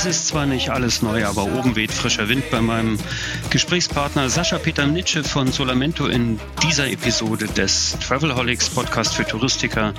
Es 0.00 0.06
ist 0.06 0.28
zwar 0.28 0.46
nicht 0.46 0.70
alles 0.70 1.02
neu, 1.02 1.26
aber 1.26 1.44
oben 1.44 1.76
weht 1.76 1.92
frischer 1.92 2.30
Wind 2.30 2.50
bei 2.50 2.62
meinem 2.62 2.98
Gesprächspartner 3.50 4.30
Sascha 4.30 4.56
Peter 4.56 4.86
Nitsche 4.86 5.22
von 5.22 5.52
Solamento 5.52 6.06
in 6.06 6.40
dieser 6.62 6.90
Episode 6.90 7.44
des 7.48 7.98
Travelholics 8.00 8.70
Podcast 8.70 9.14
für 9.14 9.26
Touristiker, 9.26 9.92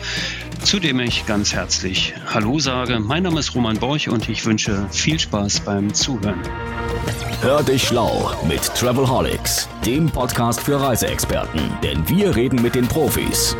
zu 0.64 0.80
dem 0.80 1.00
ich 1.00 1.27
ganz 1.27 1.54
herzlich 1.54 2.16
Hallo 2.34 2.58
sage. 2.58 3.00
Mein 3.00 3.22
Name 3.22 3.41
ist 3.41 3.54
Roman 3.54 3.77
Borch 3.77 4.09
und 4.09 4.27
ich 4.27 4.44
wünsche 4.44 4.88
viel 4.90 5.20
Spaß 5.20 5.59
beim 5.59 5.94
Zuhören. 5.94 6.41
Hör 7.41 7.62
dich 7.62 7.84
schlau 7.84 8.36
mit 8.48 8.63
Travelholics, 8.73 9.70
dem 9.86 10.09
Podcast 10.09 10.62
für 10.62 10.81
Reiseexperten, 10.81 11.62
denn 11.84 12.09
wir 12.09 12.36
reden 12.36 12.59
mit 12.63 12.73
den 12.73 12.88
Profis. 12.88 13.55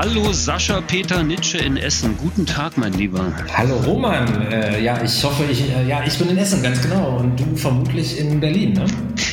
Hallo 0.00 0.32
Sascha 0.32 0.80
Peter 0.80 1.24
Nitsche 1.24 1.58
in 1.58 1.76
Essen. 1.76 2.16
Guten 2.18 2.46
Tag, 2.46 2.78
mein 2.78 2.92
Lieber. 2.92 3.32
Hallo 3.52 3.78
Roman. 3.78 4.42
Äh, 4.42 4.80
ja, 4.80 5.02
ich 5.02 5.24
hoffe, 5.24 5.42
ich, 5.50 5.60
äh, 5.60 5.88
ja, 5.88 6.04
ich 6.06 6.16
bin 6.16 6.28
in 6.28 6.38
Essen, 6.38 6.62
ganz 6.62 6.80
genau. 6.80 7.18
Und 7.18 7.36
du 7.36 7.56
vermutlich 7.56 8.16
in 8.16 8.38
Berlin, 8.38 8.74
ne? 8.74 8.84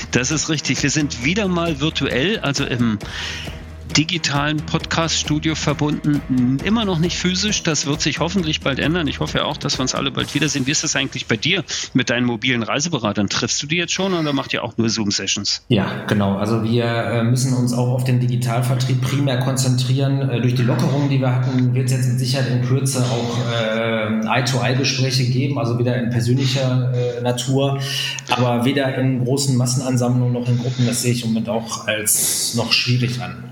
Das 0.09 0.31
ist 0.31 0.49
richtig. 0.49 0.81
Wir 0.81 0.89
sind 0.89 1.23
wieder 1.23 1.47
mal 1.47 1.79
virtuell, 1.81 2.39
also 2.39 2.65
im 2.65 2.97
digitalen 3.97 4.57
Podcast-Studio 4.57 5.55
verbunden, 5.55 6.57
immer 6.65 6.83
noch 6.83 6.99
nicht 6.99 7.17
physisch. 7.17 7.63
Das 7.63 7.85
wird 7.85 8.01
sich 8.01 8.19
hoffentlich 8.19 8.59
bald 8.59 8.77
ändern. 8.79 9.07
Ich 9.07 9.21
hoffe 9.21 9.45
auch, 9.45 9.55
dass 9.55 9.77
wir 9.77 9.83
uns 9.83 9.95
alle 9.95 10.11
bald 10.11 10.35
wiedersehen. 10.35 10.67
Wie 10.67 10.71
ist 10.71 10.83
es 10.83 10.97
eigentlich 10.97 11.27
bei 11.27 11.37
dir 11.37 11.63
mit 11.93 12.09
deinen 12.09 12.25
mobilen 12.25 12.61
Reiseberatern? 12.61 13.29
Triffst 13.29 13.63
du 13.63 13.67
die 13.67 13.77
jetzt 13.77 13.93
schon 13.93 14.13
oder 14.13 14.33
macht 14.33 14.53
ihr 14.53 14.65
auch 14.65 14.77
nur 14.77 14.89
Zoom-Sessions? 14.89 15.63
Ja, 15.69 16.03
genau. 16.07 16.35
Also 16.35 16.63
wir 16.63 16.83
äh, 16.83 17.23
müssen 17.23 17.53
uns 17.53 17.71
auch 17.71 17.87
auf 17.87 18.03
den 18.03 18.19
Digitalvertrieb 18.19 19.01
primär 19.01 19.39
konzentrieren. 19.39 20.29
Äh, 20.29 20.41
durch 20.41 20.55
die 20.55 20.63
Lockerungen, 20.63 21.09
die 21.09 21.21
wir 21.21 21.33
hatten, 21.33 21.73
wird 21.73 21.85
es 21.85 21.93
jetzt 21.93 22.09
mit 22.09 22.19
Sicherheit 22.19 22.51
in 22.51 22.65
Kürze 22.65 22.99
auch 22.99 23.37
äh, 23.49 24.27
Eye-to-Eye-Gespräche 24.27 25.23
geben, 25.25 25.57
also 25.57 25.79
wieder 25.79 25.95
in 25.95 26.09
persönlicher 26.09 26.91
Natur, 27.21 27.79
aber 28.29 28.65
weder 28.65 28.93
in 28.97 29.23
großen 29.23 29.55
Massenansammlungen 29.55 30.33
noch 30.33 30.47
in 30.49 30.57
Gruppen. 30.57 30.85
Das 30.85 31.01
sehe 31.01 31.13
ich 31.13 31.23
im 31.23 31.29
Moment 31.29 31.49
auch 31.49 31.87
als 31.87 32.55
noch 32.55 32.73
schwierig 32.73 33.21
an. 33.21 33.43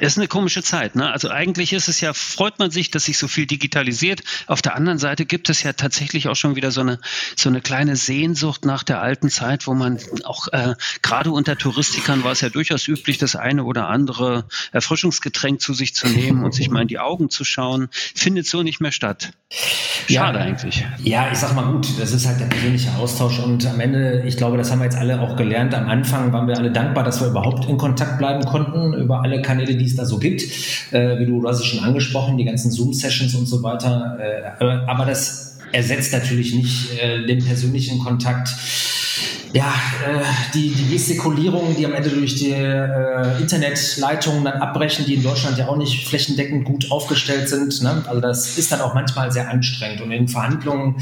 Es 0.00 0.12
ist 0.12 0.18
eine 0.18 0.28
komische 0.28 0.62
Zeit. 0.62 0.94
Ne? 0.96 1.10
Also 1.10 1.30
eigentlich 1.30 1.72
ist 1.72 1.88
es 1.88 2.00
ja, 2.00 2.12
freut 2.12 2.58
man 2.58 2.70
sich, 2.70 2.90
dass 2.90 3.04
sich 3.04 3.18
so 3.18 3.28
viel 3.28 3.46
digitalisiert. 3.46 4.22
Auf 4.46 4.62
der 4.62 4.74
anderen 4.74 4.98
Seite 4.98 5.26
gibt 5.26 5.48
es 5.50 5.62
ja 5.62 5.72
tatsächlich 5.72 6.28
auch 6.28 6.36
schon 6.36 6.56
wieder 6.56 6.70
so 6.70 6.80
eine, 6.80 6.98
so 7.36 7.48
eine 7.48 7.60
kleine 7.60 7.96
Sehnsucht 7.96 8.64
nach 8.64 8.82
der 8.82 9.00
alten 9.00 9.30
Zeit, 9.30 9.66
wo 9.66 9.74
man 9.74 9.98
auch 10.24 10.48
äh, 10.48 10.74
gerade 11.02 11.30
unter 11.30 11.56
Touristikern 11.56 12.24
war 12.24 12.32
es 12.32 12.40
ja 12.40 12.48
durchaus 12.48 12.86
üblich, 12.88 13.18
das 13.18 13.36
eine 13.36 13.64
oder 13.64 13.88
andere 13.88 14.44
Erfrischungsgetränk 14.72 15.60
zu 15.60 15.74
sich 15.74 15.94
zu 15.94 16.08
nehmen 16.08 16.44
und 16.44 16.54
sich 16.54 16.70
mal 16.70 16.82
in 16.82 16.88
die 16.88 16.98
Augen 16.98 17.30
zu 17.30 17.44
schauen. 17.44 17.88
Findet 17.92 18.46
so 18.46 18.62
nicht 18.62 18.80
mehr 18.80 18.92
statt. 18.92 19.32
Schade 19.50 20.38
ja, 20.38 20.44
eigentlich. 20.44 20.86
Ja, 21.02 21.28
ich 21.32 21.38
sag 21.38 21.54
mal 21.54 21.72
gut, 21.72 21.88
das 21.98 22.12
ist 22.12 22.26
halt 22.26 22.40
der 22.40 22.46
persönliche 22.46 22.94
Austausch 22.96 23.38
und 23.38 23.66
am 23.66 23.80
Ende, 23.80 24.22
ich 24.26 24.36
glaube, 24.36 24.56
das 24.56 24.70
haben 24.70 24.78
wir 24.78 24.84
jetzt 24.84 24.96
alle 24.96 25.20
auch 25.20 25.36
gelernt. 25.36 25.74
Am 25.74 25.88
Anfang 25.88 26.32
waren 26.32 26.46
wir 26.46 26.56
alle 26.56 26.70
dankbar, 26.70 27.04
dass 27.04 27.20
wir 27.20 27.28
überhaupt 27.28 27.68
in 27.68 27.78
Kontakt 27.78 28.18
bleiben 28.18 28.44
konnten 28.44 28.94
über 28.94 29.22
alle 29.22 29.42
Kanäle, 29.42 29.76
die 29.76 29.87
es 29.88 29.96
da 29.96 30.04
so 30.04 30.18
gibt. 30.18 30.42
Äh, 30.92 31.18
wie 31.18 31.26
du, 31.26 31.40
du 31.40 31.48
hast 31.48 31.60
es 31.60 31.66
schon 31.66 31.80
angesprochen, 31.80 32.36
die 32.36 32.44
ganzen 32.44 32.70
Zoom-Sessions 32.70 33.34
und 33.34 33.46
so 33.46 33.62
weiter. 33.62 34.18
Äh, 34.20 34.64
aber 34.86 35.04
das 35.04 35.58
ersetzt 35.72 36.12
natürlich 36.12 36.54
nicht 36.54 36.98
äh, 37.00 37.26
den 37.26 37.44
persönlichen 37.44 37.98
Kontakt 37.98 38.48
ja, 39.52 39.72
äh, 40.06 40.22
die, 40.52 40.70
die 40.70 40.92
Gestikulierungen, 40.92 41.74
die 41.74 41.86
am 41.86 41.94
Ende 41.94 42.10
durch 42.10 42.34
die 42.34 42.50
äh, 42.50 43.40
Internetleitungen 43.40 44.44
dann 44.44 44.60
abbrechen, 44.60 45.06
die 45.06 45.14
in 45.14 45.22
Deutschland 45.22 45.56
ja 45.56 45.68
auch 45.68 45.76
nicht 45.76 46.06
flächendeckend 46.06 46.64
gut 46.64 46.90
aufgestellt 46.90 47.48
sind. 47.48 47.82
Ne? 47.82 48.02
Also 48.06 48.20
das 48.20 48.58
ist 48.58 48.70
dann 48.70 48.80
auch 48.80 48.94
manchmal 48.94 49.32
sehr 49.32 49.48
anstrengend. 49.48 50.02
Und 50.02 50.12
in 50.12 50.28
Verhandlungen, 50.28 50.96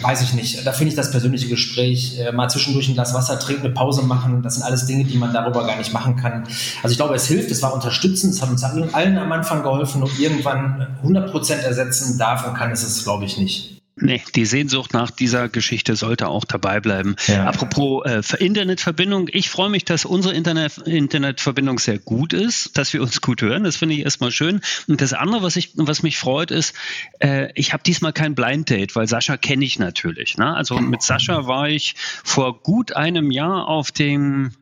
weiß 0.00 0.22
ich 0.22 0.34
nicht, 0.34 0.66
da 0.66 0.72
finde 0.72 0.90
ich 0.90 0.96
das 0.96 1.10
persönliche 1.12 1.48
Gespräch, 1.48 2.18
äh, 2.18 2.32
mal 2.32 2.48
zwischendurch 2.48 2.88
ein 2.88 2.94
Glas 2.94 3.14
Wasser 3.14 3.38
trinken, 3.38 3.66
eine 3.66 3.74
Pause 3.74 4.02
machen, 4.02 4.42
das 4.42 4.56
sind 4.56 4.64
alles 4.64 4.86
Dinge, 4.86 5.04
die 5.04 5.16
man 5.16 5.32
darüber 5.32 5.64
gar 5.64 5.76
nicht 5.76 5.92
machen 5.92 6.16
kann. 6.16 6.44
Also 6.82 6.92
ich 6.92 6.96
glaube, 6.96 7.14
es 7.14 7.26
hilft, 7.26 7.50
es 7.50 7.62
war 7.62 7.72
unterstützend, 7.72 8.34
es 8.34 8.42
hat 8.42 8.50
uns 8.50 8.64
allen 8.64 9.18
am 9.18 9.30
Anfang 9.30 9.62
geholfen 9.62 10.02
und 10.02 10.18
irgendwann 10.18 10.98
100% 11.04 11.52
ersetzen 11.62 12.18
darf 12.18 12.46
und 12.46 12.54
kann 12.54 12.72
es 12.72 12.82
es, 12.82 13.04
glaube 13.04 13.24
ich, 13.24 13.38
nicht. 13.38 13.75
Nee, 13.98 14.22
die 14.34 14.44
Sehnsucht 14.44 14.92
nach 14.92 15.10
dieser 15.10 15.48
Geschichte 15.48 15.96
sollte 15.96 16.28
auch 16.28 16.44
dabei 16.44 16.80
bleiben. 16.80 17.16
Ja. 17.28 17.46
Apropos 17.46 18.04
äh, 18.04 18.44
Internetverbindung, 18.44 19.30
ich 19.32 19.48
freue 19.48 19.70
mich, 19.70 19.86
dass 19.86 20.04
unsere 20.04 20.34
Internet 20.34 20.76
Internetverbindung 20.76 21.78
sehr 21.78 21.98
gut 21.98 22.34
ist, 22.34 22.76
dass 22.76 22.92
wir 22.92 23.00
uns 23.00 23.22
gut 23.22 23.40
hören. 23.40 23.64
Das 23.64 23.76
finde 23.76 23.94
ich 23.94 24.02
erstmal 24.02 24.32
schön. 24.32 24.60
Und 24.86 25.00
das 25.00 25.14
andere, 25.14 25.42
was 25.42 25.56
ich, 25.56 25.70
was 25.76 26.02
mich 26.02 26.18
freut, 26.18 26.50
ist, 26.50 26.74
äh, 27.20 27.48
ich 27.54 27.72
habe 27.72 27.82
diesmal 27.84 28.12
kein 28.12 28.34
Blind 28.34 28.68
Date, 28.68 28.94
weil 28.96 29.08
Sascha 29.08 29.38
kenne 29.38 29.64
ich 29.64 29.78
natürlich. 29.78 30.36
Ne? 30.36 30.54
Also 30.54 30.78
mit 30.78 31.00
Sascha 31.00 31.46
war 31.46 31.70
ich 31.70 31.94
vor 31.96 32.60
gut 32.60 32.94
einem 32.94 33.30
Jahr 33.30 33.66
auf 33.66 33.92
dem, 33.92 34.52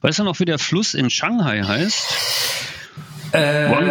weißt 0.00 0.20
du 0.20 0.24
noch, 0.24 0.40
wie 0.40 0.46
der 0.46 0.58
Fluss 0.58 0.94
in 0.94 1.10
Shanghai 1.10 1.62
heißt? 1.62 2.77
Äh, 3.32 3.70
Wang, 3.70 3.86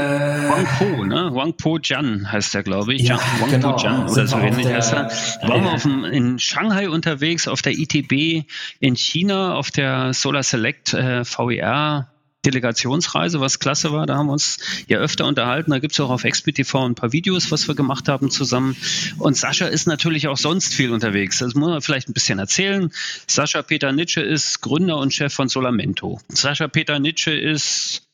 Wang 0.50 0.68
Po, 0.78 1.04
ne? 1.06 1.30
Wang 1.34 1.54
Po 1.58 1.78
Jan 1.82 2.32
heißt 2.32 2.54
der, 2.54 2.64
glaube 2.64 2.94
ich. 2.94 3.04
Ja, 3.04 3.20
Wang 3.40 3.52
genau. 3.52 3.74
Po 3.74 3.84
Jan 3.84 4.10
oder 4.10 4.28
so 4.28 4.38
ähnlich 4.38 4.68
heißt 4.68 4.94
er. 4.94 5.12
Waren 5.44 5.64
wir 5.64 5.72
auf 5.72 5.84
dem, 5.84 6.04
in 6.06 6.40
Shanghai 6.40 6.90
unterwegs, 6.90 7.48
auf 7.48 7.62
der 7.62 7.74
ITB 7.74 8.46
in 8.80 8.96
China, 8.96 9.56
auf 9.56 9.72
der 9.72 10.14
Solar 10.14 10.44
Select 10.44 10.94
äh, 10.94 11.24
VER 11.24 12.08
Delegationsreise, 12.46 13.42
was 13.42 13.60
klasse 13.60 13.92
war. 13.92 14.06
Da 14.06 14.16
haben 14.16 14.28
wir 14.28 14.34
uns 14.34 14.60
ja 14.88 15.00
öfter 15.00 15.26
unterhalten. 15.26 15.72
Da 15.72 15.80
gibt 15.80 15.94
es 15.94 16.00
auch 16.00 16.10
auf 16.10 16.24
XPTV 16.24 16.76
ein 16.76 16.96
paar 16.96 17.12
Videos, 17.12 17.52
was 17.52 17.68
wir 17.68 17.76
gemacht 17.76 18.08
haben 18.08 18.32
zusammen. 18.32 18.78
Und 19.18 19.36
Sascha 19.36 19.68
ist 19.68 19.86
natürlich 19.86 20.28
auch 20.28 20.38
sonst 20.38 20.74
viel 20.74 20.94
unterwegs. 20.94 21.40
Das 21.40 21.56
muss 21.56 21.70
man 21.70 21.82
vielleicht 21.82 22.10
ein 22.10 22.14
bisschen 22.14 22.40
erzählen. 22.40 22.92
Sascha 23.28 23.62
Peter 23.64 23.92
Nitsche 23.92 24.22
ist 24.22 24.62
Gründer 24.62 24.98
und 24.98 25.14
Chef 25.14 25.34
von 25.34 25.50
Solamento. 25.50 26.22
Sascha 26.30 26.68
Peter 26.68 27.00
Nitsche 27.00 27.32
ist 27.32 28.07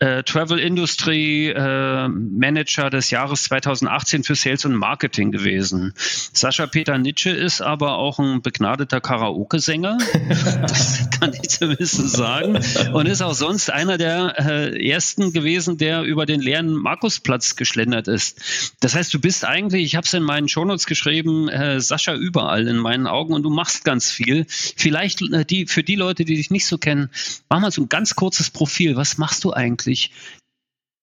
äh, 0.00 0.22
Travel 0.22 0.58
Industry 0.58 1.50
äh, 1.50 2.08
Manager 2.08 2.88
des 2.88 3.10
Jahres 3.10 3.44
2018 3.44 4.24
für 4.24 4.34
Sales 4.34 4.64
und 4.64 4.74
Marketing 4.74 5.30
gewesen. 5.30 5.92
Sascha 5.96 6.66
Peter 6.66 6.96
Nitsche 6.96 7.30
ist 7.30 7.60
aber 7.60 7.98
auch 7.98 8.18
ein 8.18 8.40
begnadeter 8.40 9.00
Karaoke-Sänger, 9.00 9.98
das 10.62 11.10
kann 11.10 11.34
ich 11.34 11.50
zumindest 11.50 12.10
sagen, 12.10 12.58
und 12.94 13.06
ist 13.06 13.20
auch 13.20 13.34
sonst 13.34 13.70
einer 13.70 13.98
der 13.98 14.34
äh, 14.38 14.88
ersten 14.88 15.32
gewesen, 15.32 15.76
der 15.76 16.02
über 16.02 16.24
den 16.24 16.40
leeren 16.40 16.72
Markusplatz 16.72 17.56
geschlendert 17.56 18.08
ist. 18.08 18.40
Das 18.80 18.94
heißt, 18.94 19.12
du 19.12 19.20
bist 19.20 19.44
eigentlich, 19.44 19.84
ich 19.84 19.96
habe 19.96 20.06
es 20.06 20.14
in 20.14 20.22
meinen 20.22 20.48
Shownotes 20.48 20.86
geschrieben, 20.86 21.48
äh, 21.48 21.78
Sascha 21.80 22.14
überall 22.14 22.66
in 22.68 22.78
meinen 22.78 23.06
Augen 23.06 23.34
und 23.34 23.42
du 23.42 23.50
machst 23.50 23.84
ganz 23.84 24.10
viel. 24.10 24.46
Vielleicht 24.48 25.20
äh, 25.20 25.44
die 25.44 25.66
für 25.66 25.82
die 25.82 25.96
Leute, 25.96 26.24
die 26.24 26.36
dich 26.36 26.50
nicht 26.50 26.66
so 26.66 26.78
kennen, 26.78 27.10
mach 27.50 27.60
mal 27.60 27.70
so 27.70 27.82
ein 27.82 27.90
ganz 27.90 28.14
kurzes 28.16 28.48
Profil. 28.48 28.96
Was 28.96 29.18
machst 29.18 29.44
du 29.44 29.52
eigentlich? 29.52 29.89
Eigentlich 29.90 30.12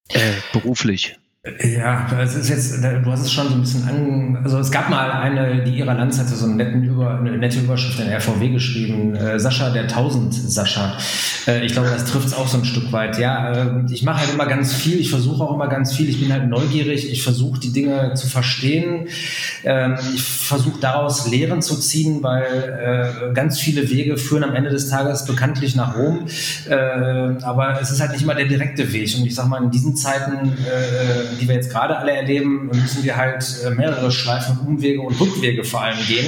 äh, 0.09 0.33
beruflich? 0.53 1.17
Ja, 1.63 2.07
es 2.21 2.35
ist 2.35 2.49
jetzt, 2.49 2.83
du 2.83 3.11
hast 3.11 3.21
es 3.21 3.31
schon 3.31 3.47
so 3.47 3.55
ein 3.55 3.61
bisschen 3.61 3.87
an, 3.87 4.39
also 4.43 4.59
es 4.59 4.71
gab 4.71 4.89
mal 4.89 5.11
eine, 5.11 5.63
die 5.63 5.77
Ira 5.77 5.93
Lanz 5.93 6.19
hatte 6.19 6.35
so 6.35 6.45
einen 6.45 6.57
netten 6.57 6.83
Über, 6.83 7.19
eine 7.19 7.37
nette 7.37 7.59
Überschrift 7.59 7.99
in 7.99 8.11
RVW 8.11 8.49
geschrieben, 8.49 9.15
äh, 9.15 9.39
Sascha 9.39 9.69
der 9.69 9.87
Tausend 9.87 10.33
Sascha. 10.33 10.97
Äh, 11.47 11.65
ich 11.65 11.73
glaube, 11.73 11.89
das 11.89 12.05
trifft 12.05 12.27
es 12.27 12.33
auch 12.33 12.47
so 12.47 12.57
ein 12.57 12.65
Stück 12.65 12.91
weit. 12.91 13.17
Ja, 13.19 13.53
äh, 13.53 13.69
ich 13.89 14.03
mache 14.03 14.21
halt 14.21 14.33
immer 14.33 14.45
ganz 14.45 14.73
viel, 14.73 14.99
ich 14.99 15.09
versuche 15.09 15.43
auch 15.43 15.53
immer 15.53 15.67
ganz 15.67 15.93
viel, 15.93 16.09
ich 16.09 16.19
bin 16.19 16.31
halt 16.31 16.47
neugierig, 16.47 17.11
ich 17.11 17.23
versuche 17.23 17.59
die 17.59 17.71
Dinge 17.71 18.13
zu 18.15 18.27
verstehen, 18.27 19.07
ähm, 19.63 19.95
ich 20.13 20.21
versuche 20.23 20.79
daraus 20.79 21.29
Lehren 21.29 21.61
zu 21.61 21.77
ziehen, 21.77 22.23
weil 22.23 23.29
äh, 23.29 23.33
ganz 23.33 23.59
viele 23.59 23.89
Wege 23.89 24.17
führen 24.17 24.43
am 24.43 24.55
Ende 24.55 24.69
des 24.69 24.89
Tages 24.89 25.25
bekanntlich 25.25 25.75
nach 25.75 25.95
Rom, 25.95 26.27
äh, 26.69 26.73
aber 26.73 27.79
es 27.81 27.91
ist 27.91 28.01
halt 28.01 28.11
nicht 28.11 28.23
immer 28.23 28.35
der 28.35 28.45
direkte 28.45 28.91
Weg 28.91 29.15
und 29.17 29.25
ich 29.25 29.35
sag 29.35 29.47
mal, 29.47 29.63
in 29.63 29.71
diesen 29.71 29.95
Zeiten 29.95 30.49
äh, 30.49 31.36
die 31.37 31.47
wir 31.47 31.55
jetzt 31.55 31.71
gerade 31.71 31.97
alle 31.97 32.11
erleben, 32.11 32.67
müssen 32.67 33.03
wir 33.03 33.15
halt 33.15 33.45
äh, 33.65 33.69
mehrere 33.71 34.11
Schleifen, 34.11 34.59
Umwege 34.65 35.01
und 35.01 35.19
Rückwege 35.19 35.63
vor 35.63 35.81
allem 35.81 35.97
gehen. 36.07 36.25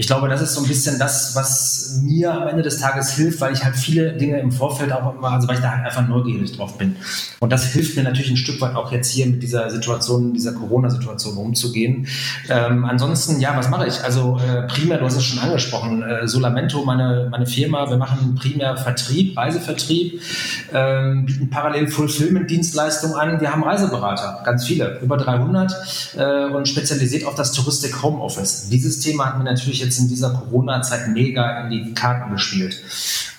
Ich 0.00 0.06
glaube, 0.06 0.28
das 0.28 0.40
ist 0.40 0.54
so 0.54 0.62
ein 0.62 0.66
bisschen 0.66 0.98
das, 0.98 1.36
was 1.36 2.00
mir 2.02 2.32
am 2.32 2.48
Ende 2.48 2.62
des 2.62 2.78
Tages 2.78 3.12
hilft, 3.12 3.38
weil 3.42 3.52
ich 3.52 3.62
halt 3.62 3.76
viele 3.76 4.14
Dinge 4.14 4.40
im 4.40 4.50
Vorfeld 4.50 4.92
auch 4.92 5.14
immer, 5.14 5.32
also 5.32 5.46
weil 5.46 5.56
ich 5.56 5.60
da 5.60 5.72
halt 5.72 5.84
einfach 5.84 6.08
neugierig 6.08 6.56
drauf 6.56 6.78
bin. 6.78 6.96
Und 7.38 7.52
das 7.52 7.66
hilft 7.66 7.96
mir 7.96 8.02
natürlich 8.02 8.30
ein 8.30 8.38
Stück 8.38 8.60
weit 8.62 8.74
auch 8.76 8.92
jetzt 8.92 9.10
hier 9.10 9.26
mit 9.26 9.42
dieser 9.42 9.68
Situation, 9.68 10.32
dieser 10.32 10.52
Corona-Situation 10.52 11.36
umzugehen. 11.36 12.06
Ähm, 12.48 12.86
ansonsten, 12.86 13.40
ja, 13.40 13.54
was 13.56 13.68
mache 13.68 13.86
ich? 13.86 14.02
Also 14.02 14.38
äh, 14.38 14.62
primär, 14.68 14.96
du 14.96 15.04
hast 15.04 15.16
es 15.16 15.24
schon 15.24 15.38
angesprochen, 15.38 16.02
äh, 16.02 16.26
Solamento, 16.26 16.82
meine, 16.82 17.28
meine 17.30 17.46
Firma, 17.46 17.90
wir 17.90 17.98
machen 17.98 18.36
primär 18.36 18.78
Vertrieb, 18.78 19.36
Reisevertrieb, 19.36 20.20
ähm, 20.72 21.26
bieten 21.26 21.50
parallel 21.50 21.88
Fulfillment-Dienstleistungen 21.88 23.16
an, 23.16 23.40
wir 23.40 23.52
haben 23.52 23.62
Reiseberater. 23.62 24.39
Ganz 24.44 24.64
viele, 24.66 24.98
über 25.00 25.16
300 25.16 26.16
äh, 26.16 26.44
und 26.46 26.68
spezialisiert 26.68 27.24
auf 27.24 27.34
das 27.34 27.52
Touristik 27.52 28.02
Homeoffice. 28.02 28.68
Dieses 28.68 29.00
Thema 29.00 29.26
hat 29.26 29.38
mir 29.38 29.44
natürlich 29.44 29.80
jetzt 29.80 29.98
in 29.98 30.08
dieser 30.08 30.30
Corona-Zeit 30.30 31.08
mega 31.08 31.64
in 31.64 31.70
die 31.70 31.94
Karten 31.94 32.32
gespielt 32.32 32.76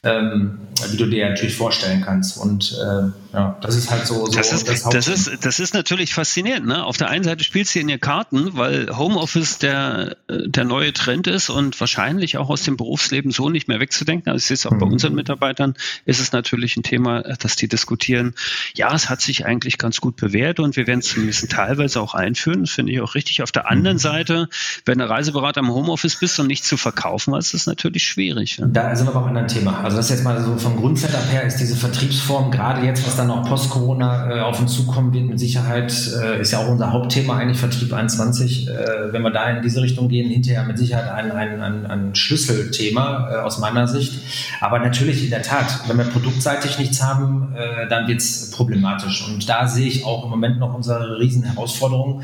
ähm, 0.04 0.58
wie 0.90 0.98
du 0.98 1.06
dir 1.06 1.30
natürlich 1.30 1.56
vorstellen 1.56 2.02
kannst. 2.02 2.38
Und 2.38 2.76
äh, 2.82 3.34
ja, 3.34 3.58
das 3.62 3.76
ist 3.76 3.92
halt 3.92 4.08
so, 4.08 4.26
so 4.26 4.32
das, 4.32 4.52
ist, 4.52 4.68
das, 4.68 4.84
das, 4.84 5.08
ist, 5.08 5.46
das 5.46 5.60
ist 5.60 5.74
natürlich 5.76 6.14
faszinierend. 6.14 6.66
Ne? 6.66 6.84
Auf 6.84 6.98
der 6.98 7.10
einen 7.10 7.24
Seite 7.24 7.44
spielst 7.44 7.76
du 7.76 7.80
in 7.80 7.88
ihr 7.88 8.00
Karten, 8.00 8.58
weil 8.58 8.98
Homeoffice 8.98 9.60
der, 9.60 10.18
der 10.28 10.64
neue 10.66 10.92
Trend 10.92 11.28
ist 11.28 11.50
und 11.50 11.80
wahrscheinlich 11.80 12.38
auch 12.38 12.50
aus 12.50 12.64
dem 12.64 12.78
Berufsleben 12.78 13.32
so 13.32 13.50
nicht 13.50 13.68
mehr 13.68 13.80
wegzudenken. 13.80 14.32
Also 14.32 14.44
es 14.44 14.52
ist 14.52 14.66
auch 14.66 14.72
mhm. 14.72 14.80
bei 14.80 14.86
unseren 14.88 15.14
Mitarbeitern 15.14 15.76
ist 16.06 16.20
es 16.20 16.32
natürlich 16.32 16.78
ein 16.78 16.84
Thema, 16.84 17.22
dass 17.22 17.56
die 17.56 17.68
diskutieren, 17.68 18.34
ja, 18.74 18.94
es 18.96 19.08
hat 19.08 19.22
sich 19.22 19.46
eigentlich 19.46 19.78
ganz 19.78 20.02
gut 20.02 20.16
bewährt 20.16 20.60
und 20.60 20.76
wir 20.78 20.88
werden 20.88 21.02
es 21.02 21.10
zumindest 21.10 21.52
teilweise 21.52 22.02
auch 22.02 22.16
einführen. 22.16 22.62
Das 22.62 22.72
finde 22.72 22.92
ich 22.92 23.02
auch 23.02 23.14
richtig. 23.14 23.44
Auf 23.44 23.52
der 23.52 23.70
anderen 23.70 23.98
mhm. 23.98 24.02
Seite, 24.02 24.50
wenn 24.86 24.98
der 24.98 25.10
Reiseberater 25.10 25.62
im 25.62 25.70
Homeoffice 25.70 26.16
bist 26.16 26.40
und 26.40 26.48
nicht 26.48 26.66
zu 26.66 26.76
verkaufen 26.76 27.36
ist 27.36 27.54
es 27.54 27.66
natürlich 27.66 28.04
schwierig. 28.04 28.58
Ja? 28.58 28.66
Da 28.66 28.96
sind 28.96 29.08
wir 29.08 29.14
beim 29.14 29.26
anderen 29.26 29.48
Thema. 29.48 29.91
Also 29.92 30.00
das 30.00 30.10
jetzt 30.10 30.24
mal 30.24 30.42
so 30.42 30.56
vom 30.56 30.78
Grundsetup 30.78 31.30
her 31.34 31.44
ist 31.44 31.58
diese 31.58 31.76
Vertriebsform, 31.76 32.50
gerade 32.50 32.86
jetzt, 32.86 33.06
was 33.06 33.18
dann 33.18 33.28
noch 33.28 33.46
post-Corona 33.46 34.38
äh, 34.38 34.40
auf 34.40 34.58
uns 34.62 34.74
zukommen 34.74 35.12
wird, 35.12 35.26
mit 35.26 35.38
Sicherheit, 35.38 35.92
äh, 36.18 36.40
ist 36.40 36.52
ja 36.52 36.60
auch 36.60 36.70
unser 36.70 36.94
Hauptthema 36.94 37.36
eigentlich 37.36 37.58
Vertrieb 37.58 37.92
21. 37.92 38.70
Äh, 38.70 38.72
wenn 39.12 39.22
wir 39.22 39.32
da 39.32 39.50
in 39.50 39.62
diese 39.62 39.82
Richtung 39.82 40.08
gehen, 40.08 40.30
hinterher 40.30 40.64
mit 40.64 40.78
Sicherheit 40.78 41.12
ein, 41.12 41.34
ein, 41.34 41.62
ein, 41.62 41.86
ein 41.88 42.16
Schlüsselthema 42.16 43.32
äh, 43.34 43.36
aus 43.40 43.60
meiner 43.60 43.86
Sicht. 43.86 44.14
Aber 44.62 44.80
natürlich 44.80 45.26
in 45.26 45.30
der 45.30 45.42
Tat, 45.42 45.82
wenn 45.88 45.98
wir 45.98 46.06
produktseitig 46.06 46.80
nichts 46.80 47.04
haben, 47.04 47.54
äh, 47.54 47.90
dann 47.90 48.08
wird 48.08 48.22
es 48.22 48.50
problematisch. 48.52 49.28
Und 49.28 49.50
da 49.50 49.68
sehe 49.68 49.88
ich 49.88 50.06
auch 50.06 50.24
im 50.24 50.30
Moment 50.30 50.58
noch 50.58 50.74
unsere 50.74 51.20
riesen 51.20 51.44
Herausforderung. 51.44 52.22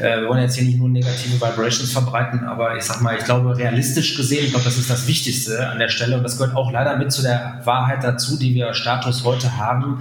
Äh, 0.00 0.22
wir 0.22 0.28
wollen 0.28 0.42
jetzt 0.42 0.56
hier 0.56 0.66
nicht 0.66 0.80
nur 0.80 0.88
negative 0.88 1.40
Vibrations 1.40 1.92
verbreiten, 1.92 2.40
aber 2.40 2.76
ich 2.76 2.82
sag 2.82 3.02
mal, 3.02 3.16
ich 3.16 3.24
glaube, 3.24 3.56
realistisch 3.56 4.16
gesehen, 4.16 4.46
ich 4.46 4.50
glaube, 4.50 4.64
das 4.64 4.78
ist 4.78 4.90
das 4.90 5.06
Wichtigste 5.06 5.70
an 5.70 5.78
der 5.78 5.90
Stelle 5.90 6.16
und 6.16 6.24
das 6.24 6.38
gehört 6.38 6.56
auch 6.56 6.72
leider 6.72 6.96
mit 6.96 7.03
mit 7.04 7.12
zu 7.12 7.22
der 7.22 7.60
Wahrheit 7.64 8.02
dazu, 8.02 8.38
die 8.38 8.54
wir 8.54 8.74
Status 8.74 9.24
heute 9.24 9.56
haben. 9.56 10.00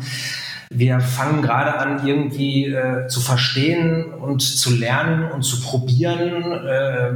Wir 0.70 1.00
fangen 1.00 1.42
gerade 1.42 1.78
an, 1.78 2.08
irgendwie 2.08 2.66
äh, 2.66 3.08
zu 3.08 3.20
verstehen 3.20 4.06
und 4.14 4.42
zu 4.42 4.76
lernen 4.76 5.32
und 5.32 5.44
zu 5.44 5.62
probieren, 5.62 6.52
äh, 6.66 7.12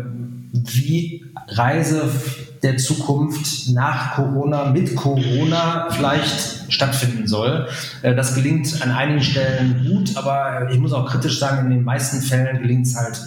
wie 0.51 1.25
Reise 1.47 2.09
der 2.61 2.77
Zukunft 2.77 3.69
nach 3.69 4.15
Corona, 4.15 4.65
mit 4.65 4.95
Corona 4.95 5.87
vielleicht 5.89 6.71
stattfinden 6.71 7.27
soll. 7.27 7.67
Äh, 8.03 8.13
das 8.13 8.35
gelingt 8.35 8.81
an 8.83 8.91
einigen 8.91 9.23
Stellen 9.23 9.85
gut, 9.87 10.17
aber 10.17 10.69
ich 10.71 10.77
muss 10.77 10.93
auch 10.93 11.09
kritisch 11.09 11.39
sagen, 11.39 11.65
in 11.65 11.77
den 11.77 11.83
meisten 11.83 12.21
Fällen 12.21 12.61
gelingt 12.61 12.85
es 12.85 12.95
halt 12.95 13.19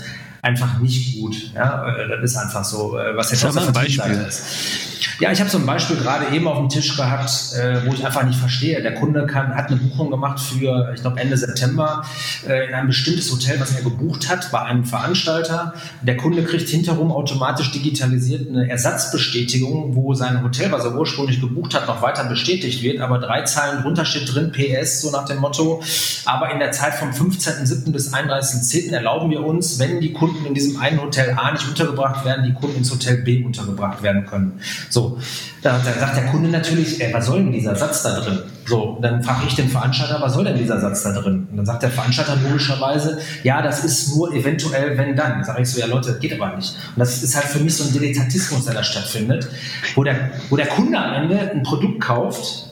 einfach 0.43 0.79
nicht 0.79 1.21
gut. 1.21 1.53
Ja, 1.55 1.89
äh, 1.89 2.09
das 2.09 2.33
ist 2.33 2.37
einfach 2.37 2.65
so, 2.65 2.97
äh, 2.97 3.17
was 3.17 3.33
jetzt 3.33 3.45
aus 3.45 3.55
der 3.55 3.73
Beispiel 3.73 4.25
ist. 4.29 4.90
Ja, 5.21 5.31
ich 5.31 5.41
habe 5.41 5.51
ein 5.57 5.67
Beispiel 5.67 5.97
gerade 5.97 6.35
eben 6.35 6.47
auf 6.47 6.59
dem 6.59 6.69
Tisch 6.69 6.97
gehabt, 6.97 7.31
äh, 7.55 7.87
wo 7.87 7.93
ich 7.93 8.05
einfach 8.05 8.25
nicht 8.25 8.39
verstehe. 8.39 8.83
Der 8.83 8.95
Kunde 8.95 9.27
kann, 9.27 9.55
hat 9.55 9.69
eine 9.69 9.77
Buchung 9.77 10.11
gemacht 10.11 10.41
für, 10.41 10.93
ich 10.95 11.01
glaube, 11.01 11.21
Ende 11.21 11.37
September 11.37 12.05
äh, 12.47 12.69
in 12.69 12.75
ein 12.75 12.87
bestimmtes 12.87 13.31
Hotel, 13.31 13.61
was 13.61 13.73
er 13.73 13.83
gebucht 13.83 14.29
hat 14.29 14.51
bei 14.51 14.63
einem 14.63 14.85
Veranstalter. 14.85 15.75
Der 16.03 16.17
Kunde 16.17 16.43
kriegt 16.45 16.69
hinterherum 16.69 17.13
automatisch 17.13 17.71
digitalisiert 17.73 18.49
eine 18.49 18.69
Ersatzbestätigung, 18.69 19.95
wo 19.97 20.15
sein 20.15 20.43
Hotel, 20.43 20.73
was 20.73 20.85
er 20.85 20.97
ursprünglich 20.97 21.41
gebucht 21.41 21.75
hat, 21.75 21.87
noch 21.87 22.03
weiter 22.03 22.25
bestätigt 22.25 22.83
wird. 22.83 23.01
Aber 23.01 23.19
drei 23.19 23.43
Zeilen 23.43 23.83
drunter 23.83 24.05
steht 24.05 24.35
drin, 24.35 24.53
PS, 24.53 25.03
so 25.03 25.11
nach 25.11 25.25
dem 25.25 25.39
Motto. 25.39 25.83
Aber 26.25 26.51
in 26.53 26.59
der 26.59 26.73
Zeit 26.73 26.95
vom 26.95 27.11
15.07. 27.11 27.93
bis 27.93 28.13
31.10. 28.13 28.93
erlauben 28.93 29.31
wir 29.31 29.45
uns, 29.45 29.79
wenn 29.79 30.01
die 30.01 30.13
Kunden 30.13 30.47
in 30.47 30.55
diesem 30.55 30.81
einen 30.81 31.01
Hotel 31.01 31.35
A 31.37 31.53
nicht 31.53 31.67
untergebracht 31.69 32.25
werden, 32.25 32.45
die 32.45 32.53
Kunden 32.53 32.79
ins 32.79 32.91
Hotel 32.91 33.19
B 33.19 33.45
untergebracht 33.45 34.03
werden 34.03 34.27
können. 34.27 34.61
So, 34.91 35.19
da, 35.63 35.79
da, 35.79 35.93
sagt 36.01 36.17
der 36.17 36.27
Kunde 36.27 36.49
natürlich, 36.49 37.01
ey, 37.01 37.15
was 37.15 37.27
soll 37.27 37.45
denn 37.45 37.53
dieser 37.53 37.77
Satz 37.77 38.03
da 38.03 38.19
drin? 38.19 38.41
So, 38.67 38.99
dann 39.01 39.23
frage 39.23 39.47
ich 39.47 39.55
den 39.55 39.69
Veranstalter, 39.69 40.21
was 40.21 40.35
soll 40.35 40.45
denn 40.45 40.59
dieser 40.59 40.81
Satz 40.81 41.05
da 41.05 41.13
drin? 41.13 41.47
Und 41.49 41.57
dann 41.57 41.65
sagt 41.65 41.85
der 41.85 41.91
Veranstalter 41.91 42.37
logischerweise, 42.43 43.19
ja, 43.45 43.63
das 43.63 43.85
ist 43.85 44.15
nur 44.15 44.35
eventuell, 44.35 44.99
wenn 44.99 45.15
dann. 45.15 45.35
Dann 45.35 45.45
sage 45.45 45.63
ich 45.63 45.71
so, 45.71 45.79
ja 45.79 45.87
Leute, 45.87 46.11
das 46.11 46.19
geht 46.19 46.39
aber 46.39 46.57
nicht. 46.57 46.75
Und 46.95 46.99
das 46.99 47.23
ist 47.23 47.37
halt 47.37 47.47
für 47.47 47.61
mich 47.61 47.77
so 47.77 47.85
ein 47.85 47.93
Dilettantismus, 47.93 48.65
der 48.65 48.75
da 48.75 48.83
stattfindet, 48.83 49.49
wo 49.95 50.03
der, 50.03 50.31
wo 50.51 50.57
der 50.57 50.67
Kunde 50.67 50.99
am 50.99 51.15
Ende 51.15 51.39
ein 51.39 51.63
Produkt 51.63 52.01
kauft, 52.01 52.67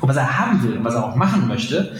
was 0.00 0.16
er 0.16 0.38
haben 0.38 0.62
will 0.62 0.76
und 0.76 0.84
was 0.84 0.94
er 0.94 1.04
auch 1.04 1.16
machen 1.16 1.48
möchte, 1.48 1.92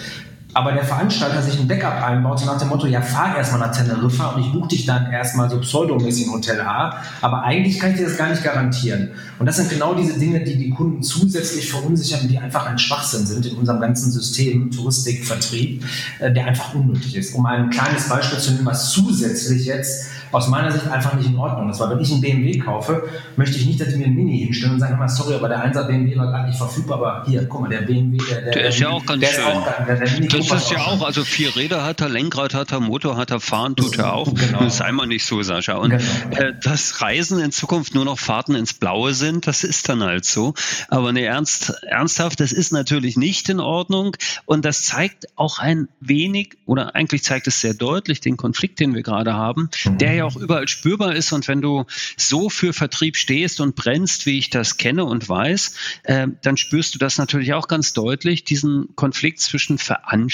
aber 0.54 0.72
der 0.72 0.84
Veranstalter 0.84 1.42
sich 1.42 1.58
ein 1.58 1.66
Backup 1.66 2.02
einbaut, 2.02 2.38
so 2.38 2.46
nach 2.46 2.58
dem 2.58 2.68
Motto, 2.68 2.86
ja, 2.86 3.02
fahr 3.02 3.36
erstmal 3.36 3.60
nach 3.60 3.76
Teneriffa 3.76 4.30
und 4.30 4.42
ich 4.42 4.52
buche 4.52 4.68
dich 4.68 4.86
dann 4.86 5.10
erstmal 5.10 5.50
so 5.50 5.58
pseudomäßig 5.58 6.26
in 6.26 6.32
Hotel 6.32 6.60
A, 6.60 6.96
aber 7.20 7.42
eigentlich 7.42 7.80
kann 7.80 7.90
ich 7.90 7.96
dir 7.96 8.04
das 8.04 8.16
gar 8.16 8.30
nicht 8.30 8.42
garantieren. 8.44 9.10
Und 9.40 9.46
das 9.46 9.56
sind 9.56 9.68
genau 9.68 9.94
diese 9.94 10.18
Dinge, 10.18 10.44
die 10.44 10.56
die 10.56 10.70
Kunden 10.70 11.02
zusätzlich 11.02 11.68
verunsichern 11.68 12.20
und 12.20 12.28
die 12.28 12.38
einfach 12.38 12.66
ein 12.66 12.78
Schwachsinn 12.78 13.26
sind 13.26 13.44
in 13.46 13.56
unserem 13.56 13.80
ganzen 13.80 14.12
System, 14.12 14.70
Touristik, 14.70 15.24
Vertrieb, 15.24 15.84
äh, 16.20 16.32
der 16.32 16.46
einfach 16.46 16.72
unnötig 16.74 17.16
ist. 17.16 17.34
Um 17.34 17.44
ein 17.46 17.70
kleines 17.70 18.08
Beispiel 18.08 18.38
zu 18.38 18.52
nehmen, 18.52 18.66
was 18.66 18.90
zusätzlich 18.90 19.66
jetzt 19.66 20.08
aus 20.34 20.48
meiner 20.48 20.70
Sicht 20.72 20.88
einfach 20.88 21.14
nicht 21.14 21.28
in 21.28 21.36
Ordnung 21.36 21.70
ist. 21.70 21.80
Weil 21.80 21.90
wenn 21.90 22.00
ich 22.00 22.10
einen 22.10 22.20
BMW 22.20 22.58
kaufe, 22.58 23.04
möchte 23.36 23.56
ich 23.56 23.66
nicht, 23.66 23.80
dass 23.80 23.88
die 23.88 23.96
mir 23.96 24.06
einen 24.06 24.16
Mini 24.16 24.38
hinstellen 24.38 24.74
und 24.74 24.80
sagen, 24.80 24.98
mal, 24.98 25.08
sorry, 25.08 25.34
aber 25.34 25.48
der 25.48 25.64
1er 25.64 25.86
BMW 25.86 26.16
war 26.16 26.26
gerade 26.26 26.48
nicht 26.48 26.58
verfügbar, 26.58 26.98
aber 26.98 27.24
hier, 27.26 27.44
guck 27.46 27.62
mal, 27.62 27.68
der 27.68 27.82
BMW, 27.82 28.18
der, 28.18 28.42
der, 28.42 28.52
der 28.52 28.68
ist 28.68 28.78
ja 28.80 28.88
auch 28.88 29.06
ganz 29.06 29.20
der 29.20 29.28
schön. 29.28 29.44
Auch, 29.44 29.64
der, 29.86 29.96
der 29.96 30.06
das 30.06 30.18
ist 30.52 30.70
ja 30.70 30.78
auch, 30.78 31.02
also 31.02 31.24
vier 31.24 31.54
Räder 31.56 31.84
hat 31.84 32.00
er, 32.00 32.08
Lenkrad 32.08 32.54
hat 32.54 32.72
er, 32.72 32.80
Motor 32.80 33.16
hat 33.16 33.30
er, 33.30 33.40
fahren 33.40 33.76
tut 33.76 33.98
er 33.98 34.12
auch. 34.12 34.32
Genau. 34.34 34.68
Sei 34.68 34.92
mal 34.92 35.06
nicht 35.06 35.24
so, 35.24 35.42
Sascha. 35.42 35.74
Und 35.76 35.90
genau. 35.90 36.36
äh, 36.36 36.54
dass 36.62 37.00
Reisen 37.00 37.38
in 37.40 37.52
Zukunft 37.52 37.94
nur 37.94 38.04
noch 38.04 38.18
Fahrten 38.18 38.54
ins 38.54 38.74
Blaue 38.74 39.14
sind, 39.14 39.46
das 39.46 39.64
ist 39.64 39.88
dann 39.88 40.02
halt 40.02 40.24
so. 40.24 40.54
Aber 40.88 41.12
ne, 41.12 41.24
ernst, 41.24 41.70
ernsthaft, 41.82 42.40
das 42.40 42.52
ist 42.52 42.72
natürlich 42.72 43.16
nicht 43.16 43.48
in 43.48 43.60
Ordnung. 43.60 44.16
Und 44.46 44.64
das 44.64 44.82
zeigt 44.82 45.26
auch 45.36 45.58
ein 45.58 45.88
wenig, 46.00 46.56
oder 46.66 46.94
eigentlich 46.94 47.24
zeigt 47.24 47.46
es 47.46 47.60
sehr 47.60 47.74
deutlich 47.74 48.20
den 48.20 48.36
Konflikt, 48.36 48.80
den 48.80 48.94
wir 48.94 49.02
gerade 49.02 49.34
haben, 49.34 49.70
mhm. 49.84 49.98
der 49.98 50.14
ja 50.14 50.24
auch 50.24 50.36
überall 50.36 50.68
spürbar 50.68 51.14
ist. 51.14 51.32
Und 51.32 51.48
wenn 51.48 51.60
du 51.60 51.84
so 52.16 52.50
für 52.50 52.72
Vertrieb 52.72 53.16
stehst 53.16 53.60
und 53.60 53.76
brennst, 53.76 54.26
wie 54.26 54.38
ich 54.38 54.50
das 54.50 54.76
kenne 54.76 55.04
und 55.04 55.28
weiß, 55.28 55.74
äh, 56.04 56.28
dann 56.42 56.56
spürst 56.56 56.94
du 56.94 56.98
das 56.98 57.18
natürlich 57.18 57.54
auch 57.54 57.68
ganz 57.68 57.92
deutlich, 57.92 58.44
diesen 58.44 58.94
Konflikt 58.96 59.40
zwischen 59.40 59.78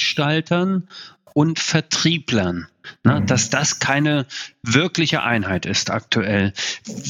Veranstaltern 0.00 0.88
und 1.34 1.58
Vertrieblern. 1.58 2.66
Ne, 3.04 3.20
mhm. 3.20 3.26
Dass 3.26 3.50
das 3.50 3.78
keine 3.78 4.26
wirkliche 4.62 5.22
Einheit 5.22 5.64
ist 5.64 5.90
aktuell. 5.90 6.52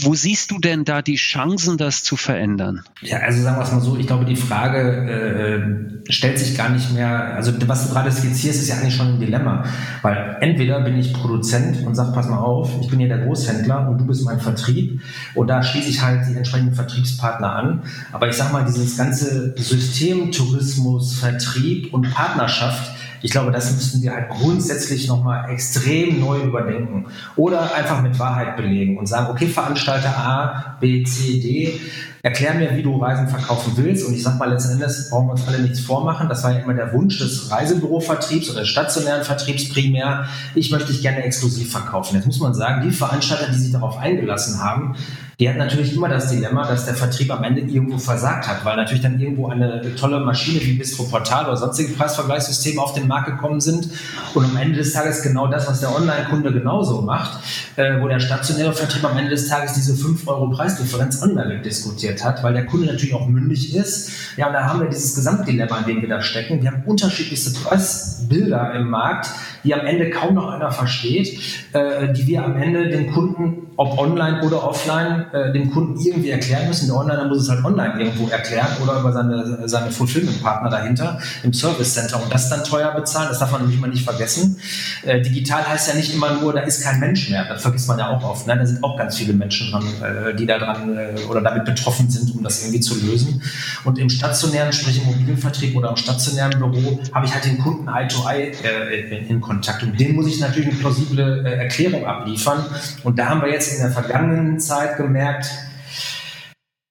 Wo 0.02 0.14
siehst 0.14 0.50
du 0.50 0.58
denn 0.58 0.84
da 0.84 1.02
die 1.02 1.16
Chancen, 1.16 1.78
das 1.78 2.04
zu 2.04 2.16
verändern? 2.16 2.84
Ja, 3.00 3.18
also 3.18 3.42
sagen 3.42 3.56
wir 3.56 3.64
es 3.64 3.72
mal 3.72 3.80
so, 3.80 3.96
ich 3.96 4.06
glaube, 4.06 4.24
die 4.24 4.36
Frage 4.36 6.00
äh, 6.06 6.12
stellt 6.12 6.38
sich 6.38 6.56
gar 6.56 6.68
nicht 6.68 6.92
mehr, 6.92 7.34
also 7.34 7.52
was 7.66 7.86
du 7.86 7.92
gerade 7.92 8.12
skizzierst, 8.12 8.62
ist 8.62 8.68
ja 8.68 8.76
eigentlich 8.76 8.94
schon 8.94 9.14
ein 9.14 9.20
Dilemma. 9.20 9.64
Weil 10.02 10.36
entweder 10.40 10.80
bin 10.80 10.98
ich 10.98 11.12
Produzent 11.12 11.84
und 11.84 11.94
sage, 11.94 12.12
pass 12.12 12.28
mal 12.28 12.38
auf, 12.38 12.70
ich 12.80 12.88
bin 12.88 12.98
hier 12.98 13.08
der 13.08 13.24
Großhändler 13.24 13.88
und 13.88 13.98
du 13.98 14.06
bist 14.06 14.24
mein 14.24 14.40
Vertrieb 14.40 15.00
und 15.34 15.48
da 15.48 15.62
schließe 15.62 15.88
ich 15.88 16.02
halt 16.02 16.28
die 16.28 16.36
entsprechenden 16.36 16.74
Vertriebspartner 16.74 17.52
an. 17.52 17.82
Aber 18.12 18.28
ich 18.28 18.36
sage 18.36 18.52
mal, 18.52 18.64
dieses 18.64 18.96
ganze 18.96 19.54
System 19.56 20.30
Tourismus, 20.30 21.18
Vertrieb 21.18 21.92
und 21.92 22.10
Partnerschaft, 22.10 22.99
ich 23.22 23.30
glaube, 23.30 23.50
das 23.50 23.72
müssten 23.72 24.02
wir 24.02 24.12
halt 24.12 24.28
grundsätzlich 24.28 25.08
nochmal 25.08 25.50
extrem 25.50 26.20
neu 26.20 26.40
überdenken 26.40 27.06
oder 27.36 27.74
einfach 27.74 28.02
mit 28.02 28.18
Wahrheit 28.18 28.56
belegen 28.56 28.98
und 28.98 29.06
sagen, 29.06 29.28
okay, 29.30 29.46
Veranstalter 29.46 30.16
A, 30.16 30.76
B, 30.80 31.02
C, 31.04 31.40
D, 31.40 31.80
erklär 32.22 32.54
mir, 32.54 32.76
wie 32.76 32.82
du 32.82 32.96
Reisen 32.96 33.28
verkaufen 33.28 33.72
willst. 33.76 34.06
Und 34.06 34.14
ich 34.14 34.22
sag 34.22 34.38
mal, 34.38 34.50
letzten 34.50 34.72
Endes 34.72 35.10
brauchen 35.10 35.28
wir 35.28 35.32
uns 35.32 35.46
alle 35.46 35.60
nichts 35.60 35.80
vormachen. 35.80 36.28
Das 36.28 36.44
war 36.44 36.52
ja 36.52 36.58
immer 36.58 36.74
der 36.74 36.92
Wunsch 36.92 37.18
des 37.18 37.50
Reisebürovertriebs 37.50 38.50
oder 38.50 38.60
des 38.60 38.68
stationären 38.68 39.24
Vertriebs 39.24 39.68
primär. 39.68 40.26
Ich 40.54 40.70
möchte 40.70 40.92
dich 40.92 41.02
gerne 41.02 41.22
exklusiv 41.22 41.70
verkaufen. 41.70 42.16
Jetzt 42.16 42.26
muss 42.26 42.40
man 42.40 42.54
sagen, 42.54 42.82
die 42.82 42.92
Veranstalter, 42.92 43.50
die 43.50 43.58
sich 43.58 43.72
darauf 43.72 43.98
eingelassen 43.98 44.62
haben, 44.62 44.96
die 45.40 45.48
hat 45.48 45.56
natürlich 45.56 45.94
immer 45.96 46.10
das 46.10 46.28
Dilemma, 46.28 46.68
dass 46.68 46.84
der 46.84 46.94
Vertrieb 46.94 47.30
am 47.32 47.42
Ende 47.42 47.62
irgendwo 47.62 47.96
versagt 47.96 48.46
hat, 48.46 48.62
weil 48.66 48.76
natürlich 48.76 49.02
dann 49.02 49.18
irgendwo 49.18 49.48
eine 49.48 49.94
tolle 49.96 50.20
Maschine 50.20 50.60
wie 50.60 50.74
Bistro 50.74 51.04
Portal 51.04 51.46
oder 51.46 51.56
sonstige 51.56 51.94
Preisvergleichssysteme 51.94 52.80
auf 52.80 52.92
den 52.92 53.08
Markt 53.08 53.28
gekommen 53.28 53.58
sind 53.58 53.88
und 54.34 54.44
am 54.44 54.56
Ende 54.58 54.76
des 54.76 54.92
Tages 54.92 55.22
genau 55.22 55.46
das, 55.46 55.66
was 55.66 55.80
der 55.80 55.96
Online-Kunde 55.96 56.52
genauso 56.52 57.00
macht, 57.00 57.40
äh, 57.76 58.02
wo 58.02 58.08
der 58.08 58.20
stationäre 58.20 58.74
Vertrieb 58.74 59.02
am 59.02 59.16
Ende 59.16 59.30
des 59.30 59.48
Tages 59.48 59.72
diese 59.72 59.96
5 59.96 60.28
Euro 60.28 60.50
Preisdifferenz 60.50 61.22
online 61.22 61.62
diskutiert 61.62 62.09
hat, 62.24 62.42
weil 62.42 62.52
der 62.52 62.66
Kunde 62.66 62.86
natürlich 62.86 63.14
auch 63.14 63.28
mündig 63.28 63.74
ist. 63.74 64.10
Ja, 64.36 64.48
und 64.48 64.52
da 64.52 64.64
haben 64.64 64.80
wir 64.80 64.88
dieses 64.88 65.14
Gesamtdilemma, 65.14 65.78
in 65.78 65.86
dem 65.86 66.02
wir 66.02 66.08
da 66.08 66.20
stecken. 66.20 66.62
Wir 66.62 66.72
haben 66.72 66.82
unterschiedlichste 66.84 67.58
Preisbilder 67.60 68.74
im 68.74 68.90
Markt 68.90 69.30
die 69.64 69.74
am 69.74 69.86
Ende 69.86 70.10
kaum 70.10 70.34
noch 70.34 70.48
einer 70.48 70.70
versteht, 70.70 71.38
äh, 71.72 72.12
die 72.12 72.26
wir 72.26 72.44
am 72.44 72.60
Ende 72.60 72.88
den 72.88 73.12
Kunden, 73.12 73.70
ob 73.76 73.98
online 73.98 74.42
oder 74.42 74.62
offline, 74.68 75.26
äh, 75.32 75.52
dem 75.52 75.70
Kunden 75.70 75.98
irgendwie 75.98 76.30
erklären 76.30 76.68
müssen. 76.68 76.86
Der 76.86 76.96
Onliner 76.96 77.24
muss 77.26 77.42
es 77.42 77.48
halt 77.48 77.64
online 77.64 77.98
irgendwo 77.98 78.28
erklären 78.28 78.68
oder 78.82 79.00
über 79.00 79.12
seine, 79.12 79.68
seine 79.68 79.90
Fulfillment-Partner 79.90 80.68
dahinter 80.68 81.18
im 81.42 81.54
Service 81.54 81.94
Center 81.94 82.22
und 82.22 82.32
das 82.32 82.50
dann 82.50 82.62
teuer 82.62 82.92
bezahlen. 82.92 83.28
Das 83.30 83.38
darf 83.38 83.52
man 83.52 83.62
nämlich 83.62 83.80
mal 83.80 83.88
nicht 83.88 84.04
vergessen. 84.04 84.58
Äh, 85.02 85.22
digital 85.22 85.66
heißt 85.66 85.88
ja 85.88 85.94
nicht 85.94 86.14
immer 86.14 86.34
nur, 86.40 86.52
da 86.52 86.60
ist 86.60 86.84
kein 86.84 87.00
Mensch 87.00 87.30
mehr. 87.30 87.46
Das 87.48 87.62
vergisst 87.62 87.88
man 87.88 87.98
ja 87.98 88.10
auch 88.10 88.22
oft. 88.22 88.46
Ne? 88.46 88.56
Da 88.56 88.66
sind 88.66 88.84
auch 88.84 88.98
ganz 88.98 89.16
viele 89.16 89.32
Menschen 89.32 89.70
dran, 89.70 89.84
äh, 90.02 90.34
die 90.34 90.44
da 90.44 90.58
dran 90.58 90.98
äh, 90.98 91.14
oder 91.30 91.40
damit 91.40 91.64
betroffen 91.64 92.10
sind, 92.10 92.34
um 92.36 92.42
das 92.42 92.62
irgendwie 92.62 92.80
zu 92.80 92.94
lösen. 93.00 93.42
Und 93.84 93.98
im 93.98 94.10
stationären, 94.10 94.72
sprich 94.72 95.00
im 95.00 95.06
mobilen 95.06 95.38
Vertrieb 95.38 95.74
oder 95.74 95.90
im 95.90 95.96
stationären 95.96 96.58
Büro, 96.58 97.00
habe 97.12 97.24
ich 97.24 97.32
halt 97.32 97.46
den 97.46 97.58
Kunden 97.58 97.88
Eye 97.88 98.08
to 98.08 98.28
Eye 98.28 98.52
äh, 98.62 99.08
in 99.08 99.10
Kontakt. 99.50 99.82
Und 99.82 99.98
dem 99.98 100.14
muss 100.14 100.28
ich 100.28 100.38
natürlich 100.38 100.70
eine 100.70 100.78
plausible 100.78 101.44
äh, 101.44 101.64
Erklärung 101.64 102.06
abliefern. 102.06 102.64
Und 103.02 103.18
da 103.18 103.30
haben 103.30 103.42
wir 103.42 103.50
jetzt 103.50 103.74
in 103.74 103.82
der 103.82 103.90
vergangenen 103.90 104.60
Zeit 104.60 104.96
gemerkt, 104.96 105.50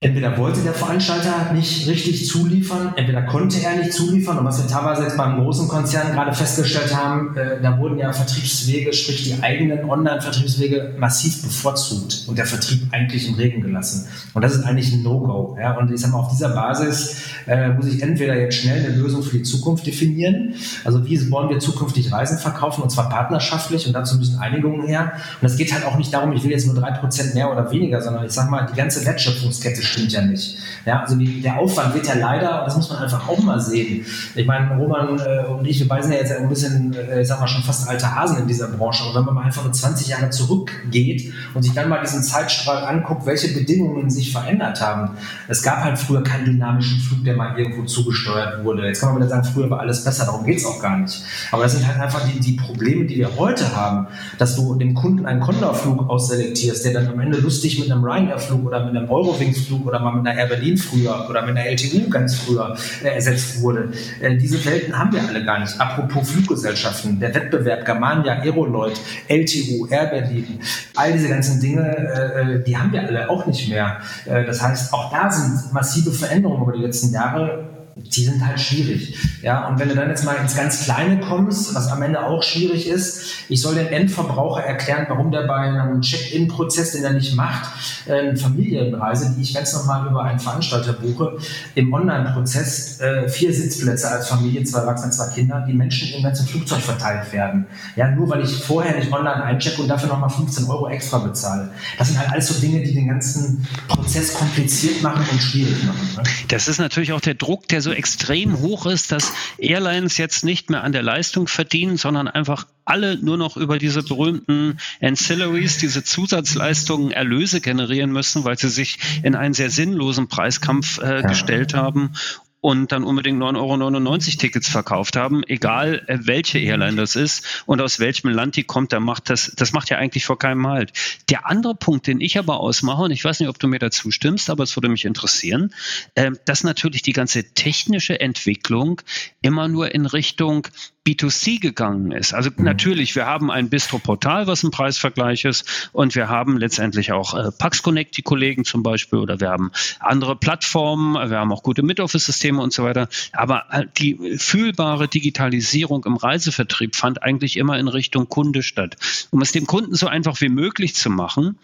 Entweder 0.01 0.37
wollte 0.37 0.61
der 0.61 0.73
Veranstalter 0.73 1.51
nicht 1.51 1.85
richtig 1.89 2.25
zuliefern, 2.25 2.93
entweder 2.95 3.23
konnte 3.23 3.61
er 3.61 3.75
nicht 3.75 3.91
zuliefern. 3.91 4.37
Und 4.37 4.45
was 4.45 4.57
wir 4.57 4.65
teilweise 4.65 5.03
jetzt 5.03 5.17
beim 5.17 5.41
großen 5.41 5.67
Konzern 5.67 6.13
gerade 6.13 6.33
festgestellt 6.33 6.95
haben, 6.95 7.35
äh, 7.35 7.61
da 7.61 7.77
wurden 7.77 7.99
ja 7.99 8.13
Vertriebswege, 8.13 8.93
sprich 8.93 9.23
die 9.25 9.43
eigenen 9.43 9.89
Online-Vertriebswege 9.89 10.95
massiv 10.97 11.41
bevorzugt 11.41 12.23
und 12.27 12.37
der 12.37 12.45
Vertrieb 12.45 12.83
eigentlich 12.91 13.27
im 13.27 13.33
Regen 13.33 13.61
gelassen. 13.61 14.07
Und 14.33 14.41
das 14.41 14.55
ist 14.55 14.63
eigentlich 14.63 14.93
ein 14.93 15.03
No-Go. 15.03 15.57
Ja? 15.59 15.77
Und 15.77 15.91
ich 15.91 15.99
sage 15.99 16.13
mal, 16.13 16.19
auf 16.19 16.31
dieser 16.31 16.55
Basis 16.55 17.17
äh, 17.45 17.67
muss 17.67 17.87
ich 17.87 18.01
entweder 18.01 18.39
jetzt 18.39 18.55
schnell 18.55 18.79
eine 18.79 18.95
Lösung 18.95 19.21
für 19.21 19.35
die 19.35 19.43
Zukunft 19.43 19.85
definieren. 19.85 20.53
Also 20.85 21.05
wie 21.05 21.29
wollen 21.29 21.49
wir 21.49 21.59
zukünftig 21.59 22.09
Reisen 22.09 22.37
verkaufen 22.37 22.83
und 22.83 22.89
zwar 22.89 23.09
partnerschaftlich 23.09 23.85
und 23.85 23.91
dazu 23.91 24.17
müssen 24.17 24.39
Einigungen 24.39 24.87
her. 24.87 25.11
Und 25.41 25.45
es 25.45 25.57
geht 25.57 25.73
halt 25.73 25.83
auch 25.83 25.97
nicht 25.97 26.13
darum, 26.13 26.31
ich 26.31 26.41
will 26.45 26.51
jetzt 26.51 26.67
nur 26.67 26.75
drei 26.75 26.91
Prozent 26.91 27.33
mehr 27.33 27.51
oder 27.51 27.69
weniger, 27.69 28.01
sondern 28.01 28.25
ich 28.25 28.31
sage 28.31 28.49
mal, 28.49 28.65
die 28.65 28.77
ganze 28.77 29.05
Wertschöpfungskette 29.05 29.88
stimmt 29.89 30.12
ja 30.12 30.22
nicht. 30.22 30.58
Ja, 30.86 31.01
also 31.01 31.15
die, 31.15 31.41
der 31.41 31.60
Aufwand 31.60 31.93
wird 31.93 32.08
ja 32.08 32.15
leider, 32.15 32.63
das 32.65 32.75
muss 32.75 32.89
man 32.89 33.00
einfach 33.00 33.27
auch 33.27 33.39
mal 33.39 33.60
sehen. 33.60 34.05
Ich 34.36 34.46
meine, 34.46 34.75
Roman 34.75 35.19
äh, 35.19 35.46
und 35.48 35.65
ich, 35.67 35.79
wir 35.79 35.88
beide 35.88 36.08
ja 36.08 36.15
jetzt 36.15 36.31
ein 36.31 36.48
bisschen, 36.50 36.93
äh, 36.93 37.22
ich 37.22 37.27
sag 37.27 37.39
mal, 37.39 37.48
schon 37.48 37.63
fast 37.63 37.88
alte 37.88 38.15
Hasen 38.15 38.39
in 38.39 38.48
dieser 38.48 38.67
Branche. 38.67 39.03
Und 39.05 39.15
wenn 39.15 39.25
man 39.25 39.36
mal 39.36 39.43
einfach 39.43 39.65
in 39.65 39.74
20 39.74 40.08
Jahre 40.08 40.29
zurückgeht 40.29 41.34
und 41.53 41.63
sich 41.63 41.74
dann 41.74 41.89
mal 41.89 42.01
diesen 42.01 42.24
Zeitstrahl 42.24 42.86
anguckt, 42.86 43.25
welche 43.25 43.53
Bedingungen 43.53 44.10
sich 44.10 44.31
verändert 44.31 44.81
haben. 44.81 45.17
Es 45.48 45.62
gab 45.62 45.84
halt 45.84 45.98
früher 45.98 46.24
keinen 46.24 46.46
dynamischen 46.46 47.00
Flug, 47.00 47.24
der 47.24 47.36
mal 47.36 47.58
irgendwo 47.58 47.84
zugesteuert 47.84 48.63
wurde. 48.63 48.88
Jetzt 48.88 49.01
kann 49.01 49.10
man 49.10 49.17
wieder 49.17 49.29
sagen, 49.29 49.43
früher 49.43 49.69
war 49.69 49.79
alles 49.79 50.03
besser, 50.03 50.25
darum 50.25 50.46
geht 50.46 50.58
es 50.58 50.65
auch 50.65 50.81
gar 50.81 50.98
nicht. 50.98 51.24
Aber 51.51 51.63
das 51.63 51.74
sind 51.74 51.88
halt 51.88 52.00
einfach 52.00 52.22
die, 52.27 52.39
die 52.39 52.53
Probleme, 52.53 53.05
die 53.05 53.17
wir 53.17 53.36
heute 53.38 53.75
haben, 53.75 54.08
dass 54.38 54.55
du 54.55 54.75
dem 54.75 54.93
Kunden 54.93 55.25
einen 55.25 55.39
Condor-Flug 55.39 56.10
ausselektierst, 56.10 56.86
der 56.86 56.93
dann 56.93 57.08
am 57.08 57.19
Ende 57.19 57.39
lustig 57.39 57.79
mit 57.79 57.91
einem 57.91 58.03
Ryanair-Flug 58.03 58.65
oder 58.65 58.86
mit 58.86 58.96
einem 58.96 59.10
Eurowings-Flug 59.10 59.78
Flug 59.79 59.88
oder 59.88 60.00
mal 60.00 60.12
mit 60.12 60.27
einer 60.27 60.38
Air 60.39 60.48
Berlin 60.48 60.77
früher 60.77 61.27
oder 61.29 61.41
mit 61.41 61.57
einer 61.57 61.65
LTU 61.65 62.09
ganz 62.09 62.36
früher 62.36 62.75
äh, 63.03 63.15
ersetzt 63.15 63.62
wurde. 63.62 63.91
Äh, 64.19 64.38
diese 64.38 64.63
Welten 64.65 64.98
haben 64.98 65.12
wir 65.12 65.27
alle 65.27 65.43
gar 65.43 65.59
nicht. 65.59 65.79
Apropos 65.79 66.31
Fluggesellschaften, 66.31 67.19
der 67.19 67.33
Wettbewerb 67.33 67.86
Germania, 67.86 68.39
Aeroloid, 68.39 69.00
LTU, 69.27 69.88
Air 69.88 70.07
Berlin, 70.07 70.59
all 70.95 71.13
diese 71.13 71.29
ganzen 71.29 71.59
Dinge, 71.59 71.81
äh, 71.81 72.55
äh, 72.55 72.63
die 72.63 72.77
haben 72.77 72.91
wir 72.91 73.01
alle 73.01 73.29
auch 73.29 73.45
nicht 73.45 73.69
mehr. 73.69 74.00
Äh, 74.25 74.45
das 74.45 74.62
heißt, 74.62 74.93
auch 74.93 75.12
da 75.12 75.31
sind 75.31 75.74
massive 75.74 76.12
Veränderungen 76.12 76.63
über 76.63 76.74
die 76.74 76.83
letzten 76.83 77.13
Jahre 77.13 77.78
die 77.96 78.24
sind 78.24 78.46
halt 78.46 78.60
schwierig. 78.60 79.17
Ja, 79.41 79.67
und 79.67 79.79
wenn 79.79 79.89
du 79.89 79.96
dann 79.96 80.10
jetzt 80.10 80.25
mal 80.25 80.36
ins 80.36 80.55
ganz 80.55 80.84
Kleine 80.84 81.19
kommst, 81.19 81.75
was 81.75 81.88
am 81.89 82.01
Ende 82.01 82.25
auch 82.25 82.43
schwierig 82.43 82.88
ist, 82.88 83.24
ich 83.50 83.62
soll 83.62 83.75
dem 83.75 83.88
Endverbraucher 83.88 84.63
erklären, 84.63 85.05
warum 85.10 85.31
der 85.31 85.48
bei 85.48 85.55
einem 85.55 86.01
Check-in-Prozess, 86.01 86.91
den 86.91 87.03
er 87.03 87.13
nicht 87.13 87.36
macht, 87.36 87.69
eine 88.10 88.38
Familienreise, 88.38 89.34
die 89.36 89.41
ich 89.41 89.53
ganz 89.53 89.74
normal 89.74 90.08
über 90.08 90.24
einen 90.24 90.39
Veranstalter 90.39 90.93
buche, 90.93 91.38
im 91.75 91.93
Online-Prozess 91.93 93.00
äh, 93.00 93.29
vier 93.29 93.53
Sitzplätze 93.53 94.10
als 94.10 94.27
Familie, 94.27 94.63
zwei 94.63 94.79
Erwachsene, 94.79 95.12
zwei 95.12 95.34
Kinder, 95.34 95.65
die 95.67 95.74
Menschen 95.74 96.13
im 96.13 96.24
ganzen 96.24 96.48
Flugzeug 96.48 96.81
verteilt 96.81 97.31
werden. 97.34 97.65
Ja, 97.96 98.10
nur 98.12 98.29
weil 98.29 98.43
ich 98.43 98.55
vorher 98.63 98.98
nicht 98.98 99.12
online 99.12 99.43
einchecke 99.43 99.81
und 99.81 99.88
dafür 99.88 100.10
nochmal 100.10 100.29
15 100.29 100.65
Euro 100.65 100.89
extra 100.89 101.19
bezahle. 101.19 101.69
Das 101.98 102.08
sind 102.08 102.19
halt 102.19 102.31
alles 102.31 102.48
so 102.48 102.60
Dinge, 102.60 102.81
die 102.84 102.93
den 102.93 103.08
ganzen 103.08 103.67
Prozess 103.88 104.34
kompliziert 104.34 105.01
machen 105.01 105.25
und 105.31 105.41
schwierig 105.41 105.84
machen. 105.84 106.10
Ne? 106.17 106.24
Das 106.48 106.67
ist 106.67 106.79
natürlich 106.79 107.13
auch 107.13 107.22
der 107.22 107.36
Druck, 107.36 107.67
der 107.67 107.81
so 107.81 107.88
so 107.89 107.96
extrem 107.96 108.60
hoch 108.60 108.86
ist, 108.86 109.12
dass 109.12 109.34
Airlines 109.58 110.17
jetzt 110.17 110.46
nicht 110.46 110.69
mehr 110.69 110.84
an 110.84 110.91
der 110.91 111.01
Leistung 111.01 111.48
verdienen, 111.48 111.98
sondern 111.98 112.27
einfach 112.27 112.67
alle 112.86 113.17
nur 113.17 113.38
noch 113.38 113.58
über 113.58 113.77
diese 113.77 114.03
berühmten 114.03 114.79
Ancillaries, 115.01 115.77
diese 115.77 116.03
Zusatzleistungen 116.03 117.12
Erlöse 117.12 117.62
generieren 117.62 118.12
müssen, 118.12 118.43
weil 118.43 118.58
sie 118.58 118.69
sich 118.69 119.00
in 119.24 119.36
einen 119.36 119.53
sehr 119.53 119.69
sinnlosen 119.69 120.27
Preiskampf 120.27 121.00
äh, 121.00 121.24
gestellt 121.24 121.74
haben 121.74 122.13
und 122.61 122.91
dann 122.91 123.03
unbedingt 123.03 123.41
9,99 123.41 123.57
Euro 123.57 124.17
Tickets 124.17 124.69
verkauft 124.69 125.15
haben, 125.15 125.43
egal 125.47 126.03
äh, 126.07 126.19
welche 126.21 126.59
Airline 126.59 126.97
das 126.97 127.15
ist 127.15 127.63
und 127.65 127.81
aus 127.81 127.99
welchem 127.99 128.29
Land 128.29 128.55
die 128.55 128.63
kommt, 128.63 128.91
da 128.91 128.99
macht 128.99 129.29
das, 129.29 129.53
das 129.55 129.71
macht 129.71 129.89
ja 129.89 129.97
eigentlich 129.97 130.25
vor 130.25 130.37
keinem 130.37 130.67
Halt. 130.67 130.91
Der 131.29 131.47
andere 131.47 131.75
Punkt, 131.75 132.07
den 132.07 132.19
ich 132.21 132.37
aber 132.37 132.59
ausmache, 132.59 133.03
und 133.03 133.11
ich 133.11 133.23
weiß 133.23 133.39
nicht, 133.39 133.49
ob 133.49 133.59
du 133.59 133.67
mir 133.67 133.79
dazu 133.79 134.11
stimmst, 134.11 134.49
aber 134.49 134.63
es 134.63 134.75
würde 134.75 134.89
mich 134.89 135.05
interessieren, 135.05 135.73
äh, 136.15 136.31
dass 136.45 136.63
natürlich 136.63 137.01
die 137.01 137.13
ganze 137.13 137.53
technische 137.53 138.19
Entwicklung 138.19 139.01
immer 139.41 139.67
nur 139.67 139.93
in 139.93 140.05
Richtung 140.05 140.67
B2C 141.09 141.59
gegangen 141.59 142.11
ist. 142.11 142.33
Also 142.33 142.51
mhm. 142.55 142.65
natürlich, 142.65 143.15
wir 143.15 143.25
haben 143.25 143.49
ein 143.49 143.69
Bistro-Portal, 143.69 144.47
was 144.47 144.63
ein 144.63 144.71
Preisvergleich 144.71 145.45
ist 145.45 145.89
und 145.91 146.15
wir 146.15 146.29
haben 146.29 146.57
letztendlich 146.57 147.11
auch 147.11 147.33
äh, 147.33 147.51
Pax 147.51 147.81
Connect, 147.81 148.15
die 148.17 148.21
Kollegen 148.21 148.63
zum 148.63 148.83
Beispiel, 148.83 149.19
oder 149.19 149.39
wir 149.39 149.49
haben 149.49 149.71
andere 149.99 150.35
Plattformen, 150.35 151.13
wir 151.13 151.37
haben 151.37 151.51
auch 151.51 151.63
gute 151.63 151.81
Mid-Office-Systeme 151.81 152.61
und 152.61 152.73
so 152.73 152.83
weiter. 152.83 153.09
Aber 153.31 153.65
äh, 153.71 153.85
die 153.97 154.37
fühlbare 154.37 155.07
Digitalisierung 155.07 156.05
im 156.05 156.15
Reisevertrieb 156.15 156.95
fand 156.95 157.23
eigentlich 157.23 157.57
immer 157.57 157.79
in 157.79 157.87
Richtung 157.87 158.29
Kunde 158.29 158.61
statt. 158.61 158.95
Um 159.31 159.41
es 159.41 159.51
dem 159.51 159.65
Kunden 159.65 159.95
so 159.95 160.07
einfach 160.07 160.39
wie 160.41 160.49
möglich 160.49 160.95
zu 160.95 161.09
machen, 161.09 161.57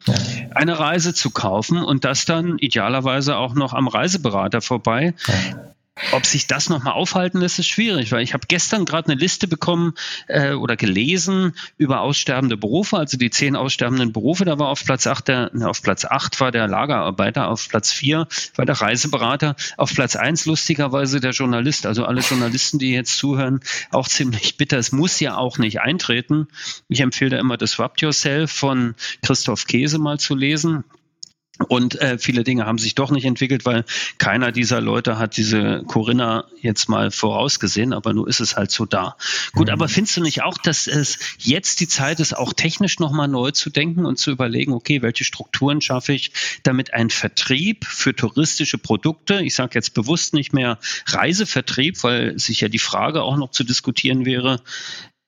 eine 0.54 0.80
Reise 0.80 1.14
zu 1.14 1.30
kaufen 1.30 1.78
und 1.84 2.04
das 2.04 2.26
dann 2.26 2.58
idealerweise 2.58 3.38
auch 3.38 3.54
noch 3.54 3.74
am 3.74 3.88
Reiseberater 3.88 4.62
vorbei. 4.62 5.14
Ob 6.12 6.26
sich 6.26 6.46
das 6.46 6.68
nochmal 6.70 6.94
aufhalten 6.94 7.40
lässt, 7.40 7.58
ist 7.58 7.68
schwierig, 7.68 8.12
weil 8.12 8.22
ich 8.22 8.34
habe 8.34 8.48
gestern 8.50 8.84
gerade 8.84 9.10
eine 9.10 9.20
Liste 9.20 9.48
bekommen 9.48 9.94
äh, 10.28 10.52
oder 10.52 10.76
gelesen 10.76 11.54
über 11.78 12.02
aussterbende 12.02 12.58
Berufe, 12.58 12.98
also 12.98 13.18
die 13.18 13.30
zehn 13.30 13.56
aussterbenden 13.56 14.12
Berufe. 14.12 14.44
Da 14.44 14.60
war 14.60 14.68
auf 14.68 14.84
Platz 14.84 15.08
acht 15.08 15.30
der, 15.30 15.52
ne, 15.54 15.70
auf 15.70 15.82
Platz 15.82 16.04
acht 16.04 16.42
war 16.42 16.52
der 16.52 16.68
Lagerarbeiter, 16.68 17.48
auf 17.48 17.70
Platz 17.70 17.94
vier 17.94 18.28
war 18.56 18.66
der 18.66 18.82
Reiseberater, 18.82 19.56
auf 19.78 19.94
Platz 19.94 20.18
eins 20.18 20.46
lustigerweise 20.46 21.22
der 21.22 21.32
Journalist. 21.32 21.86
Also 21.86 22.04
alle 22.04 22.20
Journalisten, 22.20 22.78
die 22.78 22.92
jetzt 22.92 23.18
zuhören, 23.18 23.62
auch 23.90 24.10
ziemlich 24.10 24.58
bitter. 24.58 24.78
Es 24.78 24.92
muss 24.92 25.22
ja 25.22 25.38
auch 25.38 25.60
nicht 25.60 25.80
eintreten. 25.80 26.50
Ich 26.90 27.00
empfehle 27.00 27.32
da 27.32 27.40
immer 27.40 27.56
Disrupt 27.56 28.02
Yourself 28.02 28.52
von 28.52 28.96
Christoph 29.22 29.66
Käse 29.66 29.98
mal 29.98 30.20
zu 30.20 30.36
lesen. 30.36 30.84
Und 31.70 32.02
äh, 32.02 32.18
viele 32.18 32.44
Dinge 32.44 32.66
haben 32.66 32.78
sich 32.78 32.96
doch 32.96 33.12
nicht 33.12 33.24
entwickelt, 33.24 33.66
weil 33.66 33.86
keiner 34.18 34.52
dieser 34.52 34.82
Leute 34.82 35.18
hat 35.18 35.38
diese 35.38 35.84
Corinna 35.88 36.46
jetzt 36.62 36.90
mal 36.90 37.12
vorausgesehen, 37.12 37.94
aber 37.94 38.14
nur 38.14 38.28
ist 38.28 38.42
es 38.42 38.58
halt 38.58 38.72
so 38.72 38.86
da. 38.86 39.16
Gut, 39.54 39.68
mhm. 39.68 39.74
aber 39.74 39.88
findest 39.88 40.18
du 40.18 40.22
nicht 40.22 40.44
auch, 40.44 40.58
dass 40.58 40.88
es 40.88 41.18
jetzt 41.38 41.80
die 41.80 41.88
Zeit 41.88 42.20
ist, 42.20 42.36
auch 42.36 42.52
technisch 42.52 43.00
nochmal 43.00 43.30
neu 43.30 43.52
zu 43.52 43.70
denken 43.70 44.06
und 44.06 44.20
zu 44.20 44.32
überlegen, 44.32 44.74
okay, 44.74 45.02
welche 45.02 45.24
Strukturen 45.24 45.80
schaffe 45.80 46.12
ich, 46.12 46.32
damit 46.64 46.94
ein 46.94 47.10
Vertrieb 47.10 47.86
für 47.86 48.14
touristische 48.14 48.78
Produkte, 48.78 49.42
ich 49.42 49.56
sage 49.56 49.72
jetzt 49.76 49.94
bewusst 49.94 50.34
nicht 50.34 50.52
mehr 50.52 50.78
Reisevertrieb, 51.08 52.04
weil 52.04 52.38
sich 52.38 52.60
ja 52.62 52.68
die 52.68 52.80
Frage 52.80 53.24
auch 53.24 53.38
noch 53.38 53.52
zu 53.52 53.64
diskutieren 53.64 54.26
wäre, 54.26 54.62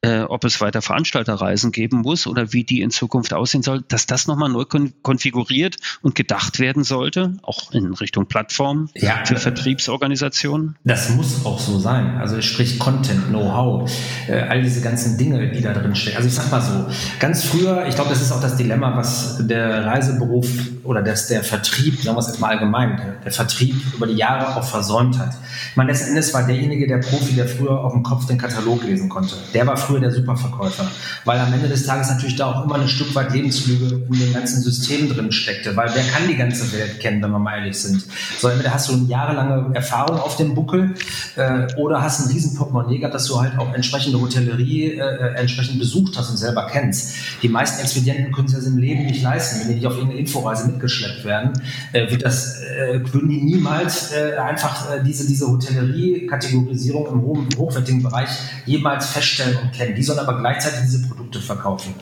äh, 0.01 0.21
ob 0.21 0.43
es 0.43 0.61
weiter 0.61 0.81
Veranstalterreisen 0.81 1.71
geben 1.71 2.01
muss 2.01 2.27
oder 2.27 2.53
wie 2.53 2.63
die 2.63 2.81
in 2.81 2.91
Zukunft 2.91 3.33
aussehen 3.33 3.63
soll, 3.63 3.83
dass 3.87 4.05
das 4.05 4.27
nochmal 4.27 4.49
neu 4.49 4.65
kon 4.65 4.93
konfiguriert 5.01 5.77
und 6.01 6.13
gedacht 6.13 6.59
werden 6.59 6.83
sollte, 6.83 7.37
auch 7.41 7.71
in 7.71 7.93
Richtung 7.93 8.27
Plattform 8.27 8.89
ja, 8.93 9.25
für 9.25 9.37
Vertriebsorganisationen? 9.37 10.75
Das 10.83 11.09
muss 11.09 11.45
auch 11.45 11.59
so 11.59 11.79
sein. 11.79 12.17
Also 12.17 12.41
sprich 12.41 12.77
Content, 12.77 13.29
Know-how, 13.29 13.89
äh, 14.27 14.41
all 14.41 14.61
diese 14.61 14.81
ganzen 14.81 15.17
Dinge, 15.17 15.51
die 15.51 15.61
da 15.61 15.73
drin 15.73 15.95
stecken. 15.95 16.17
Also 16.17 16.29
ich 16.29 16.35
sag 16.35 16.51
mal 16.51 16.61
so, 16.61 16.85
ganz 17.19 17.45
früher, 17.45 17.87
ich 17.87 17.95
glaube, 17.95 18.11
das 18.11 18.21
ist 18.21 18.31
auch 18.31 18.41
das 18.41 18.55
Dilemma, 18.55 18.95
was 18.95 19.47
der 19.47 19.85
Reiseberuf 19.85 20.47
oder 20.83 21.01
das, 21.01 21.27
der 21.27 21.43
Vertrieb, 21.43 22.01
sagen 22.01 22.15
wir 22.15 22.21
es 22.21 22.27
jetzt 22.27 22.39
mal 22.39 22.49
allgemein, 22.49 22.97
der, 22.97 23.11
der 23.23 23.31
Vertrieb 23.31 23.75
über 23.95 24.05
die 24.05 24.15
Jahre 24.15 24.55
auch 24.55 24.63
versäumt 24.63 25.17
hat. 25.17 25.33
Ich 25.71 25.75
meine, 25.75 25.91
letzten 25.91 26.09
Endes 26.09 26.33
war 26.33 26.45
derjenige 26.45 26.87
der 26.87 26.99
Profi, 26.99 27.33
der 27.33 27.47
früher 27.47 27.83
auf 27.83 27.93
dem 27.93 28.03
Kopf 28.03 28.27
den 28.27 28.37
Katalog 28.37 28.83
lesen 28.83 29.09
konnte. 29.09 29.35
Der 29.53 29.65
war 29.65 29.75
früher 29.87 29.99
der 29.99 30.11
Superverkäufer, 30.11 30.89
weil 31.25 31.39
am 31.39 31.53
Ende 31.53 31.67
des 31.69 31.85
Tages 31.85 32.09
natürlich 32.09 32.35
da 32.35 32.47
auch 32.47 32.65
immer 32.65 32.75
ein 32.75 32.87
Stück 32.87 33.13
weit 33.15 33.33
Lebenslüge 33.33 34.05
in 34.11 34.19
den 34.19 34.33
ganzen 34.33 34.61
Systemen 34.61 35.09
drin 35.09 35.31
steckte, 35.31 35.75
weil 35.75 35.89
wer 35.93 36.03
kann 36.03 36.27
die 36.27 36.35
ganze 36.35 36.71
Welt 36.73 36.99
kennen, 36.99 37.21
wenn 37.23 37.31
wir 37.31 37.39
mal 37.39 37.59
ehrlich 37.59 37.77
sind? 37.77 38.03
So, 38.39 38.49
entweder 38.49 38.73
hast 38.73 38.89
du 38.89 38.93
eine 38.93 39.03
jahrelange 39.03 39.75
Erfahrung 39.75 40.19
auf 40.19 40.35
dem 40.35 40.53
Buckel 40.53 40.93
äh, 41.35 41.67
oder 41.75 42.01
hast 42.01 42.25
ein 42.25 42.31
riesen 42.31 42.55
Portemonnaie 42.55 42.99
gehabt, 42.99 43.15
dass 43.15 43.25
du 43.25 43.39
halt 43.39 43.57
auch 43.57 43.73
entsprechende 43.73 44.19
Hotellerie 44.19 44.91
äh, 44.91 44.99
äh, 44.99 45.35
entsprechend 45.35 45.79
besucht 45.79 46.17
hast 46.17 46.29
und 46.29 46.37
selber 46.37 46.67
kennst. 46.69 47.15
Die 47.41 47.49
meisten 47.49 47.81
Expedienten 47.81 48.31
können 48.31 48.47
sich 48.47 48.57
das 48.57 48.67
im 48.67 48.77
Leben 48.77 49.05
nicht 49.05 49.21
leisten, 49.21 49.61
wenn 49.61 49.69
die 49.69 49.75
nicht 49.75 49.87
auf 49.87 49.93
irgendeine 49.93 50.19
Inforeise 50.19 50.67
mitgeschleppt 50.67 51.25
werden, 51.25 51.53
äh, 51.93 52.09
wird 52.09 52.25
das, 52.25 52.61
äh, 52.61 52.99
würden 53.11 53.29
die 53.29 53.41
niemals 53.41 54.11
äh, 54.11 54.37
einfach 54.37 55.03
diese, 55.05 55.27
diese 55.27 55.47
Hotellerie-Kategorisierung 55.47 57.07
im 57.07 57.21
hohen, 57.21 57.47
hochwertigen 57.57 58.03
Bereich 58.03 58.29
jemals 58.65 59.07
feststellen 59.07 59.57
und 59.57 59.71
kennen. 59.77 59.95
Die 59.95 60.03
sollen 60.03 60.19
aber 60.19 60.39
gleichzeitig 60.39 60.81
diese 60.81 61.07
Produkte 61.07 61.39
verkaufen. 61.39 61.93